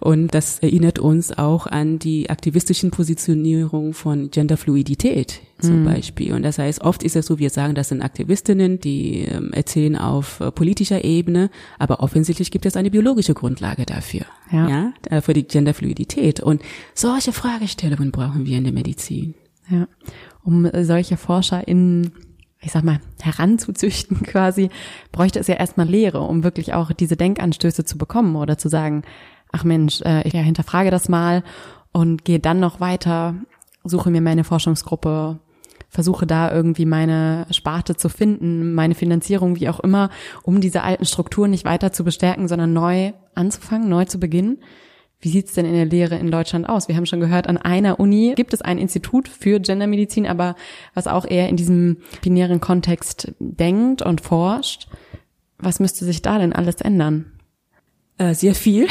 Und 0.00 0.32
das 0.32 0.60
erinnert 0.60 1.00
uns 1.00 1.36
auch 1.36 1.66
an 1.66 1.98
die 1.98 2.30
aktivistischen 2.30 2.92
Positionierung 2.92 3.94
von 3.94 4.30
Genderfluidität 4.30 5.40
zum 5.58 5.80
mhm. 5.80 5.86
Beispiel. 5.86 6.34
Und 6.34 6.44
das 6.44 6.58
heißt, 6.58 6.82
oft 6.82 7.02
ist 7.02 7.16
es 7.16 7.26
so, 7.26 7.40
wir 7.40 7.50
sagen, 7.50 7.74
das 7.74 7.88
sind 7.88 8.02
Aktivistinnen, 8.02 8.78
die 8.78 9.22
ähm, 9.22 9.52
erzählen 9.52 9.96
auf 9.96 10.38
äh, 10.38 10.52
politischer 10.52 11.04
Ebene, 11.04 11.50
aber 11.80 12.00
offensichtlich 12.00 12.52
gibt 12.52 12.64
es 12.64 12.76
eine 12.76 12.92
biologische 12.92 13.34
Grundlage 13.34 13.86
dafür, 13.86 14.22
ja, 14.52 14.68
ja 14.68 14.92
äh, 15.10 15.20
für 15.20 15.34
die 15.34 15.42
Genderfluidität. 15.42 16.38
Und 16.38 16.62
solche 16.94 17.32
Fragestellungen 17.32 18.12
brauchen 18.12 18.46
wir 18.46 18.56
in 18.56 18.64
der 18.64 18.72
Medizin. 18.72 19.34
Ja, 19.68 19.88
um 20.44 20.70
solche 20.82 21.16
Forscher 21.16 21.66
in 21.66 22.12
ich 22.60 22.72
sag 22.72 22.84
mal, 22.84 23.00
heranzuzüchten 23.20 24.22
quasi, 24.22 24.70
bräuchte 25.12 25.38
es 25.38 25.46
ja 25.46 25.54
erstmal 25.54 25.86
Lehre, 25.86 26.20
um 26.20 26.44
wirklich 26.44 26.74
auch 26.74 26.92
diese 26.92 27.16
Denkanstöße 27.16 27.84
zu 27.84 27.98
bekommen 27.98 28.36
oder 28.36 28.58
zu 28.58 28.68
sagen, 28.68 29.02
ach 29.52 29.64
Mensch, 29.64 30.00
äh, 30.02 30.26
ich 30.26 30.34
hinterfrage 30.34 30.90
das 30.90 31.08
mal 31.08 31.42
und 31.92 32.24
gehe 32.24 32.40
dann 32.40 32.60
noch 32.60 32.80
weiter, 32.80 33.34
suche 33.84 34.10
mir 34.10 34.20
meine 34.20 34.44
Forschungsgruppe, 34.44 35.38
versuche 35.88 36.26
da 36.26 36.52
irgendwie 36.52 36.84
meine 36.84 37.46
Sparte 37.50 37.96
zu 37.96 38.08
finden, 38.08 38.74
meine 38.74 38.94
Finanzierung, 38.94 39.56
wie 39.56 39.68
auch 39.68 39.80
immer, 39.80 40.10
um 40.42 40.60
diese 40.60 40.82
alten 40.82 41.06
Strukturen 41.06 41.50
nicht 41.50 41.64
weiter 41.64 41.92
zu 41.92 42.04
bestärken, 42.04 42.48
sondern 42.48 42.72
neu 42.72 43.12
anzufangen, 43.34 43.88
neu 43.88 44.04
zu 44.04 44.20
beginnen. 44.20 44.58
Wie 45.20 45.30
sieht's 45.30 45.52
denn 45.54 45.66
in 45.66 45.72
der 45.72 45.86
Lehre 45.86 46.16
in 46.16 46.30
Deutschland 46.30 46.68
aus? 46.68 46.86
Wir 46.86 46.96
haben 46.96 47.06
schon 47.06 47.18
gehört, 47.18 47.48
an 47.48 47.56
einer 47.56 47.98
Uni 47.98 48.34
gibt 48.36 48.54
es 48.54 48.62
ein 48.62 48.78
Institut 48.78 49.26
für 49.26 49.58
Gendermedizin, 49.58 50.28
aber 50.28 50.54
was 50.94 51.08
auch 51.08 51.24
eher 51.24 51.48
in 51.48 51.56
diesem 51.56 51.98
binären 52.22 52.60
Kontext 52.60 53.32
denkt 53.40 54.00
und 54.00 54.20
forscht. 54.20 54.88
Was 55.58 55.80
müsste 55.80 56.04
sich 56.04 56.22
da 56.22 56.38
denn 56.38 56.52
alles 56.52 56.76
ändern? 56.76 57.32
Äh, 58.16 58.34
sehr 58.34 58.54
viel. 58.54 58.86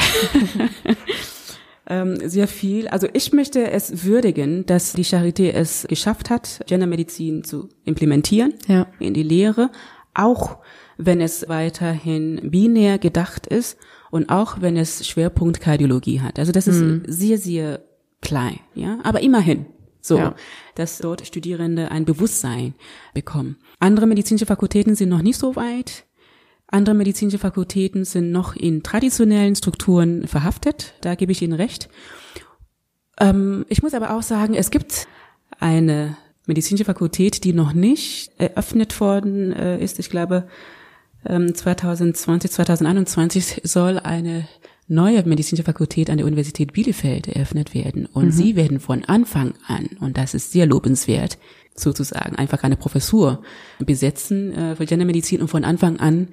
ähm, 1.88 2.18
sehr 2.28 2.46
viel. 2.46 2.88
Also 2.88 3.08
ich 3.14 3.32
möchte 3.32 3.70
es 3.70 4.04
würdigen, 4.04 4.66
dass 4.66 4.92
die 4.92 5.06
Charité 5.06 5.52
es 5.52 5.86
geschafft 5.88 6.28
hat, 6.28 6.60
Gendermedizin 6.66 7.42
zu 7.42 7.70
implementieren 7.84 8.52
ja. 8.66 8.86
in 8.98 9.14
die 9.14 9.22
Lehre, 9.22 9.70
auch 10.12 10.58
wenn 10.98 11.22
es 11.22 11.48
weiterhin 11.48 12.50
binär 12.50 12.98
gedacht 12.98 13.46
ist 13.46 13.78
und 14.10 14.30
auch 14.30 14.60
wenn 14.60 14.76
es 14.76 15.06
Schwerpunkt 15.06 15.60
Kardiologie 15.60 16.20
hat. 16.20 16.38
Also 16.38 16.52
das 16.52 16.66
ist 16.66 16.80
mhm. 16.80 17.02
sehr, 17.06 17.38
sehr 17.38 17.82
klein, 18.20 18.60
ja, 18.74 18.98
aber 19.02 19.20
immerhin. 19.20 19.66
So, 20.00 20.16
ja. 20.16 20.34
dass 20.76 20.98
dort 20.98 21.26
Studierende 21.26 21.90
ein 21.90 22.04
Bewusstsein 22.04 22.74
bekommen. 23.14 23.56
Andere 23.80 24.06
medizinische 24.06 24.46
Fakultäten 24.46 24.94
sind 24.94 25.08
noch 25.08 25.22
nicht 25.22 25.36
so 25.36 25.56
weit. 25.56 26.04
Andere 26.68 26.94
medizinische 26.94 27.38
Fakultäten 27.38 28.04
sind 28.04 28.30
noch 28.30 28.54
in 28.54 28.82
traditionellen 28.82 29.56
Strukturen 29.56 30.26
verhaftet. 30.26 30.94
Da 31.00 31.14
gebe 31.14 31.32
ich 31.32 31.42
Ihnen 31.42 31.54
recht. 31.54 31.88
Ähm, 33.18 33.66
ich 33.68 33.82
muss 33.82 33.94
aber 33.94 34.14
auch 34.14 34.22
sagen, 34.22 34.54
es 34.54 34.70
gibt 34.70 35.08
eine 35.58 36.16
medizinische 36.46 36.84
Fakultät, 36.84 37.44
die 37.44 37.52
noch 37.52 37.72
nicht 37.72 38.30
eröffnet 38.38 39.00
worden 39.00 39.52
äh, 39.52 39.82
ist. 39.82 39.98
Ich 39.98 40.10
glaube, 40.10 40.48
2020, 41.24 42.50
ähm, 42.50 42.54
2021 42.54 43.60
soll 43.64 43.98
eine 43.98 44.48
neue 44.88 45.22
medizinische 45.24 45.64
Fakultät 45.64 46.10
an 46.10 46.16
der 46.16 46.26
Universität 46.26 46.72
Bielefeld 46.72 47.28
eröffnet 47.28 47.74
werden. 47.74 48.06
Und 48.06 48.26
mhm. 48.26 48.32
sie 48.32 48.56
werden 48.56 48.80
von 48.80 49.04
Anfang 49.04 49.54
an, 49.66 49.88
und 50.00 50.16
das 50.16 50.34
ist 50.34 50.52
sehr 50.52 50.66
lobenswert, 50.66 51.38
sozusagen 51.78 52.36
einfach 52.36 52.62
eine 52.62 52.76
Professur 52.76 53.42
besetzen 53.78 54.52
äh, 54.52 54.76
für 54.76 54.86
Gendermedizin 54.86 55.40
und 55.40 55.48
von 55.48 55.64
Anfang 55.64 55.98
an 55.98 56.28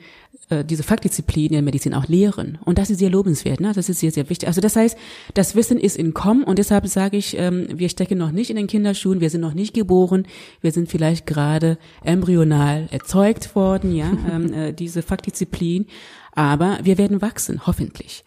äh, 0.50 0.64
diese 0.64 0.84
Faktdisziplin 0.84 1.48
in 1.48 1.54
der 1.54 1.62
Medizin 1.62 1.94
auch 1.94 2.08
lehren. 2.08 2.60
Und 2.64 2.78
das 2.78 2.90
ist 2.90 3.00
sehr 3.00 3.10
lobenswert, 3.10 3.60
ne? 3.60 3.72
das 3.74 3.90
ist 3.90 4.00
sehr, 4.00 4.12
sehr 4.12 4.30
wichtig. 4.30 4.48
Also 4.48 4.62
das 4.62 4.76
heißt, 4.76 4.98
das 5.34 5.56
Wissen 5.56 5.80
ist 5.80 5.98
in 5.98 6.14
Kommen 6.14 6.44
und 6.44 6.60
deshalb 6.60 6.88
sage 6.88 7.18
ich, 7.18 7.36
ähm, 7.38 7.68
wir 7.74 7.90
stecken 7.90 8.18
noch 8.18 8.32
nicht 8.32 8.50
in 8.50 8.56
den 8.56 8.68
Kinderschuhen, 8.68 9.22
wir 9.22 9.30
sind 9.30 9.42
noch 9.42 9.56
nicht 9.56 9.74
geboren, 9.74 10.28
wir 10.62 10.72
sind 10.72 10.90
vielleicht 10.90 11.26
gerade 11.26 11.78
embryonal 12.04 12.88
erzeugt 12.92 13.56
worden, 13.56 13.96
ja, 13.96 14.12
ähm, 14.32 14.54
äh, 14.54 14.74
diese 14.74 15.02
Faktdisziplin. 15.02 15.88
Aber 16.36 16.80
wir 16.84 16.98
werden 16.98 17.22
wachsen, 17.22 17.66
hoffentlich. 17.66 18.24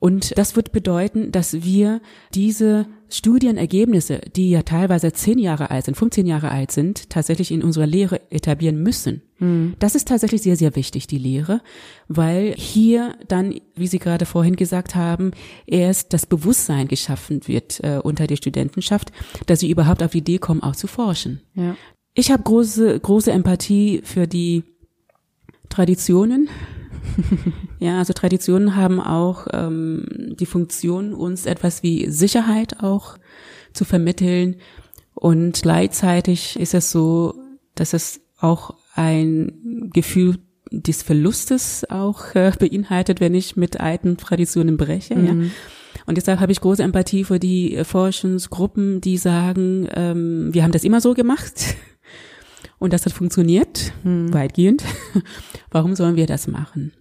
Und 0.00 0.36
das 0.36 0.56
wird 0.56 0.72
bedeuten, 0.72 1.32
dass 1.32 1.62
wir 1.64 2.02
diese 2.34 2.86
Studienergebnisse, 3.08 4.20
die 4.34 4.50
ja 4.50 4.62
teilweise 4.62 5.12
zehn 5.12 5.38
Jahre 5.38 5.70
alt 5.70 5.84
sind, 5.84 5.96
15 5.96 6.26
Jahre 6.26 6.50
alt 6.50 6.72
sind, 6.72 7.08
tatsächlich 7.10 7.52
in 7.52 7.62
unserer 7.62 7.86
Lehre 7.86 8.20
etablieren 8.30 8.82
müssen. 8.82 9.22
Mhm. 9.38 9.74
Das 9.78 9.94
ist 9.94 10.08
tatsächlich 10.08 10.42
sehr, 10.42 10.56
sehr 10.56 10.74
wichtig, 10.74 11.06
die 11.06 11.18
Lehre, 11.18 11.62
weil 12.08 12.54
hier 12.54 13.14
dann, 13.28 13.54
wie 13.76 13.86
Sie 13.86 14.00
gerade 14.00 14.26
vorhin 14.26 14.56
gesagt 14.56 14.96
haben, 14.96 15.30
erst 15.66 16.12
das 16.12 16.26
Bewusstsein 16.26 16.88
geschaffen 16.88 17.46
wird 17.46 17.80
äh, 17.84 18.00
unter 18.02 18.26
der 18.26 18.36
Studentenschaft, 18.36 19.12
dass 19.46 19.60
sie 19.60 19.70
überhaupt 19.70 20.02
auf 20.02 20.10
die 20.10 20.18
Idee 20.18 20.38
kommen, 20.38 20.62
auch 20.62 20.76
zu 20.76 20.88
forschen. 20.88 21.40
Ja. 21.54 21.76
Ich 22.14 22.30
habe 22.30 22.42
große, 22.42 22.98
große 22.98 23.32
Empathie 23.32 24.02
für 24.04 24.26
die 24.26 24.64
Traditionen, 25.68 26.48
ja, 27.78 27.98
also 27.98 28.12
Traditionen 28.12 28.76
haben 28.76 29.00
auch 29.00 29.46
ähm, 29.52 30.34
die 30.38 30.46
Funktion, 30.46 31.14
uns 31.14 31.46
etwas 31.46 31.82
wie 31.82 32.10
Sicherheit 32.10 32.82
auch 32.82 33.18
zu 33.72 33.84
vermitteln. 33.84 34.56
Und 35.14 35.62
gleichzeitig 35.62 36.58
ist 36.58 36.74
es 36.74 36.90
so, 36.90 37.34
dass 37.74 37.92
es 37.92 38.20
auch 38.38 38.74
ein 38.94 39.90
Gefühl 39.92 40.38
des 40.70 41.02
Verlustes 41.02 41.88
auch 41.88 42.34
äh, 42.34 42.52
beinhaltet, 42.58 43.20
wenn 43.20 43.34
ich 43.34 43.56
mit 43.56 43.80
alten 43.80 44.16
Traditionen 44.16 44.76
breche. 44.76 45.14
Mhm. 45.14 45.26
Ja. 45.26 45.50
Und 46.06 46.16
deshalb 46.18 46.40
habe 46.40 46.52
ich 46.52 46.60
große 46.60 46.82
Empathie 46.82 47.24
für 47.24 47.38
die 47.38 47.82
Forschungsgruppen, 47.84 49.00
die 49.00 49.16
sagen, 49.16 49.88
ähm, 49.94 50.52
wir 50.52 50.64
haben 50.64 50.72
das 50.72 50.84
immer 50.84 51.00
so 51.00 51.14
gemacht 51.14 51.76
und 52.78 52.92
das 52.92 53.04
hat 53.06 53.12
funktioniert, 53.12 53.92
mhm. 54.02 54.32
weitgehend. 54.32 54.84
Warum 55.70 55.94
sollen 55.94 56.16
wir 56.16 56.26
das 56.26 56.46
machen? 56.46 56.92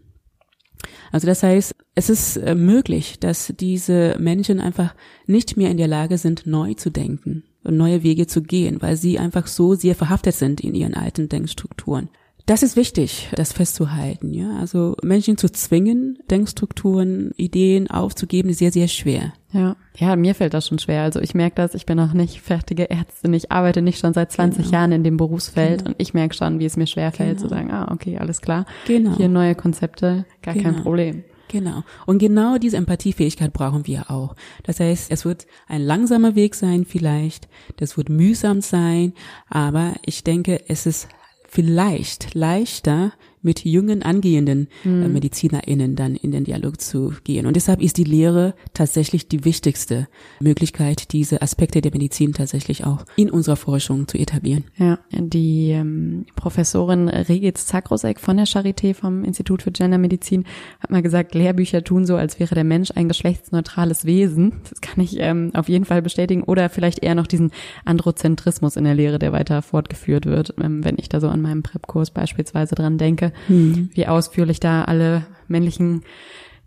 Also 1.12 1.28
das 1.28 1.44
heißt, 1.44 1.76
es 1.96 2.10
ist 2.10 2.38
äh, 2.38 2.56
möglich, 2.56 3.20
dass 3.20 3.54
diese 3.60 4.18
Menschen 4.20 4.60
einfach 4.60 4.96
nicht 5.28 5.58
mehr 5.58 5.70
in 5.70 5.78
der 5.78 5.88
Lage 5.88 6.18
sind, 6.18 6.46
neu 6.46 6.74
zu 6.74 6.90
denken 6.90 7.44
und 7.64 7.78
neue 7.78 8.04
Wege 8.04 8.28
zu 8.28 8.42
gehen, 8.42 8.82
weil 8.82 8.98
sie 8.98 9.20
einfach 9.20 9.48
so 9.48 9.76
sehr 9.76 9.96
verhaftet 9.96 10.36
sind 10.36 10.62
in 10.62 10.76
ihren 10.76 10.96
alten 10.96 11.30
Denkstrukturen. 11.30 12.10
Das 12.46 12.62
ist 12.62 12.76
wichtig, 12.76 13.30
das 13.36 13.54
festzuhalten, 13.54 14.34
ja. 14.34 14.58
Also 14.58 14.98
Menschen 15.02 15.38
zu 15.38 15.50
zwingen, 15.50 16.20
Denkstrukturen, 16.30 17.32
Ideen 17.38 17.90
aufzugeben, 17.90 18.50
ist 18.50 18.60
sehr, 18.60 18.72
sehr 18.74 18.90
schwer. 18.90 19.34
Ja. 19.54 19.78
Ja, 19.96 20.16
mir 20.18 20.36
fällt 20.36 20.54
das 20.54 20.68
schon 20.68 20.80
schwer. 20.80 21.04
Also 21.04 21.22
ich 21.22 21.36
merke 21.36 21.56
das, 21.56 21.74
ich 21.74 21.86
bin 21.86 21.96
noch 21.96 22.14
nicht 22.14 22.42
fertige 22.42 22.90
Ärztin. 22.90 23.34
Ich 23.34 23.52
arbeite 23.52 23.82
nicht 23.82 24.00
schon 24.00 24.14
seit 24.14 24.32
20 24.32 24.66
genau. 24.66 24.74
Jahren 24.74 24.92
in 24.92 25.04
dem 25.06 25.16
Berufsfeld 25.16 25.80
genau. 25.80 25.92
und 25.92 25.96
ich 26.00 26.14
merke 26.14 26.36
schon, 26.36 26.60
wie 26.60 26.66
es 26.66 26.76
mir 26.76 26.88
schwer 26.88 27.14
fällt, 27.14 27.38
genau. 27.38 27.42
zu 27.42 27.48
sagen, 27.48 27.72
ah, 27.72 27.92
okay, 27.92 28.18
alles 28.18 28.42
klar. 28.42 28.66
Genau. 28.88 29.16
Hier 29.16 29.30
neue 29.30 29.56
Konzepte, 29.56 30.26
gar 30.42 30.54
kein 30.54 30.64
genau. 30.64 30.82
Problem. 30.82 31.24
Genau. 31.48 31.84
Und 32.08 32.18
genau 32.18 32.58
diese 32.58 32.78
Empathiefähigkeit 32.78 33.54
brauchen 33.54 33.86
wir 33.86 34.10
auch. 34.10 34.36
Das 34.64 34.80
heißt, 34.80 35.12
es 35.12 35.24
wird 35.24 35.46
ein 35.68 35.82
langsamer 35.82 36.36
Weg 36.36 36.56
sein 36.56 36.84
vielleicht, 36.84 37.48
das 37.78 37.96
wird 37.96 38.10
mühsam 38.10 38.62
sein, 38.62 39.14
aber 39.50 39.94
ich 40.04 40.24
denke, 40.24 40.62
es 40.68 40.88
ist 40.88 41.08
vielleicht 41.54 42.34
leichter 42.34 43.14
mit 43.44 43.66
jungen 43.66 44.02
angehenden 44.02 44.68
mhm. 44.84 45.04
äh, 45.04 45.08
MedizinerInnen 45.10 45.96
dann 45.96 46.16
in 46.16 46.32
den 46.32 46.46
Dialog 46.46 46.80
zu 46.80 47.14
gehen. 47.24 47.46
Und 47.46 47.56
deshalb 47.56 47.82
ist 47.82 47.98
die 47.98 48.04
Lehre 48.06 48.56
tatsächlich 48.74 49.28
die 49.28 49.46
wichtigste 49.46 50.08
Möglichkeit, 50.40 51.12
diese 51.12 51.42
Aspekte 51.42 51.82
der 51.82 51.92
Medizin 51.92 52.34
tatsächlich 52.34 52.86
auch 52.86 53.06
in 53.16 53.30
unserer 53.30 53.58
Forschung 53.58 54.08
zu 54.08 54.18
etablieren. 54.18 54.64
Ja, 54.78 55.00
die 55.12 55.72
ähm, 55.72 56.26
Professorin 56.36 57.10
Regitz 57.10 57.66
Zakrosek 57.68 58.20
von 58.20 58.38
der 58.38 58.48
Charité 58.48 58.94
vom 58.94 59.24
Institut 59.24 59.62
für 59.62 59.72
Gendermedizin 59.72 60.46
hat 60.80 60.90
mal 60.90 61.02
gesagt, 61.02 61.36
Lehrbücher 61.36 61.84
tun 61.84 62.06
so, 62.06 62.16
als 62.16 62.40
wäre 62.40 62.56
der 62.56 62.64
Mensch 62.64 62.92
ein 62.96 63.10
geschlechtsneutrales 63.10 64.06
Wesen. 64.06 64.62
Das 64.70 64.80
kann 64.80 65.04
ich 65.04 65.18
ähm, 65.20 65.52
auf 65.54 65.68
jeden 65.68 65.86
Fall 65.86 66.02
bestätigen. 66.02 66.44
Oder 66.44 66.70
vielleicht 66.70 67.00
eher 67.00 67.16
noch 67.16 67.28
diesen 67.28 67.52
Androzentrismus 67.84 68.78
in 68.78 68.86
der 68.86 68.96
Lehre, 68.96 69.20
der 69.20 69.34
weiter 69.34 69.62
fortgeführt 69.62 70.26
wird, 70.26 70.54
ähm, 70.62 70.84
wenn 70.86 70.96
ich 70.98 71.10
da 71.10 71.20
so 71.20 71.28
an 71.28 71.42
meinem 71.42 71.64
Prep-Kurs 71.64 72.12
beispielsweise 72.12 72.76
dran 72.76 72.98
denke 72.98 73.33
hm. 73.48 73.90
wie 73.94 74.08
ausführlich 74.08 74.60
da 74.60 74.84
alle 74.84 75.26
männlichen 75.48 76.04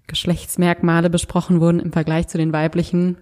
Geschlechtsmerkmale 0.07 1.11
besprochen 1.11 1.61
wurden 1.61 1.81
im 1.81 1.93
Vergleich 1.93 2.29
zu 2.29 2.39
den 2.39 2.53
weiblichen, 2.53 3.19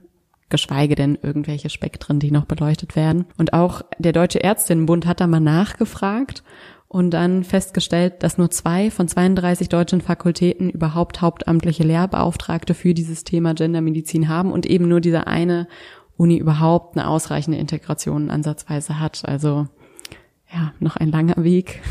geschweige 0.50 0.94
denn 0.94 1.18
irgendwelche 1.20 1.70
Spektren, 1.70 2.20
die 2.20 2.30
noch 2.30 2.44
beleuchtet 2.44 2.96
werden. 2.96 3.26
Und 3.38 3.52
auch 3.54 3.82
der 3.98 4.12
Deutsche 4.12 4.38
Ärztinnenbund 4.38 5.06
hat 5.06 5.20
da 5.20 5.26
mal 5.26 5.40
nachgefragt 5.40 6.42
und 6.88 7.10
dann 7.10 7.42
festgestellt, 7.42 8.22
dass 8.22 8.38
nur 8.38 8.50
zwei 8.50 8.90
von 8.90 9.08
32 9.08 9.68
deutschen 9.68 10.00
Fakultäten 10.00 10.70
überhaupt 10.70 11.22
hauptamtliche 11.22 11.82
Lehrbeauftragte 11.82 12.74
für 12.74 12.94
dieses 12.94 13.24
Thema 13.24 13.54
Gendermedizin 13.54 14.28
haben 14.28 14.52
und 14.52 14.66
eben 14.66 14.86
nur 14.86 15.00
diese 15.00 15.26
eine 15.26 15.66
Uni 16.16 16.36
überhaupt 16.36 16.96
eine 16.96 17.08
ausreichende 17.08 17.58
Integration 17.58 18.30
ansatzweise 18.30 19.00
hat. 19.00 19.22
Also 19.26 19.66
ja, 20.54 20.72
noch 20.80 20.96
ein 20.96 21.10
langer 21.10 21.42
Weg. 21.42 21.82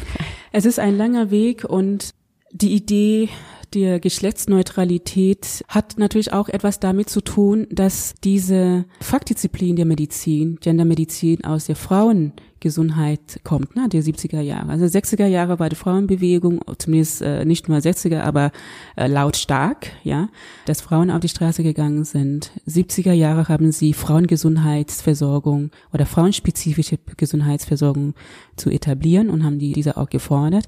Es 0.51 0.65
ist 0.65 0.79
ein 0.79 0.97
langer 0.97 1.31
Weg 1.31 1.65
und 1.65 2.11
die 2.51 2.73
Idee 2.73 3.29
der 3.73 3.99
Geschlechtsneutralität 3.99 5.65
hat 5.67 5.97
natürlich 5.97 6.31
auch 6.31 6.47
etwas 6.47 6.79
damit 6.79 7.09
zu 7.09 7.21
tun, 7.21 7.67
dass 7.71 8.13
diese 8.23 8.85
Faktdisziplin 9.01 9.75
der 9.75 9.85
Medizin, 9.85 10.57
Gendermedizin 10.61 11.43
aus 11.43 11.65
der 11.65 11.75
Frauen 11.75 12.33
Gesundheit 12.63 13.41
kommt, 13.43 13.75
ne, 13.75 13.89
der 13.89 14.01
70er 14.01 14.39
Jahre. 14.39 14.69
Also 14.69 14.85
60er 14.85 15.27
Jahre 15.27 15.59
war 15.59 15.67
die 15.67 15.75
Frauenbewegung, 15.75 16.61
zumindest 16.77 17.21
äh, 17.21 17.43
nicht 17.43 17.67
nur 17.67 17.77
60er, 17.77 18.21
aber 18.21 18.51
äh, 18.95 19.07
lautstark, 19.07 19.91
ja, 20.03 20.29
dass 20.65 20.79
Frauen 20.79 21.11
auf 21.11 21.19
die 21.19 21.27
Straße 21.27 21.61
gegangen 21.61 22.05
sind. 22.05 22.51
70er 22.65 23.11
Jahre 23.11 23.49
haben 23.49 23.73
sie 23.73 23.91
Frauengesundheitsversorgung 23.91 25.71
oder 25.91 26.05
frauenspezifische 26.05 26.97
Gesundheitsversorgung 27.17 28.13
zu 28.55 28.69
etablieren 28.69 29.29
und 29.29 29.43
haben 29.43 29.59
die 29.59 29.73
diese 29.73 29.97
auch 29.97 30.09
gefordert. 30.09 30.65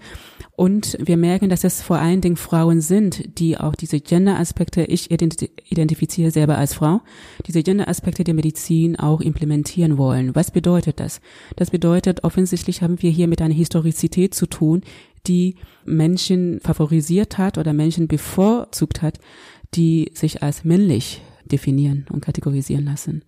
Und 0.58 0.98
wir 1.00 1.18
merken, 1.18 1.50
dass 1.50 1.64
es 1.64 1.82
vor 1.82 1.98
allen 1.98 2.22
Dingen 2.22 2.38
Frauen 2.38 2.82
sind, 2.82 3.40
die 3.40 3.58
auch 3.58 3.76
diese 3.76 4.00
Gender-Aspekte, 4.00 4.84
ich 4.84 5.12
identifiziere 5.12 6.32
selber 6.32 6.58
als 6.58 6.74
Frau, 6.74 7.02
diese 7.46 7.64
Gender-Aspekte 7.64 8.24
der 8.24 8.34
Medizin 8.34 8.98
auch 8.98 9.22
implementieren 9.22 9.98
wollen. 9.98 10.36
Was 10.36 10.52
bedeutet 10.52 11.00
das? 11.00 11.22
Das 11.56 11.72
bedeutet 11.72 11.85
bedeutet, 11.86 12.24
offensichtlich 12.24 12.82
haben 12.82 13.00
wir 13.04 13.12
hier 13.12 13.28
mit 13.28 13.44
einer 13.44 13.54
Historizität 13.54 14.34
zu 14.34 14.48
tun, 14.48 14.82
die 15.28 15.54
Menschen 15.86 16.60
favorisiert 16.62 17.38
hat 17.38 17.60
oder 17.60 17.74
Menschen 17.74 18.08
bevorzugt 18.08 19.04
hat, 19.04 19.20
die 19.76 20.10
sich 20.16 20.42
als 20.42 20.64
männlich 20.64 21.22
definieren 21.44 22.08
und 22.12 22.22
kategorisieren 22.22 22.86
lassen. 22.86 23.22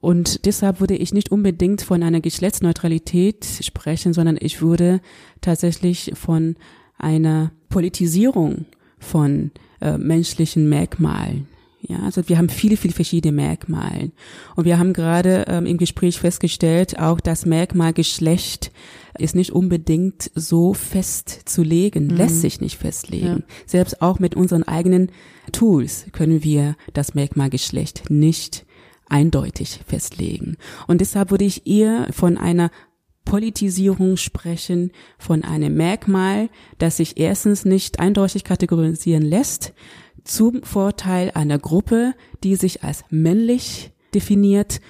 Und 0.00 0.44
deshalb 0.44 0.80
würde 0.80 0.96
ich 0.96 1.14
nicht 1.14 1.32
unbedingt 1.32 1.80
von 1.80 2.02
einer 2.02 2.20
Geschlechtsneutralität 2.20 3.46
sprechen, 3.62 4.12
sondern 4.12 4.36
ich 4.38 4.60
würde 4.60 5.00
tatsächlich 5.40 6.12
von 6.12 6.56
einer 6.98 7.52
Politisierung 7.70 8.66
von 8.98 9.50
äh, 9.80 9.96
menschlichen 9.96 10.68
Merkmalen. 10.68 11.48
Ja, 11.88 12.00
also 12.00 12.28
wir 12.28 12.36
haben 12.36 12.50
viele, 12.50 12.76
viele 12.76 12.92
verschiedene 12.92 13.32
Merkmale. 13.32 14.12
Und 14.56 14.66
wir 14.66 14.78
haben 14.78 14.92
gerade 14.92 15.46
ähm, 15.48 15.64
im 15.64 15.78
Gespräch 15.78 16.18
festgestellt, 16.18 16.98
auch 16.98 17.18
das 17.18 17.46
Merkmal 17.46 17.94
Geschlecht 17.94 18.70
ist 19.18 19.34
nicht 19.34 19.52
unbedingt 19.52 20.30
so 20.34 20.74
festzulegen, 20.74 22.08
mhm. 22.08 22.16
lässt 22.16 22.42
sich 22.42 22.60
nicht 22.60 22.76
festlegen. 22.76 23.26
Ja. 23.26 23.54
Selbst 23.64 24.02
auch 24.02 24.18
mit 24.18 24.34
unseren 24.34 24.64
eigenen 24.64 25.10
Tools 25.50 26.06
können 26.12 26.44
wir 26.44 26.76
das 26.92 27.14
Merkmal 27.14 27.48
Geschlecht 27.48 28.10
nicht 28.10 28.66
eindeutig 29.08 29.80
festlegen. 29.86 30.58
Und 30.86 31.00
deshalb 31.00 31.30
würde 31.30 31.46
ich 31.46 31.66
eher 31.66 32.12
von 32.12 32.36
einer 32.36 32.70
Politisierung 33.24 34.16
sprechen, 34.16 34.92
von 35.18 35.44
einem 35.44 35.74
Merkmal, 35.74 36.48
das 36.78 36.98
sich 36.98 37.18
erstens 37.18 37.64
nicht 37.64 38.00
eindeutig 38.00 38.44
kategorisieren 38.44 39.22
lässt, 39.22 39.74
zum 40.28 40.62
Vorteil 40.62 41.30
einer 41.34 41.58
Gruppe, 41.58 42.14
die 42.44 42.56
sich 42.56 42.84
als 42.84 43.04
männlich 43.10 43.90
definiert 44.14 44.80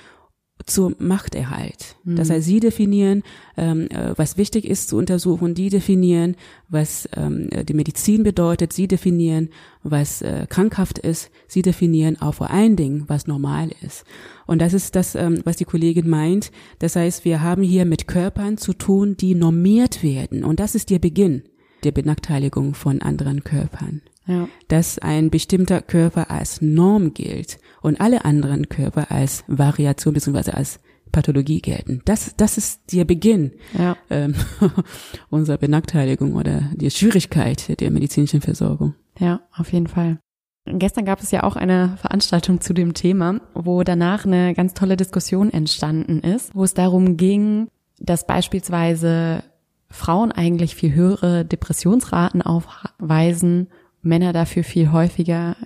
zur 0.66 0.94
Machterhalt. 0.98 1.96
Mhm. 2.04 2.16
Das 2.16 2.30
heißt, 2.30 2.44
sie 2.44 2.60
definieren, 2.60 3.22
ähm, 3.56 3.88
äh, 3.90 4.12
was 4.16 4.36
wichtig 4.36 4.64
ist 4.66 4.88
zu 4.88 4.96
untersuchen, 4.96 5.54
die 5.54 5.70
definieren, 5.70 6.36
was 6.68 7.08
ähm, 7.16 7.48
die 7.64 7.74
Medizin 7.74 8.22
bedeutet, 8.22 8.72
sie 8.72 8.88
definieren, 8.88 9.50
was 9.82 10.20
äh, 10.20 10.46
krankhaft 10.48 10.98
ist, 10.98 11.30
sie 11.46 11.62
definieren 11.62 12.20
auch 12.20 12.34
vor 12.34 12.50
allen 12.50 12.76
Dingen, 12.76 13.04
was 13.06 13.26
normal 13.26 13.70
ist. 13.82 14.04
Und 14.46 14.60
das 14.60 14.74
ist 14.74 14.96
das, 14.96 15.14
ähm, 15.14 15.40
was 15.44 15.56
die 15.56 15.64
Kollegin 15.64 16.08
meint. 16.08 16.50
Das 16.80 16.96
heißt, 16.96 17.24
wir 17.24 17.40
haben 17.40 17.62
hier 17.62 17.84
mit 17.84 18.08
Körpern 18.08 18.58
zu 18.58 18.72
tun, 18.72 19.16
die 19.16 19.34
normiert 19.34 20.02
werden. 20.02 20.44
Und 20.44 20.60
das 20.60 20.74
ist 20.74 20.90
der 20.90 20.98
Beginn 20.98 21.44
der 21.84 21.92
Benachteiligung 21.92 22.74
von 22.74 23.00
anderen 23.02 23.44
Körpern. 23.44 24.02
Ja. 24.28 24.48
Dass 24.68 24.98
ein 24.98 25.30
bestimmter 25.30 25.80
Körper 25.80 26.30
als 26.30 26.62
Norm 26.62 27.14
gilt 27.14 27.58
und 27.82 28.00
alle 28.00 28.24
anderen 28.24 28.68
Körper 28.68 29.10
als 29.10 29.42
Variation 29.48 30.14
bzw. 30.14 30.52
als 30.52 30.78
Pathologie 31.10 31.60
gelten. 31.60 32.02
Das, 32.04 32.34
das 32.36 32.58
ist 32.58 32.92
der 32.92 33.04
Beginn 33.04 33.52
ja. 33.76 33.96
ähm, 34.10 34.34
unserer 35.30 35.56
Benachteiligung 35.56 36.36
oder 36.36 36.70
der 36.74 36.90
Schwierigkeit 36.90 37.80
der 37.80 37.90
medizinischen 37.90 38.42
Versorgung. 38.42 38.94
Ja, 39.18 39.40
auf 39.56 39.72
jeden 39.72 39.86
Fall. 39.86 40.18
Gestern 40.66 41.06
gab 41.06 41.22
es 41.22 41.30
ja 41.30 41.44
auch 41.44 41.56
eine 41.56 41.96
Veranstaltung 41.96 42.60
zu 42.60 42.74
dem 42.74 42.92
Thema, 42.92 43.40
wo 43.54 43.82
danach 43.82 44.26
eine 44.26 44.54
ganz 44.54 44.74
tolle 44.74 44.96
Diskussion 44.96 45.50
entstanden 45.50 46.20
ist, 46.20 46.54
wo 46.54 46.62
es 46.64 46.74
darum 46.74 47.16
ging, 47.16 47.68
dass 47.98 48.26
beispielsweise 48.26 49.42
Frauen 49.88 50.30
eigentlich 50.30 50.74
viel 50.74 50.94
höhere 50.94 51.46
Depressionsraten 51.46 52.42
aufweisen, 52.42 53.68
Männer 54.02 54.32
dafür 54.32 54.64
viel 54.64 54.92
häufiger 54.92 55.56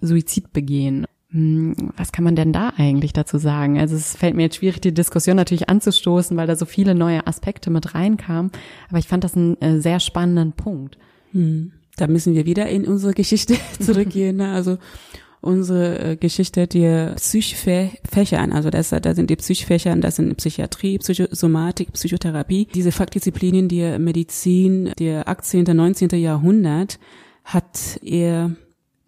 Suizid 0.00 0.52
begehen. 0.52 1.06
Hm, 1.30 1.92
was 1.96 2.12
kann 2.12 2.24
man 2.24 2.36
denn 2.36 2.52
da 2.52 2.72
eigentlich 2.76 3.12
dazu 3.12 3.38
sagen? 3.38 3.78
Also 3.78 3.96
es 3.96 4.16
fällt 4.16 4.34
mir 4.34 4.42
jetzt 4.42 4.56
schwierig, 4.56 4.80
die 4.80 4.92
Diskussion 4.92 5.36
natürlich 5.36 5.68
anzustoßen, 5.68 6.36
weil 6.36 6.46
da 6.46 6.56
so 6.56 6.66
viele 6.66 6.94
neue 6.94 7.26
Aspekte 7.26 7.70
mit 7.70 7.94
reinkamen. 7.94 8.52
Aber 8.90 8.98
ich 8.98 9.08
fand 9.08 9.24
das 9.24 9.34
einen 9.34 9.60
äh, 9.60 9.80
sehr 9.80 10.00
spannenden 10.00 10.52
Punkt. 10.52 10.98
Hm. 11.32 11.72
Da 11.96 12.06
müssen 12.06 12.34
wir 12.34 12.46
wieder 12.46 12.68
in 12.68 12.86
unsere 12.86 13.12
Geschichte 13.12 13.56
zurückgehen. 13.80 14.36
Ne? 14.36 14.52
Also 14.52 14.78
unsere 15.40 15.98
äh, 15.98 16.16
Geschichte 16.16 16.66
der 16.66 17.14
Psychfächern, 17.16 18.52
also 18.52 18.70
das, 18.70 18.90
da 18.90 19.14
sind 19.14 19.28
die 19.28 19.36
Psychfächern, 19.36 20.00
das 20.00 20.16
sind 20.16 20.36
Psychiatrie, 20.36 20.98
Psychosomatik, 20.98 21.92
Psychotherapie, 21.92 22.68
diese 22.72 22.92
Fachdisziplinen 22.92 23.68
der 23.68 23.98
Medizin 23.98 24.92
der 24.98 25.28
18., 25.28 25.64
19. 25.64 26.10
Jahrhundert 26.10 26.98
hat 27.44 27.98
er 28.02 28.54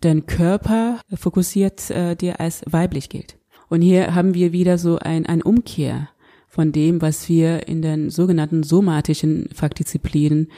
den 0.03 0.26
Körper 0.26 1.01
fokussiert, 1.14 1.91
äh, 1.91 2.14
der 2.14 2.41
als 2.41 2.62
weiblich 2.66 3.09
gilt. 3.09 3.37
Und 3.68 3.80
hier 3.80 4.14
haben 4.14 4.35
wir 4.35 4.53
wieder 4.53 4.78
so 4.78 4.99
ein, 4.99 5.26
ein 5.26 5.43
Umkehr 5.43 6.09
von 6.49 6.70
dem, 6.70 7.03
was 7.03 7.28
wir 7.28 7.66
in 7.66 7.82
den 7.82 8.11
sogenannten 8.11 8.62
somatischen 8.62 9.49
Fachdisziplinen 9.53 10.49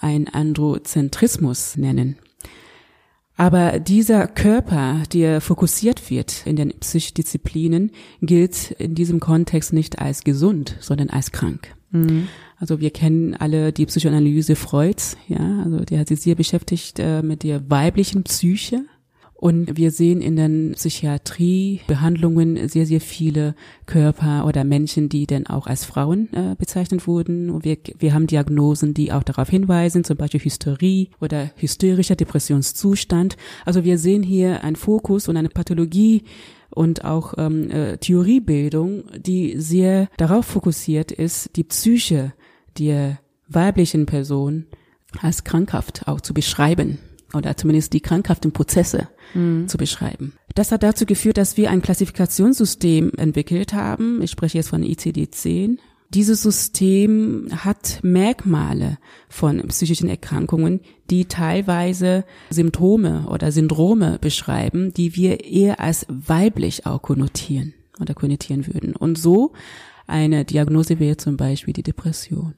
ein 0.00 0.28
Androzentrismus 0.28 1.76
nennen. 1.76 2.16
Aber 3.36 3.80
dieser 3.80 4.26
Körper, 4.26 5.02
der 5.12 5.40
fokussiert 5.40 6.10
wird 6.10 6.46
in 6.46 6.56
den 6.56 6.72
Psychdisziplinen, 6.78 7.90
gilt 8.22 8.72
in 8.72 8.94
diesem 8.94 9.20
Kontext 9.20 9.72
nicht 9.72 9.98
als 9.98 10.24
gesund, 10.24 10.76
sondern 10.80 11.10
als 11.10 11.32
krank. 11.32 11.74
Mhm. 11.94 12.28
Also 12.58 12.80
wir 12.80 12.90
kennen 12.90 13.34
alle 13.34 13.72
die 13.72 13.86
Psychoanalyse 13.86 14.56
Freuds, 14.56 15.16
ja, 15.28 15.62
also 15.64 15.78
der 15.78 16.00
hat 16.00 16.08
sich 16.08 16.20
sehr 16.20 16.34
beschäftigt 16.34 16.98
äh, 16.98 17.22
mit 17.22 17.42
der 17.42 17.68
weiblichen 17.70 18.22
Psyche 18.22 18.84
und 19.44 19.76
wir 19.76 19.90
sehen 19.90 20.22
in 20.22 20.36
den 20.36 20.72
Psychiatriebehandlungen 20.72 22.66
sehr, 22.66 22.86
sehr 22.86 23.02
viele 23.02 23.54
Körper 23.84 24.46
oder 24.46 24.64
Menschen, 24.64 25.10
die 25.10 25.26
dann 25.26 25.46
auch 25.46 25.66
als 25.66 25.84
Frauen 25.84 26.32
äh, 26.32 26.54
bezeichnet 26.56 27.06
wurden. 27.06 27.50
Und 27.50 27.62
wir, 27.62 27.76
wir 27.98 28.14
haben 28.14 28.26
Diagnosen, 28.26 28.94
die 28.94 29.12
auch 29.12 29.22
darauf 29.22 29.50
hinweisen, 29.50 30.02
zum 30.02 30.16
Beispiel 30.16 30.40
Hysterie 30.40 31.08
oder 31.20 31.50
hysterischer 31.56 32.16
Depressionszustand. 32.16 33.36
Also 33.66 33.84
wir 33.84 33.98
sehen 33.98 34.22
hier 34.22 34.64
einen 34.64 34.76
Fokus 34.76 35.28
und 35.28 35.36
eine 35.36 35.50
Pathologie 35.50 36.22
und 36.74 37.04
auch 37.04 37.34
ähm, 37.38 37.70
äh, 37.70 37.98
Theoriebildung, 37.98 39.04
die 39.16 39.58
sehr 39.60 40.08
darauf 40.16 40.46
fokussiert 40.46 41.12
ist, 41.12 41.56
die 41.56 41.64
Psyche 41.64 42.32
der 42.78 43.18
weiblichen 43.48 44.06
Person 44.06 44.66
als 45.20 45.44
krankhaft 45.44 46.08
auch 46.08 46.20
zu 46.20 46.34
beschreiben 46.34 46.98
oder 47.32 47.56
zumindest 47.56 47.92
die 47.92 48.00
krankhaften 48.00 48.52
Prozesse 48.52 49.08
mhm. 49.34 49.68
zu 49.68 49.78
beschreiben. 49.78 50.34
Das 50.54 50.70
hat 50.70 50.82
dazu 50.82 51.04
geführt, 51.04 51.36
dass 51.36 51.56
wir 51.56 51.70
ein 51.70 51.82
Klassifikationssystem 51.82 53.12
entwickelt 53.16 53.74
haben. 53.74 54.22
Ich 54.22 54.30
spreche 54.30 54.58
jetzt 54.58 54.68
von 54.68 54.82
ICD-10. 54.82 55.78
Dieses 56.14 56.42
System 56.42 57.48
hat 57.50 57.98
Merkmale 58.04 58.98
von 59.28 59.60
psychischen 59.66 60.08
Erkrankungen, 60.08 60.80
die 61.10 61.24
teilweise 61.24 62.24
Symptome 62.50 63.26
oder 63.28 63.50
Syndrome 63.50 64.18
beschreiben, 64.20 64.94
die 64.94 65.16
wir 65.16 65.44
eher 65.44 65.80
als 65.80 66.06
weiblich 66.08 66.86
auch 66.86 67.02
konnotieren 67.02 67.74
oder 68.00 68.14
konnotieren 68.14 68.68
würden. 68.68 68.94
Und 68.94 69.18
so 69.18 69.54
eine 70.06 70.44
Diagnose 70.44 71.00
wäre 71.00 71.16
zum 71.16 71.36
Beispiel 71.36 71.74
die 71.74 71.82
Depression. 71.82 72.54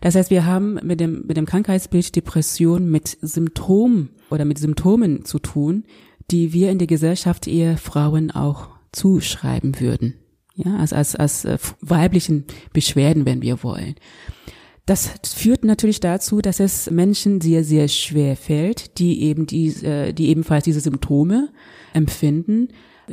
Das 0.00 0.16
heißt, 0.16 0.30
wir 0.30 0.44
haben 0.44 0.80
mit 0.82 0.98
dem, 0.98 1.24
mit 1.24 1.36
dem 1.36 1.46
Krankheitsbild 1.46 2.16
Depression 2.16 2.90
mit 2.90 3.16
Symptomen 3.20 4.10
oder 4.28 4.44
mit 4.44 4.58
Symptomen 4.58 5.24
zu 5.24 5.38
tun, 5.38 5.84
die 6.32 6.52
wir 6.52 6.72
in 6.72 6.78
der 6.78 6.88
Gesellschaft 6.88 7.46
eher 7.46 7.76
Frauen 7.76 8.32
auch 8.32 8.70
zuschreiben 8.90 9.78
würden. 9.78 10.14
Ja, 10.60 10.76
als, 10.76 10.92
als, 10.92 11.14
als 11.14 11.44
äh, 11.44 11.56
weiblichen 11.80 12.44
Beschwerden, 12.72 13.24
wenn 13.24 13.42
wir 13.42 13.62
wollen. 13.62 13.94
Das 14.86 15.12
führt 15.22 15.64
natürlich 15.64 16.00
dazu, 16.00 16.40
dass 16.40 16.58
es 16.58 16.90
Menschen 16.90 17.40
sehr, 17.40 17.62
sehr 17.62 17.86
schwer 17.86 18.36
fällt, 18.36 18.98
die 18.98 19.22
eben 19.22 19.46
die, 19.46 19.68
äh, 19.84 20.12
die 20.12 20.28
ebenfalls 20.30 20.64
diese 20.64 20.80
Symptome 20.80 21.50
empfinden, 21.92 22.68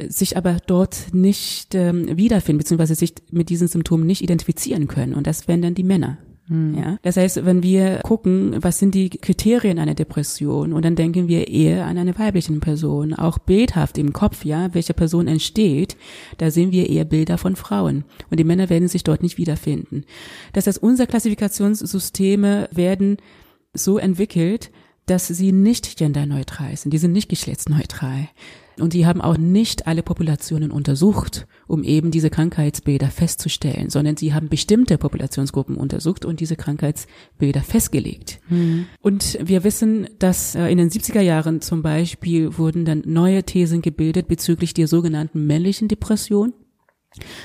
sich 0.09 0.35
aber 0.35 0.57
dort 0.65 1.13
nicht 1.13 1.75
ähm, 1.75 2.17
wiederfinden, 2.17 2.57
beziehungsweise 2.57 2.95
sich 2.95 3.13
mit 3.31 3.49
diesen 3.49 3.67
Symptomen 3.67 4.05
nicht 4.05 4.21
identifizieren 4.21 4.87
können. 4.87 5.13
Und 5.13 5.27
das 5.27 5.47
wären 5.47 5.61
dann 5.61 5.75
die 5.75 5.83
Männer. 5.83 6.17
Hm. 6.47 6.75
Ja, 6.75 6.97
das 7.01 7.17
heißt, 7.17 7.43
wenn 7.45 7.63
wir 7.63 8.01
gucken, 8.03 8.55
was 8.59 8.77
sind 8.77 8.93
die 8.93 9.09
Kriterien 9.09 9.79
einer 9.79 9.95
Depression, 9.95 10.73
und 10.73 10.85
dann 10.85 10.95
denken 10.95 11.27
wir 11.27 11.47
eher 11.47 11.85
an 11.85 11.97
eine 11.97 12.17
weibliche 12.17 12.53
Person, 12.59 13.13
auch 13.13 13.39
bildhaft 13.39 13.97
im 13.97 14.13
Kopf, 14.13 14.45
ja, 14.45 14.73
welche 14.73 14.93
Person 14.93 15.27
entsteht, 15.27 15.97
da 16.37 16.51
sehen 16.51 16.71
wir 16.71 16.89
eher 16.89 17.05
Bilder 17.05 17.37
von 17.37 17.55
Frauen. 17.55 18.05
Und 18.29 18.39
die 18.39 18.43
Männer 18.43 18.69
werden 18.69 18.87
sich 18.87 19.03
dort 19.03 19.23
nicht 19.23 19.37
wiederfinden. 19.37 20.05
Das 20.53 20.67
heißt, 20.67 20.81
unsere 20.81 21.07
Klassifikationssysteme 21.07 22.69
werden 22.71 23.17
so 23.73 23.97
entwickelt, 23.97 24.71
dass 25.07 25.27
sie 25.27 25.51
nicht 25.51 25.97
genderneutral 25.97 26.75
sind, 26.77 26.91
die 26.91 26.97
sind 26.97 27.11
nicht 27.11 27.29
geschlechtsneutral. 27.29 28.29
Und 28.79 28.93
die 28.93 29.05
haben 29.05 29.21
auch 29.21 29.37
nicht 29.37 29.87
alle 29.87 30.03
Populationen 30.03 30.71
untersucht, 30.71 31.47
um 31.67 31.83
eben 31.83 32.11
diese 32.11 32.29
Krankheitsbilder 32.29 33.07
festzustellen, 33.07 33.89
sondern 33.89 34.17
sie 34.17 34.33
haben 34.33 34.49
bestimmte 34.49 34.97
Populationsgruppen 34.97 35.77
untersucht 35.77 36.25
und 36.25 36.39
diese 36.39 36.55
Krankheitsbilder 36.55 37.61
festgelegt. 37.61 38.39
Mhm. 38.49 38.87
Und 39.01 39.37
wir 39.41 39.63
wissen, 39.63 40.07
dass 40.19 40.55
äh, 40.55 40.67
in 40.67 40.77
den 40.77 40.89
70er 40.89 41.21
Jahren 41.21 41.61
zum 41.61 41.81
Beispiel 41.81 42.57
wurden 42.57 42.85
dann 42.85 43.03
neue 43.05 43.43
Thesen 43.43 43.81
gebildet 43.81 44.27
bezüglich 44.27 44.73
der 44.73 44.87
sogenannten 44.87 45.45
männlichen 45.45 45.87
Depression. 45.87 46.53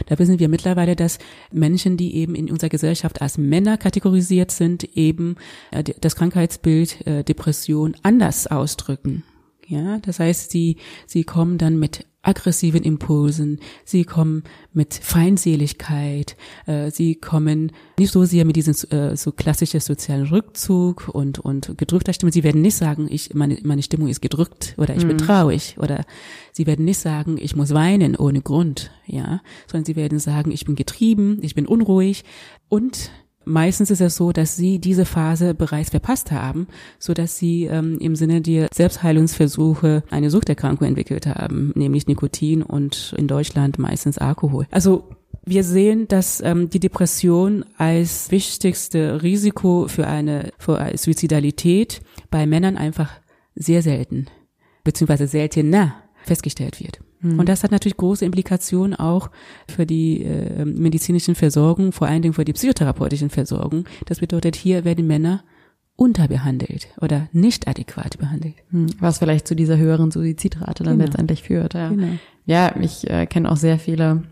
Da 0.06 0.18
wissen 0.18 0.40
wir 0.40 0.48
mittlerweile, 0.48 0.96
dass 0.96 1.18
Menschen, 1.52 1.96
die 1.96 2.16
eben 2.16 2.34
in 2.34 2.50
unserer 2.50 2.70
Gesellschaft 2.70 3.22
als 3.22 3.38
Männer 3.38 3.76
kategorisiert 3.76 4.50
sind, 4.50 4.84
eben 4.96 5.36
äh, 5.70 5.84
das 6.00 6.16
Krankheitsbild 6.16 7.06
äh, 7.06 7.22
Depression 7.22 7.94
anders 8.02 8.46
ausdrücken. 8.48 9.22
Ja, 9.70 10.00
das 10.00 10.18
heißt, 10.18 10.50
sie, 10.50 10.78
sie 11.06 11.22
kommen 11.22 11.56
dann 11.56 11.78
mit 11.78 12.04
aggressiven 12.22 12.82
Impulsen, 12.82 13.60
sie 13.84 14.02
kommen 14.02 14.42
mit 14.72 14.94
Feindseligkeit, 14.94 16.36
äh, 16.66 16.90
sie 16.90 17.14
kommen 17.14 17.70
nicht 17.96 18.10
so 18.10 18.24
sehr 18.24 18.44
mit 18.44 18.56
diesem 18.56 18.74
äh, 18.90 19.16
so 19.16 19.30
klassisches 19.30 19.84
sozialen 19.84 20.26
Rückzug 20.26 21.08
und 21.08 21.38
und 21.38 21.78
gedrückter 21.78 22.12
Stimme. 22.12 22.32
Sie 22.32 22.42
werden 22.42 22.62
nicht 22.62 22.74
sagen, 22.74 23.06
ich 23.08 23.32
meine 23.32 23.58
meine 23.62 23.84
Stimmung 23.84 24.08
ist 24.08 24.20
gedrückt 24.20 24.74
oder 24.76 24.96
ich 24.96 25.04
mhm. 25.04 25.08
bin 25.08 25.18
traurig 25.18 25.76
oder 25.78 26.04
sie 26.50 26.66
werden 26.66 26.84
nicht 26.84 26.98
sagen, 26.98 27.38
ich 27.40 27.54
muss 27.54 27.72
weinen 27.72 28.16
ohne 28.16 28.42
Grund, 28.42 28.90
ja, 29.06 29.40
sondern 29.68 29.84
sie 29.84 29.94
werden 29.94 30.18
sagen, 30.18 30.50
ich 30.50 30.64
bin 30.64 30.74
getrieben, 30.74 31.38
ich 31.42 31.54
bin 31.54 31.66
unruhig 31.66 32.24
und 32.68 33.12
Meistens 33.44 33.90
ist 33.90 34.00
es 34.00 34.16
so, 34.16 34.32
dass 34.32 34.56
sie 34.56 34.78
diese 34.78 35.06
Phase 35.06 35.54
bereits 35.54 35.90
verpasst 35.90 36.30
haben, 36.30 36.66
so 36.98 37.14
dass 37.14 37.38
sie 37.38 37.64
ähm, 37.64 37.98
im 37.98 38.14
Sinne 38.14 38.42
der 38.42 38.68
Selbstheilungsversuche 38.72 40.02
eine 40.10 40.30
Suchterkrankung 40.30 40.86
entwickelt 40.86 41.26
haben, 41.26 41.72
nämlich 41.74 42.06
Nikotin 42.06 42.62
und 42.62 43.14
in 43.16 43.28
Deutschland 43.28 43.78
meistens 43.78 44.18
Alkohol. 44.18 44.66
Also 44.70 45.08
wir 45.44 45.64
sehen, 45.64 46.06
dass 46.06 46.40
ähm, 46.42 46.68
die 46.68 46.80
Depression 46.80 47.64
als 47.78 48.30
wichtigste 48.30 49.22
Risiko 49.22 49.88
für 49.88 50.06
eine 50.06 50.52
für 50.58 50.92
Suizidalität 50.96 52.02
bei 52.30 52.46
Männern 52.46 52.76
einfach 52.76 53.10
sehr 53.54 53.82
selten 53.82 54.26
beziehungsweise 54.84 55.26
seltener 55.26 55.94
festgestellt 56.24 56.80
wird. 56.80 57.00
Mhm. 57.20 57.38
Und 57.38 57.48
das 57.48 57.62
hat 57.62 57.70
natürlich 57.70 57.96
große 57.96 58.24
Implikationen 58.24 58.94
auch 58.94 59.30
für 59.68 59.86
die 59.86 60.22
äh, 60.24 60.64
medizinischen 60.64 61.34
Versorgung, 61.34 61.92
vor 61.92 62.08
allen 62.08 62.22
Dingen 62.22 62.34
für 62.34 62.44
die 62.44 62.52
psychotherapeutischen 62.52 63.30
Versorgung. 63.30 63.84
Das 64.06 64.20
bedeutet, 64.20 64.56
hier 64.56 64.84
werden 64.84 65.06
Männer 65.06 65.42
unterbehandelt 66.00 66.88
oder 67.02 67.28
nicht 67.32 67.68
adäquat 67.68 68.16
behandelt. 68.18 68.54
Hm. 68.70 68.86
Was 69.00 69.18
vielleicht 69.18 69.46
zu 69.46 69.54
dieser 69.54 69.76
höheren 69.76 70.10
Suizidrate 70.10 70.82
dann 70.82 70.94
genau. 70.94 71.04
letztendlich 71.04 71.42
führt. 71.42 71.74
Ja, 71.74 71.90
genau. 71.90 72.08
ja 72.46 72.74
ich 72.80 73.08
äh, 73.10 73.26
kenne 73.26 73.50
auch 73.50 73.58
sehr 73.58 73.78
viele, 73.78 74.22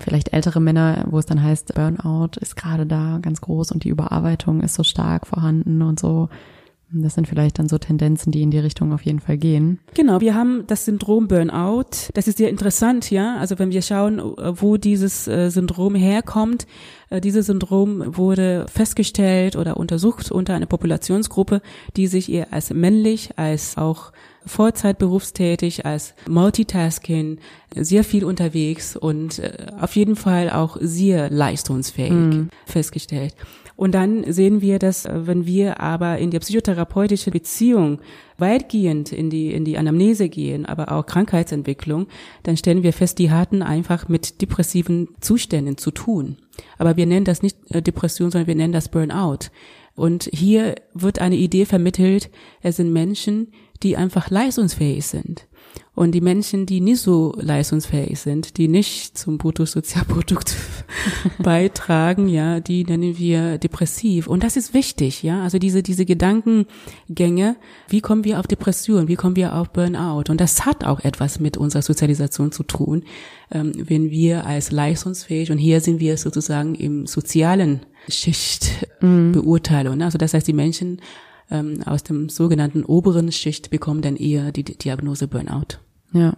vielleicht 0.00 0.34
ältere 0.34 0.60
Männer, 0.60 1.06
wo 1.08 1.18
es 1.18 1.24
dann 1.24 1.42
heißt, 1.42 1.74
Burnout 1.74 2.38
ist 2.40 2.56
gerade 2.56 2.84
da 2.84 3.20
ganz 3.22 3.40
groß 3.40 3.72
und 3.72 3.84
die 3.84 3.88
Überarbeitung 3.88 4.60
ist 4.60 4.74
so 4.74 4.82
stark 4.82 5.26
vorhanden 5.26 5.80
und 5.80 5.98
so. 5.98 6.28
Das 6.90 7.14
sind 7.14 7.28
vielleicht 7.28 7.58
dann 7.58 7.68
so 7.68 7.76
Tendenzen, 7.76 8.32
die 8.32 8.42
in 8.42 8.50
die 8.50 8.58
Richtung 8.58 8.92
auf 8.92 9.02
jeden 9.02 9.20
Fall 9.20 9.36
gehen. 9.36 9.78
Genau, 9.94 10.20
wir 10.20 10.34
haben 10.34 10.64
das 10.66 10.86
Syndrom 10.86 11.28
Burnout. 11.28 12.10
Das 12.14 12.26
ist 12.28 12.38
sehr 12.38 12.48
interessant, 12.48 13.10
ja. 13.10 13.36
Also 13.36 13.58
wenn 13.58 13.70
wir 13.70 13.82
schauen, 13.82 14.20
wo 14.20 14.78
dieses 14.78 15.28
äh, 15.28 15.50
Syndrom 15.50 15.94
herkommt, 15.94 16.66
äh, 17.10 17.20
dieses 17.20 17.46
Syndrom 17.46 18.16
wurde 18.16 18.66
festgestellt 18.72 19.54
oder 19.54 19.76
untersucht 19.76 20.30
unter 20.30 20.54
einer 20.54 20.66
Populationsgruppe, 20.66 21.60
die 21.96 22.06
sich 22.06 22.32
eher 22.32 22.52
als 22.52 22.72
männlich, 22.72 23.30
als 23.36 23.76
auch 23.76 24.12
Vollzeitberufstätig, 24.46 25.84
als 25.84 26.14
Multitasking, 26.26 27.38
sehr 27.74 28.02
viel 28.02 28.24
unterwegs 28.24 28.96
und 28.96 29.40
äh, 29.40 29.66
auf 29.78 29.94
jeden 29.94 30.16
Fall 30.16 30.48
auch 30.48 30.78
sehr 30.80 31.28
leistungsfähig 31.28 32.12
mm. 32.12 32.48
festgestellt. 32.64 33.34
Und 33.78 33.92
dann 33.92 34.24
sehen 34.32 34.60
wir, 34.60 34.80
dass 34.80 35.04
äh, 35.04 35.28
wenn 35.28 35.46
wir 35.46 35.78
aber 35.78 36.18
in 36.18 36.32
die 36.32 36.40
psychotherapeutische 36.40 37.30
Beziehung 37.30 38.00
weitgehend 38.36 39.12
in 39.12 39.30
die, 39.30 39.52
in 39.52 39.64
die 39.64 39.78
Anamnese 39.78 40.28
gehen, 40.28 40.66
aber 40.66 40.90
auch 40.90 41.06
Krankheitsentwicklung, 41.06 42.08
dann 42.42 42.56
stellen 42.56 42.82
wir 42.82 42.92
fest, 42.92 43.20
die 43.20 43.30
hatten 43.30 43.62
einfach 43.62 44.08
mit 44.08 44.42
depressiven 44.42 45.10
Zuständen 45.20 45.78
zu 45.78 45.92
tun. 45.92 46.38
Aber 46.76 46.96
wir 46.96 47.06
nennen 47.06 47.24
das 47.24 47.40
nicht 47.40 47.56
äh, 47.70 47.80
Depression, 47.80 48.32
sondern 48.32 48.48
wir 48.48 48.56
nennen 48.56 48.72
das 48.72 48.88
Burnout. 48.88 49.50
Und 49.94 50.28
hier 50.32 50.74
wird 50.92 51.20
eine 51.20 51.36
Idee 51.36 51.64
vermittelt, 51.64 52.30
es 52.60 52.78
sind 52.78 52.92
Menschen, 52.92 53.52
die 53.84 53.96
einfach 53.96 54.28
leistungsfähig 54.28 55.06
sind. 55.06 55.46
Und 55.94 56.12
die 56.12 56.20
Menschen, 56.20 56.64
die 56.64 56.80
nicht 56.80 57.00
so 57.00 57.34
leistungsfähig 57.40 58.20
sind, 58.20 58.56
die 58.56 58.68
nicht 58.68 59.18
zum 59.18 59.36
Bruttosozialprodukt 59.36 60.54
beitragen, 61.40 62.28
ja, 62.28 62.60
die 62.60 62.84
nennen 62.84 63.18
wir 63.18 63.58
depressiv. 63.58 64.28
Und 64.28 64.44
das 64.44 64.56
ist 64.56 64.74
wichtig, 64.74 65.22
ja. 65.22 65.42
Also 65.42 65.58
diese, 65.58 65.82
diese 65.82 66.04
Gedankengänge, 66.04 67.56
wie 67.88 68.00
kommen 68.00 68.24
wir 68.24 68.38
auf 68.38 68.46
Depression, 68.46 69.08
wie 69.08 69.16
kommen 69.16 69.34
wir 69.34 69.54
auf 69.56 69.70
Burnout? 69.70 70.30
Und 70.30 70.40
das 70.40 70.64
hat 70.64 70.84
auch 70.84 71.00
etwas 71.00 71.40
mit 71.40 71.56
unserer 71.56 71.82
Sozialisation 71.82 72.52
zu 72.52 72.62
tun, 72.62 73.02
ähm, 73.50 73.72
wenn 73.76 74.10
wir 74.10 74.46
als 74.46 74.70
leistungsfähig, 74.70 75.50
und 75.50 75.58
hier 75.58 75.80
sind 75.80 76.00
wir 76.00 76.16
sozusagen 76.16 76.74
im 76.74 77.06
sozialen 77.06 77.80
Schicht 78.08 78.86
mhm. 79.00 79.32
Beurteilung. 79.32 79.96
Ne? 79.98 80.04
Also 80.04 80.18
das 80.18 80.32
heißt, 80.32 80.46
die 80.46 80.52
Menschen 80.52 81.00
ähm, 81.50 81.82
aus 81.84 82.02
dem 82.02 82.28
sogenannten 82.28 82.84
oberen 82.84 83.32
Schicht 83.32 83.70
bekommen 83.70 84.02
dann 84.02 84.16
eher 84.16 84.52
die 84.52 84.64
Diagnose 84.64 85.28
Burnout. 85.28 85.78
Ja. 86.12 86.36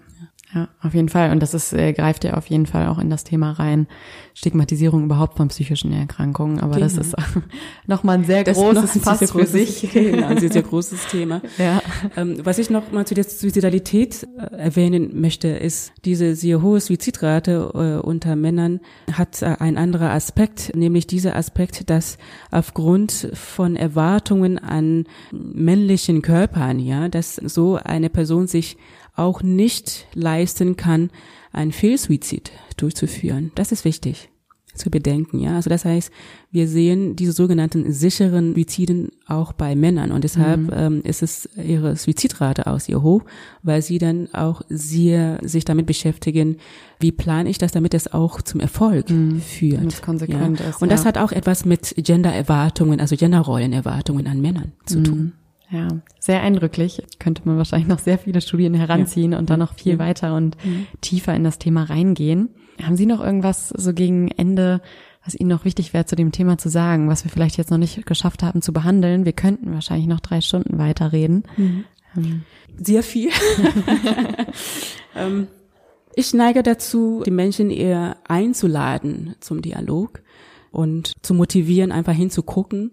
Ja, 0.53 0.69
auf 0.83 0.95
jeden 0.95 1.09
Fall. 1.09 1.31
Und 1.31 1.41
das 1.41 1.55
ist, 1.55 1.73
äh, 1.73 1.93
greift 1.93 2.25
ja 2.25 2.35
auf 2.35 2.47
jeden 2.47 2.67
Fall 2.67 2.89
auch 2.89 2.99
in 2.99 3.09
das 3.09 3.23
Thema 3.23 3.53
rein. 3.53 3.87
Stigmatisierung 4.35 5.05
überhaupt 5.05 5.37
von 5.37 5.49
psychischen 5.49 5.93
Erkrankungen. 5.93 6.59
Aber 6.59 6.75
genau. 6.75 6.87
das 6.87 6.97
ist 6.97 7.15
nochmal 7.87 8.19
ein 8.19 8.25
sehr 8.25 8.43
das 8.43 8.57
großes 8.57 8.99
Fass 9.03 9.31
für 9.31 9.47
sich. 9.47 9.89
Genau, 10.01 10.27
ein 10.27 10.39
sehr, 10.39 10.51
sehr 10.51 10.63
großes 10.63 11.07
Thema. 11.09 11.41
Ja. 11.59 11.83
Ähm, 12.17 12.39
was 12.43 12.59
ich 12.59 12.71
noch 12.71 12.91
mal 12.91 13.07
zu 13.07 13.15
der 13.15 13.25
Suizidalität 13.25 14.27
äh, 14.39 14.57
erwähnen 14.57 15.21
möchte, 15.21 15.49
ist, 15.49 15.93
diese 16.05 16.35
sehr 16.35 16.63
hohe 16.63 16.81
Suizidrate 16.81 17.71
äh, 17.75 18.07
unter 18.07 18.35
Männern 18.35 18.81
hat 19.13 19.43
äh, 19.43 19.57
ein 19.59 19.77
anderer 19.77 20.11
Aspekt, 20.11 20.75
nämlich 20.75 21.07
dieser 21.07 21.37
Aspekt, 21.37 21.91
dass 21.91 22.19
aufgrund 22.51 23.31
von 23.35 23.77
Erwartungen 23.77 24.59
an 24.59 25.05
männlichen 25.33 26.23
Körpern, 26.23 26.79
ja, 26.79 27.09
dass 27.09 27.37
so 27.37 27.77
eine 27.77 28.09
Person 28.09 28.47
sich 28.47 28.79
auch 29.15 29.43
nicht 29.43 30.07
leisten 30.15 30.77
kann, 30.77 31.11
einen 31.53 31.73
Fehlsuizid 31.73 32.53
durchzuführen. 32.77 33.53
Das 33.55 33.73
ist 33.73 33.85
wichtig 33.85 34.31
zu 34.75 34.91
bedenken, 34.91 35.41
ja. 35.41 35.57
Also 35.57 35.69
das 35.69 35.85
heißt, 35.85 36.13
wir 36.51 36.69
sehen 36.69 37.17
diese 37.17 37.33
sogenannten 37.33 37.93
sicheren 37.93 38.55
Suiziden 38.55 39.11
auch 39.27 39.53
bei 39.53 39.75
Männern 39.75 40.13
und 40.13 40.25
deshalb 40.25 40.61
mhm. 40.61 40.71
ähm, 40.73 41.01
ist 41.03 41.23
es 41.23 41.49
ihre 41.57 41.97
Suizidrate 41.97 42.67
auch 42.67 42.81
sehr 42.81 43.03
hoch, 43.03 43.23
weil 43.63 43.83
sie 43.83 43.99
dann 43.99 44.33
auch 44.33 44.63
sehr 44.69 45.39
sich 45.43 45.65
damit 45.65 45.87
beschäftigen, 45.87 46.57
wie 47.01 47.13
plane 47.13 47.51
ich 47.51 47.59
das, 47.59 47.73
damit 47.73 47.95
es 47.95 48.13
auch 48.13 48.43
zum 48.43 48.61
Erfolg 48.61 49.11
mhm. 49.11 49.41
führt. 49.41 49.81
Damit 49.81 50.03
konsequent 50.03 50.61
ja. 50.61 50.69
ist. 50.69 50.81
Und 50.81 50.89
ja. 50.89 50.97
das 50.97 51.05
hat 51.05 51.19
auch 51.19 51.33
etwas 51.33 51.65
mit 51.65 51.95
Gender-Erwartungen, 51.97 53.01
also 53.01 53.17
Genderrollenerwartungen 53.17 54.27
an 54.27 54.41
Männern 54.41 54.73
zu 54.87 54.99
mhm. 54.99 55.05
tun. 55.05 55.33
Ja, 55.71 55.89
sehr 56.19 56.43
eindrücklich. 56.43 57.03
Könnte 57.19 57.43
man 57.45 57.57
wahrscheinlich 57.57 57.89
noch 57.89 58.01
sehr 58.01 58.19
viele 58.19 58.41
Studien 58.41 58.75
heranziehen 58.75 59.33
ja. 59.33 59.39
und 59.39 59.51
dann 59.51 59.61
noch 59.61 59.75
viel 59.75 59.99
weiter 59.99 60.35
und 60.35 60.57
mhm. 60.65 60.87
tiefer 61.01 61.35
in 61.35 61.45
das 61.45 61.59
Thema 61.59 61.85
reingehen. 61.85 62.49
Haben 62.83 62.97
Sie 62.97 63.07
noch 63.07 63.21
irgendwas 63.21 63.69
so 63.69 63.93
gegen 63.93 64.29
Ende, 64.29 64.81
was 65.25 65.39
Ihnen 65.39 65.51
noch 65.51 65.65
wichtig 65.65 65.93
wäre, 65.93 66.07
zu 66.07 66.17
dem 66.17 66.33
Thema 66.33 66.59
zu 66.59 66.69
sagen, 66.69 67.09
was 67.09 67.25
wir 67.25 67.31
vielleicht 67.31 67.57
jetzt 67.57 67.71
noch 67.71 67.79
nicht 67.79 68.05
geschafft 68.05 68.43
haben 68.43 68.63
zu 68.63 68.73
behandeln? 68.73 69.25
Wir 69.25 69.33
könnten 69.33 69.73
wahrscheinlich 69.73 70.09
noch 70.09 70.21
drei 70.21 70.41
Stunden 70.41 70.79
weiterreden. 70.79 71.45
Mhm. 71.57 71.85
Ähm. 72.17 72.43
Sehr 72.77 73.03
viel. 73.05 73.31
ähm, 75.17 75.47
ich 76.17 76.35
neige 76.35 76.65
dazu, 76.65 77.23
die 77.25 77.31
Menschen 77.31 77.71
eher 77.71 78.17
einzuladen 78.27 79.37
zum 79.39 79.63
Dialog 79.63 80.23
und 80.73 81.13
zu 81.23 81.35
motivieren, 81.35 81.93
einfach 81.93 82.15
hinzugucken 82.15 82.93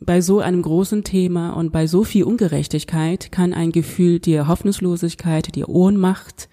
bei 0.00 0.20
so 0.20 0.40
einem 0.40 0.62
großen 0.62 1.04
Thema 1.04 1.50
und 1.50 1.72
bei 1.72 1.86
so 1.86 2.04
viel 2.04 2.24
Ungerechtigkeit 2.24 3.30
kann 3.30 3.52
ein 3.52 3.70
Gefühl 3.70 4.18
der 4.18 4.48
Hoffnungslosigkeit, 4.48 5.54
der 5.54 5.68
Ohnmacht, 5.68 6.48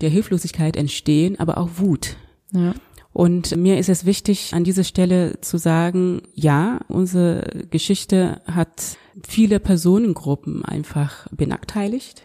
der 0.00 0.10
Hilflosigkeit 0.10 0.76
entstehen, 0.76 1.38
aber 1.38 1.58
auch 1.58 1.70
Wut. 1.76 2.16
Ja. 2.52 2.74
Und 3.12 3.56
mir 3.56 3.78
ist 3.78 3.88
es 3.88 4.06
wichtig, 4.06 4.54
an 4.54 4.64
dieser 4.64 4.84
Stelle 4.84 5.40
zu 5.42 5.58
sagen, 5.58 6.22
ja, 6.34 6.80
unsere 6.88 7.66
Geschichte 7.70 8.40
hat 8.46 8.96
viele 9.22 9.60
Personengruppen 9.60 10.64
einfach 10.64 11.26
benachteiligt. 11.30 12.24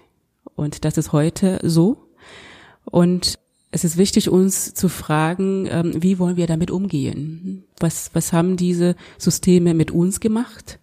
Und 0.55 0.85
das 0.85 0.97
ist 0.97 1.11
heute 1.11 1.59
so. 1.63 1.97
Und 2.85 3.37
es 3.71 3.83
ist 3.83 3.97
wichtig, 3.97 4.29
uns 4.29 4.73
zu 4.73 4.89
fragen, 4.89 5.67
ähm, 5.69 6.01
wie 6.01 6.19
wollen 6.19 6.37
wir 6.37 6.47
damit 6.47 6.71
umgehen? 6.71 7.65
Was, 7.79 8.11
was 8.13 8.31
haben 8.33 8.57
diese 8.57 8.95
Systeme 9.17 9.73
mit 9.73 9.91
uns 9.91 10.19
gemacht? 10.19 10.79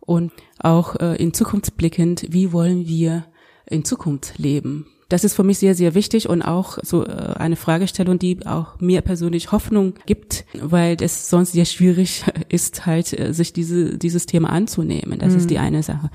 Und 0.00 0.32
auch 0.58 0.96
äh, 0.96 1.16
in 1.16 1.32
Zukunft 1.32 1.76
blickend, 1.76 2.26
wie 2.30 2.52
wollen 2.52 2.86
wir 2.86 3.26
in 3.66 3.84
Zukunft 3.84 4.38
leben? 4.38 4.86
Das 5.08 5.22
ist 5.22 5.34
für 5.34 5.44
mich 5.44 5.58
sehr, 5.58 5.74
sehr 5.74 5.94
wichtig 5.94 6.28
und 6.28 6.42
auch 6.42 6.78
so 6.82 7.04
äh, 7.04 7.34
eine 7.36 7.56
Fragestellung, 7.56 8.18
die 8.18 8.46
auch 8.46 8.80
mir 8.80 9.02
persönlich 9.02 9.52
Hoffnung 9.52 9.94
gibt, 10.06 10.44
weil 10.54 10.96
es 11.00 11.28
sonst 11.28 11.52
sehr 11.52 11.66
schwierig 11.66 12.24
ist, 12.48 12.86
halt 12.86 13.18
äh, 13.18 13.32
sich 13.34 13.52
diese, 13.52 13.98
dieses 13.98 14.26
Thema 14.26 14.50
anzunehmen. 14.50 15.18
Das 15.18 15.32
mhm. 15.32 15.38
ist 15.38 15.50
die 15.50 15.58
eine 15.58 15.82
Sache. 15.82 16.10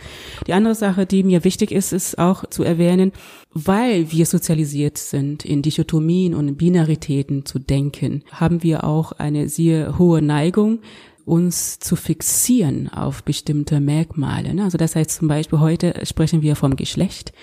Die 0.47 0.53
andere 0.53 0.75
Sache, 0.75 1.05
die 1.05 1.23
mir 1.23 1.43
wichtig 1.43 1.71
ist, 1.71 1.93
ist 1.93 2.17
auch 2.17 2.45
zu 2.49 2.63
erwähnen, 2.63 3.11
weil 3.53 4.11
wir 4.11 4.25
sozialisiert 4.25 4.97
sind, 4.97 5.45
in 5.45 5.61
Dichotomien 5.61 6.33
und 6.33 6.57
Binaritäten 6.57 7.45
zu 7.45 7.59
denken, 7.59 8.23
haben 8.31 8.63
wir 8.63 8.83
auch 8.83 9.11
eine 9.13 9.49
sehr 9.49 9.97
hohe 9.97 10.21
Neigung, 10.21 10.79
uns 11.25 11.77
zu 11.77 11.95
fixieren 11.95 12.89
auf 12.89 13.23
bestimmte 13.23 13.79
Merkmale. 13.79 14.53
Ne? 14.55 14.63
Also 14.63 14.79
das 14.79 14.95
heißt 14.95 15.11
zum 15.11 15.27
Beispiel, 15.27 15.59
heute 15.59 15.93
sprechen 16.03 16.41
wir 16.41 16.55
vom 16.55 16.75
Geschlecht 16.75 17.33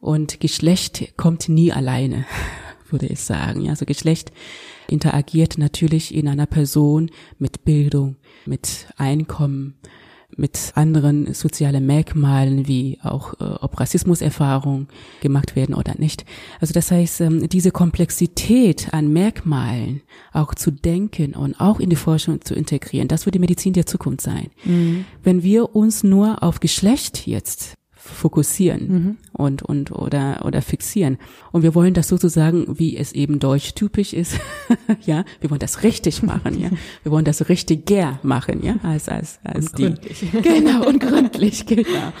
und 0.00 0.40
Geschlecht 0.40 1.16
kommt 1.16 1.48
nie 1.48 1.72
alleine, 1.72 2.24
würde 2.90 3.06
ich 3.06 3.20
sagen. 3.20 3.68
Also 3.68 3.84
Geschlecht 3.84 4.32
interagiert 4.88 5.58
natürlich 5.58 6.14
in 6.14 6.28
einer 6.28 6.46
Person 6.46 7.10
mit 7.38 7.64
Bildung, 7.64 8.16
mit 8.46 8.86
Einkommen, 8.96 9.74
mit 10.36 10.72
anderen 10.74 11.32
sozialen 11.34 11.86
Merkmalen, 11.86 12.68
wie 12.68 12.98
auch 13.02 13.34
äh, 13.40 13.44
ob 13.44 13.80
Rassismuserfahrungen 13.80 14.88
gemacht 15.20 15.56
werden 15.56 15.74
oder 15.74 15.94
nicht. 15.98 16.24
Also 16.60 16.74
das 16.74 16.90
heißt, 16.90 17.22
ähm, 17.22 17.48
diese 17.48 17.70
Komplexität 17.70 18.92
an 18.92 19.12
Merkmalen 19.12 20.02
auch 20.32 20.54
zu 20.54 20.70
denken 20.70 21.34
und 21.34 21.60
auch 21.60 21.80
in 21.80 21.90
die 21.90 21.96
Forschung 21.96 22.42
zu 22.42 22.54
integrieren, 22.54 23.08
das 23.08 23.26
wird 23.26 23.34
die 23.34 23.40
Medizin 23.40 23.72
der 23.72 23.86
Zukunft 23.86 24.20
sein. 24.20 24.50
Mhm. 24.64 25.06
Wenn 25.22 25.42
wir 25.42 25.74
uns 25.74 26.04
nur 26.04 26.42
auf 26.42 26.60
Geschlecht 26.60 27.26
jetzt 27.26 27.77
fokussieren 27.98 28.88
mhm. 28.88 29.16
und 29.32 29.62
und 29.62 29.90
oder 29.90 30.44
oder 30.44 30.62
fixieren 30.62 31.18
und 31.52 31.62
wir 31.62 31.74
wollen 31.74 31.94
das 31.94 32.08
sozusagen 32.08 32.78
wie 32.78 32.96
es 32.96 33.12
eben 33.12 33.40
deutsch 33.40 33.74
typisch 33.74 34.12
ist 34.12 34.38
ja 35.04 35.24
wir 35.40 35.50
wollen 35.50 35.58
das 35.58 35.82
richtig 35.82 36.22
machen 36.22 36.58
ja 36.58 36.70
wir 37.02 37.12
wollen 37.12 37.24
das 37.24 37.48
richtiger 37.48 38.20
machen 38.22 38.64
ja 38.64 38.76
als 38.82 39.08
als 39.08 39.40
als 39.42 39.70
und 39.70 39.78
die 39.78 39.82
gründlich. 39.84 40.24
genau 40.42 40.86
und 40.86 41.00
gründlich 41.00 41.66
genau 41.66 42.12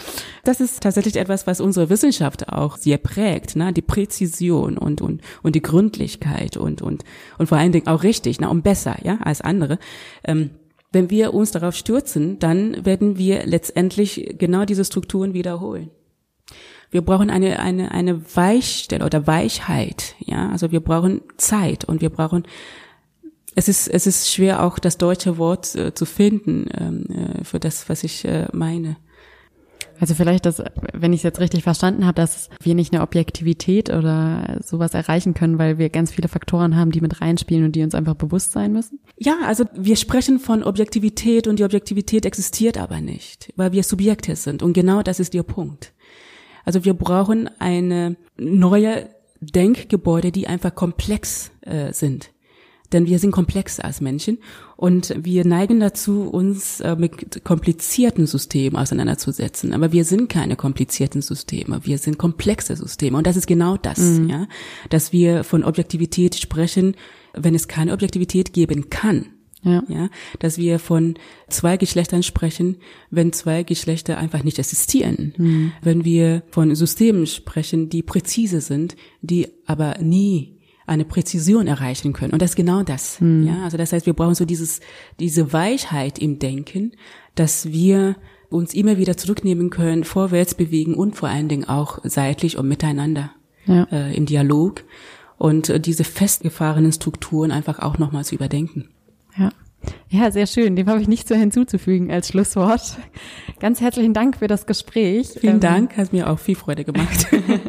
das 0.44 0.60
ist 0.60 0.82
tatsächlich 0.82 1.16
etwas 1.16 1.46
was 1.46 1.60
unsere 1.60 1.90
Wissenschaft 1.90 2.48
auch 2.48 2.76
sehr 2.76 2.98
prägt 2.98 3.54
ne 3.54 3.72
die 3.72 3.82
Präzision 3.82 4.76
und 4.76 5.00
und 5.00 5.22
und 5.42 5.54
die 5.54 5.62
Gründlichkeit 5.62 6.56
und 6.56 6.82
und 6.82 7.04
und 7.38 7.48
vor 7.48 7.56
allen 7.56 7.72
Dingen 7.72 7.86
auch 7.86 8.02
richtig 8.02 8.40
na 8.40 8.48
und 8.48 8.62
besser 8.62 8.96
ja 9.04 9.18
als 9.22 9.40
andere 9.40 9.78
ähm, 10.24 10.50
wenn 10.90 11.10
wir 11.10 11.34
uns 11.34 11.50
darauf 11.50 11.74
stürzen, 11.74 12.38
dann 12.38 12.84
werden 12.84 13.18
wir 13.18 13.44
letztendlich 13.46 14.36
genau 14.38 14.64
diese 14.64 14.84
Strukturen 14.84 15.34
wiederholen. 15.34 15.90
Wir 16.90 17.02
brauchen 17.02 17.28
eine, 17.28 17.58
eine, 17.60 17.92
eine 17.92 18.34
Weichstelle 18.34 19.04
oder 19.04 19.26
Weichheit, 19.26 20.14
ja. 20.20 20.48
Also 20.50 20.70
wir 20.70 20.80
brauchen 20.80 21.20
Zeit 21.36 21.84
und 21.84 22.00
wir 22.00 22.08
brauchen, 22.08 22.46
es 23.54 23.68
ist, 23.68 23.88
es 23.88 24.06
ist 24.06 24.32
schwer 24.32 24.62
auch 24.62 24.78
das 24.78 24.96
deutsche 24.96 25.36
Wort 25.36 25.74
äh, 25.74 25.92
zu 25.92 26.06
finden, 26.06 26.66
ähm, 26.78 27.06
äh, 27.10 27.44
für 27.44 27.60
das, 27.60 27.88
was 27.90 28.04
ich 28.04 28.24
äh, 28.24 28.46
meine. 28.52 28.96
Also 30.00 30.14
vielleicht, 30.14 30.46
dass, 30.46 30.62
wenn 30.92 31.12
ich 31.12 31.20
es 31.20 31.24
jetzt 31.24 31.40
richtig 31.40 31.62
verstanden 31.62 32.06
habe, 32.06 32.14
dass 32.14 32.48
wir 32.62 32.74
nicht 32.74 32.92
eine 32.92 33.02
Objektivität 33.02 33.90
oder 33.90 34.58
sowas 34.64 34.94
erreichen 34.94 35.34
können, 35.34 35.58
weil 35.58 35.78
wir 35.78 35.88
ganz 35.88 36.12
viele 36.12 36.28
Faktoren 36.28 36.76
haben, 36.76 36.90
die 36.90 37.00
mit 37.00 37.20
reinspielen 37.20 37.64
und 37.64 37.72
die 37.72 37.82
uns 37.82 37.94
einfach 37.94 38.14
bewusst 38.14 38.52
sein 38.52 38.72
müssen? 38.72 39.00
Ja, 39.16 39.36
also 39.44 39.64
wir 39.74 39.96
sprechen 39.96 40.38
von 40.38 40.62
Objektivität 40.62 41.46
und 41.46 41.58
die 41.58 41.64
Objektivität 41.64 42.26
existiert 42.26 42.78
aber 42.78 43.00
nicht, 43.00 43.52
weil 43.56 43.72
wir 43.72 43.82
Subjekte 43.82 44.36
sind. 44.36 44.62
Und 44.62 44.72
genau 44.72 45.02
das 45.02 45.20
ist 45.20 45.34
der 45.34 45.42
Punkt. 45.42 45.92
Also 46.64 46.84
wir 46.84 46.94
brauchen 46.94 47.48
eine 47.58 48.16
neue 48.36 49.08
Denkgebäude, 49.40 50.32
die 50.32 50.46
einfach 50.46 50.74
komplex 50.74 51.50
äh, 51.62 51.92
sind 51.92 52.30
denn 52.92 53.06
wir 53.06 53.18
sind 53.18 53.32
komplex 53.32 53.80
als 53.80 54.00
Menschen 54.00 54.38
und 54.76 55.14
wir 55.18 55.44
neigen 55.44 55.80
dazu, 55.80 56.22
uns 56.22 56.80
äh, 56.80 56.96
mit 56.96 57.44
komplizierten 57.44 58.26
Systemen 58.26 58.76
auseinanderzusetzen. 58.78 59.72
Aber 59.72 59.92
wir 59.92 60.04
sind 60.04 60.28
keine 60.28 60.56
komplizierten 60.56 61.22
Systeme, 61.22 61.80
wir 61.84 61.98
sind 61.98 62.18
komplexe 62.18 62.76
Systeme. 62.76 63.18
Und 63.18 63.26
das 63.26 63.36
ist 63.36 63.46
genau 63.46 63.76
das, 63.76 63.98
mhm. 63.98 64.28
ja, 64.28 64.46
dass 64.90 65.12
wir 65.12 65.44
von 65.44 65.64
Objektivität 65.64 66.36
sprechen, 66.36 66.96
wenn 67.34 67.54
es 67.54 67.68
keine 67.68 67.92
Objektivität 67.92 68.52
geben 68.52 68.90
kann. 68.90 69.26
Ja. 69.62 69.82
ja, 69.88 70.08
dass 70.38 70.56
wir 70.56 70.78
von 70.78 71.14
zwei 71.48 71.76
Geschlechtern 71.76 72.22
sprechen, 72.22 72.76
wenn 73.10 73.32
zwei 73.32 73.64
Geschlechter 73.64 74.16
einfach 74.16 74.44
nicht 74.44 74.60
existieren. 74.60 75.34
Mhm. 75.36 75.72
Wenn 75.82 76.04
wir 76.04 76.44
von 76.50 76.72
Systemen 76.76 77.26
sprechen, 77.26 77.88
die 77.88 78.04
präzise 78.04 78.60
sind, 78.60 78.94
die 79.20 79.48
aber 79.66 79.98
nie 79.98 80.57
eine 80.88 81.04
Präzision 81.04 81.66
erreichen 81.66 82.12
können. 82.12 82.32
Und 82.32 82.42
das 82.42 82.50
ist 82.50 82.56
genau 82.56 82.82
das. 82.82 83.20
Mhm. 83.20 83.46
Ja, 83.46 83.64
also 83.64 83.76
das 83.76 83.92
heißt, 83.92 84.06
wir 84.06 84.14
brauchen 84.14 84.34
so 84.34 84.44
dieses, 84.44 84.80
diese 85.20 85.52
Weichheit 85.52 86.18
im 86.18 86.38
Denken, 86.38 86.92
dass 87.34 87.70
wir 87.70 88.16
uns 88.50 88.74
immer 88.74 88.96
wieder 88.96 89.16
zurücknehmen 89.16 89.70
können, 89.70 90.04
vorwärts 90.04 90.54
bewegen 90.54 90.94
und 90.94 91.16
vor 91.16 91.28
allen 91.28 91.48
Dingen 91.48 91.68
auch 91.68 91.98
seitlich 92.04 92.56
und 92.56 92.66
miteinander 92.66 93.30
ja. 93.66 93.86
äh, 93.92 94.16
im 94.16 94.26
Dialog 94.26 94.84
und 95.36 95.68
äh, 95.68 95.78
diese 95.78 96.04
festgefahrenen 96.04 96.92
Strukturen 96.92 97.50
einfach 97.50 97.78
auch 97.78 97.98
nochmal 97.98 98.24
zu 98.24 98.34
überdenken. 98.34 98.88
Ja. 99.36 99.50
Ja, 100.08 100.30
sehr 100.32 100.46
schön. 100.46 100.74
Dem 100.74 100.88
habe 100.88 101.00
ich 101.00 101.06
nichts 101.06 101.30
mehr 101.30 101.38
hinzuzufügen 101.38 102.10
als 102.10 102.28
Schlusswort. 102.28 102.98
Ganz 103.60 103.80
herzlichen 103.80 104.12
Dank 104.12 104.38
für 104.38 104.48
das 104.48 104.66
Gespräch. 104.66 105.28
Vielen 105.38 105.54
ähm, 105.54 105.60
Dank, 105.60 105.96
hat 105.96 106.12
mir 106.12 106.28
auch 106.28 106.38
viel 106.38 106.56
Freude 106.56 106.84
gemacht. 106.84 107.28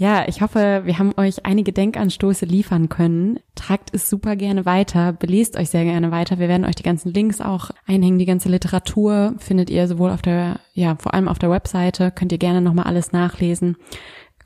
Ja, 0.00 0.26
ich 0.26 0.40
hoffe, 0.40 0.80
wir 0.86 0.98
haben 0.98 1.12
euch 1.18 1.44
einige 1.44 1.74
Denkanstöße 1.74 2.46
liefern 2.46 2.88
können. 2.88 3.38
Tragt 3.54 3.90
es 3.92 4.08
super 4.08 4.34
gerne 4.34 4.64
weiter, 4.64 5.12
belest 5.12 5.58
euch 5.58 5.68
sehr 5.68 5.84
gerne 5.84 6.10
weiter. 6.10 6.38
Wir 6.38 6.48
werden 6.48 6.64
euch 6.64 6.76
die 6.76 6.82
ganzen 6.82 7.12
Links 7.12 7.42
auch 7.42 7.70
einhängen. 7.86 8.18
Die 8.18 8.24
ganze 8.24 8.48
Literatur 8.48 9.34
findet 9.36 9.68
ihr 9.68 9.86
sowohl 9.86 10.10
auf 10.10 10.22
der, 10.22 10.58
ja, 10.72 10.96
vor 10.96 11.12
allem 11.12 11.28
auf 11.28 11.38
der 11.38 11.50
Webseite. 11.50 12.10
Könnt 12.12 12.32
ihr 12.32 12.38
gerne 12.38 12.62
nochmal 12.62 12.86
alles 12.86 13.12
nachlesen. 13.12 13.76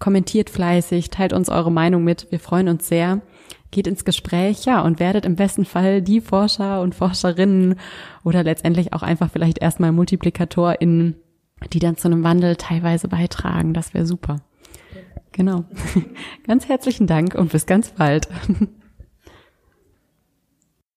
Kommentiert 0.00 0.50
fleißig, 0.50 1.10
teilt 1.10 1.32
uns 1.32 1.48
eure 1.48 1.70
Meinung 1.70 2.02
mit. 2.02 2.26
Wir 2.32 2.40
freuen 2.40 2.66
uns 2.66 2.88
sehr. 2.88 3.20
Geht 3.70 3.86
ins 3.86 4.04
Gespräch, 4.04 4.64
ja, 4.64 4.80
und 4.80 4.98
werdet 4.98 5.24
im 5.24 5.36
besten 5.36 5.66
Fall 5.66 6.02
die 6.02 6.20
Forscher 6.20 6.80
und 6.80 6.96
Forscherinnen 6.96 7.76
oder 8.24 8.42
letztendlich 8.42 8.92
auch 8.92 9.04
einfach 9.04 9.30
vielleicht 9.30 9.60
erstmal 9.60 9.92
MultiplikatorInnen, 9.92 11.14
die 11.72 11.78
dann 11.78 11.96
zu 11.96 12.08
einem 12.08 12.24
Wandel 12.24 12.56
teilweise 12.56 13.06
beitragen. 13.06 13.72
Das 13.72 13.94
wäre 13.94 14.04
super. 14.04 14.40
Genau. 15.34 15.64
Ganz 16.46 16.68
herzlichen 16.68 17.06
Dank 17.08 17.34
und 17.34 17.50
bis 17.50 17.66
ganz 17.66 17.90
bald. 17.90 18.28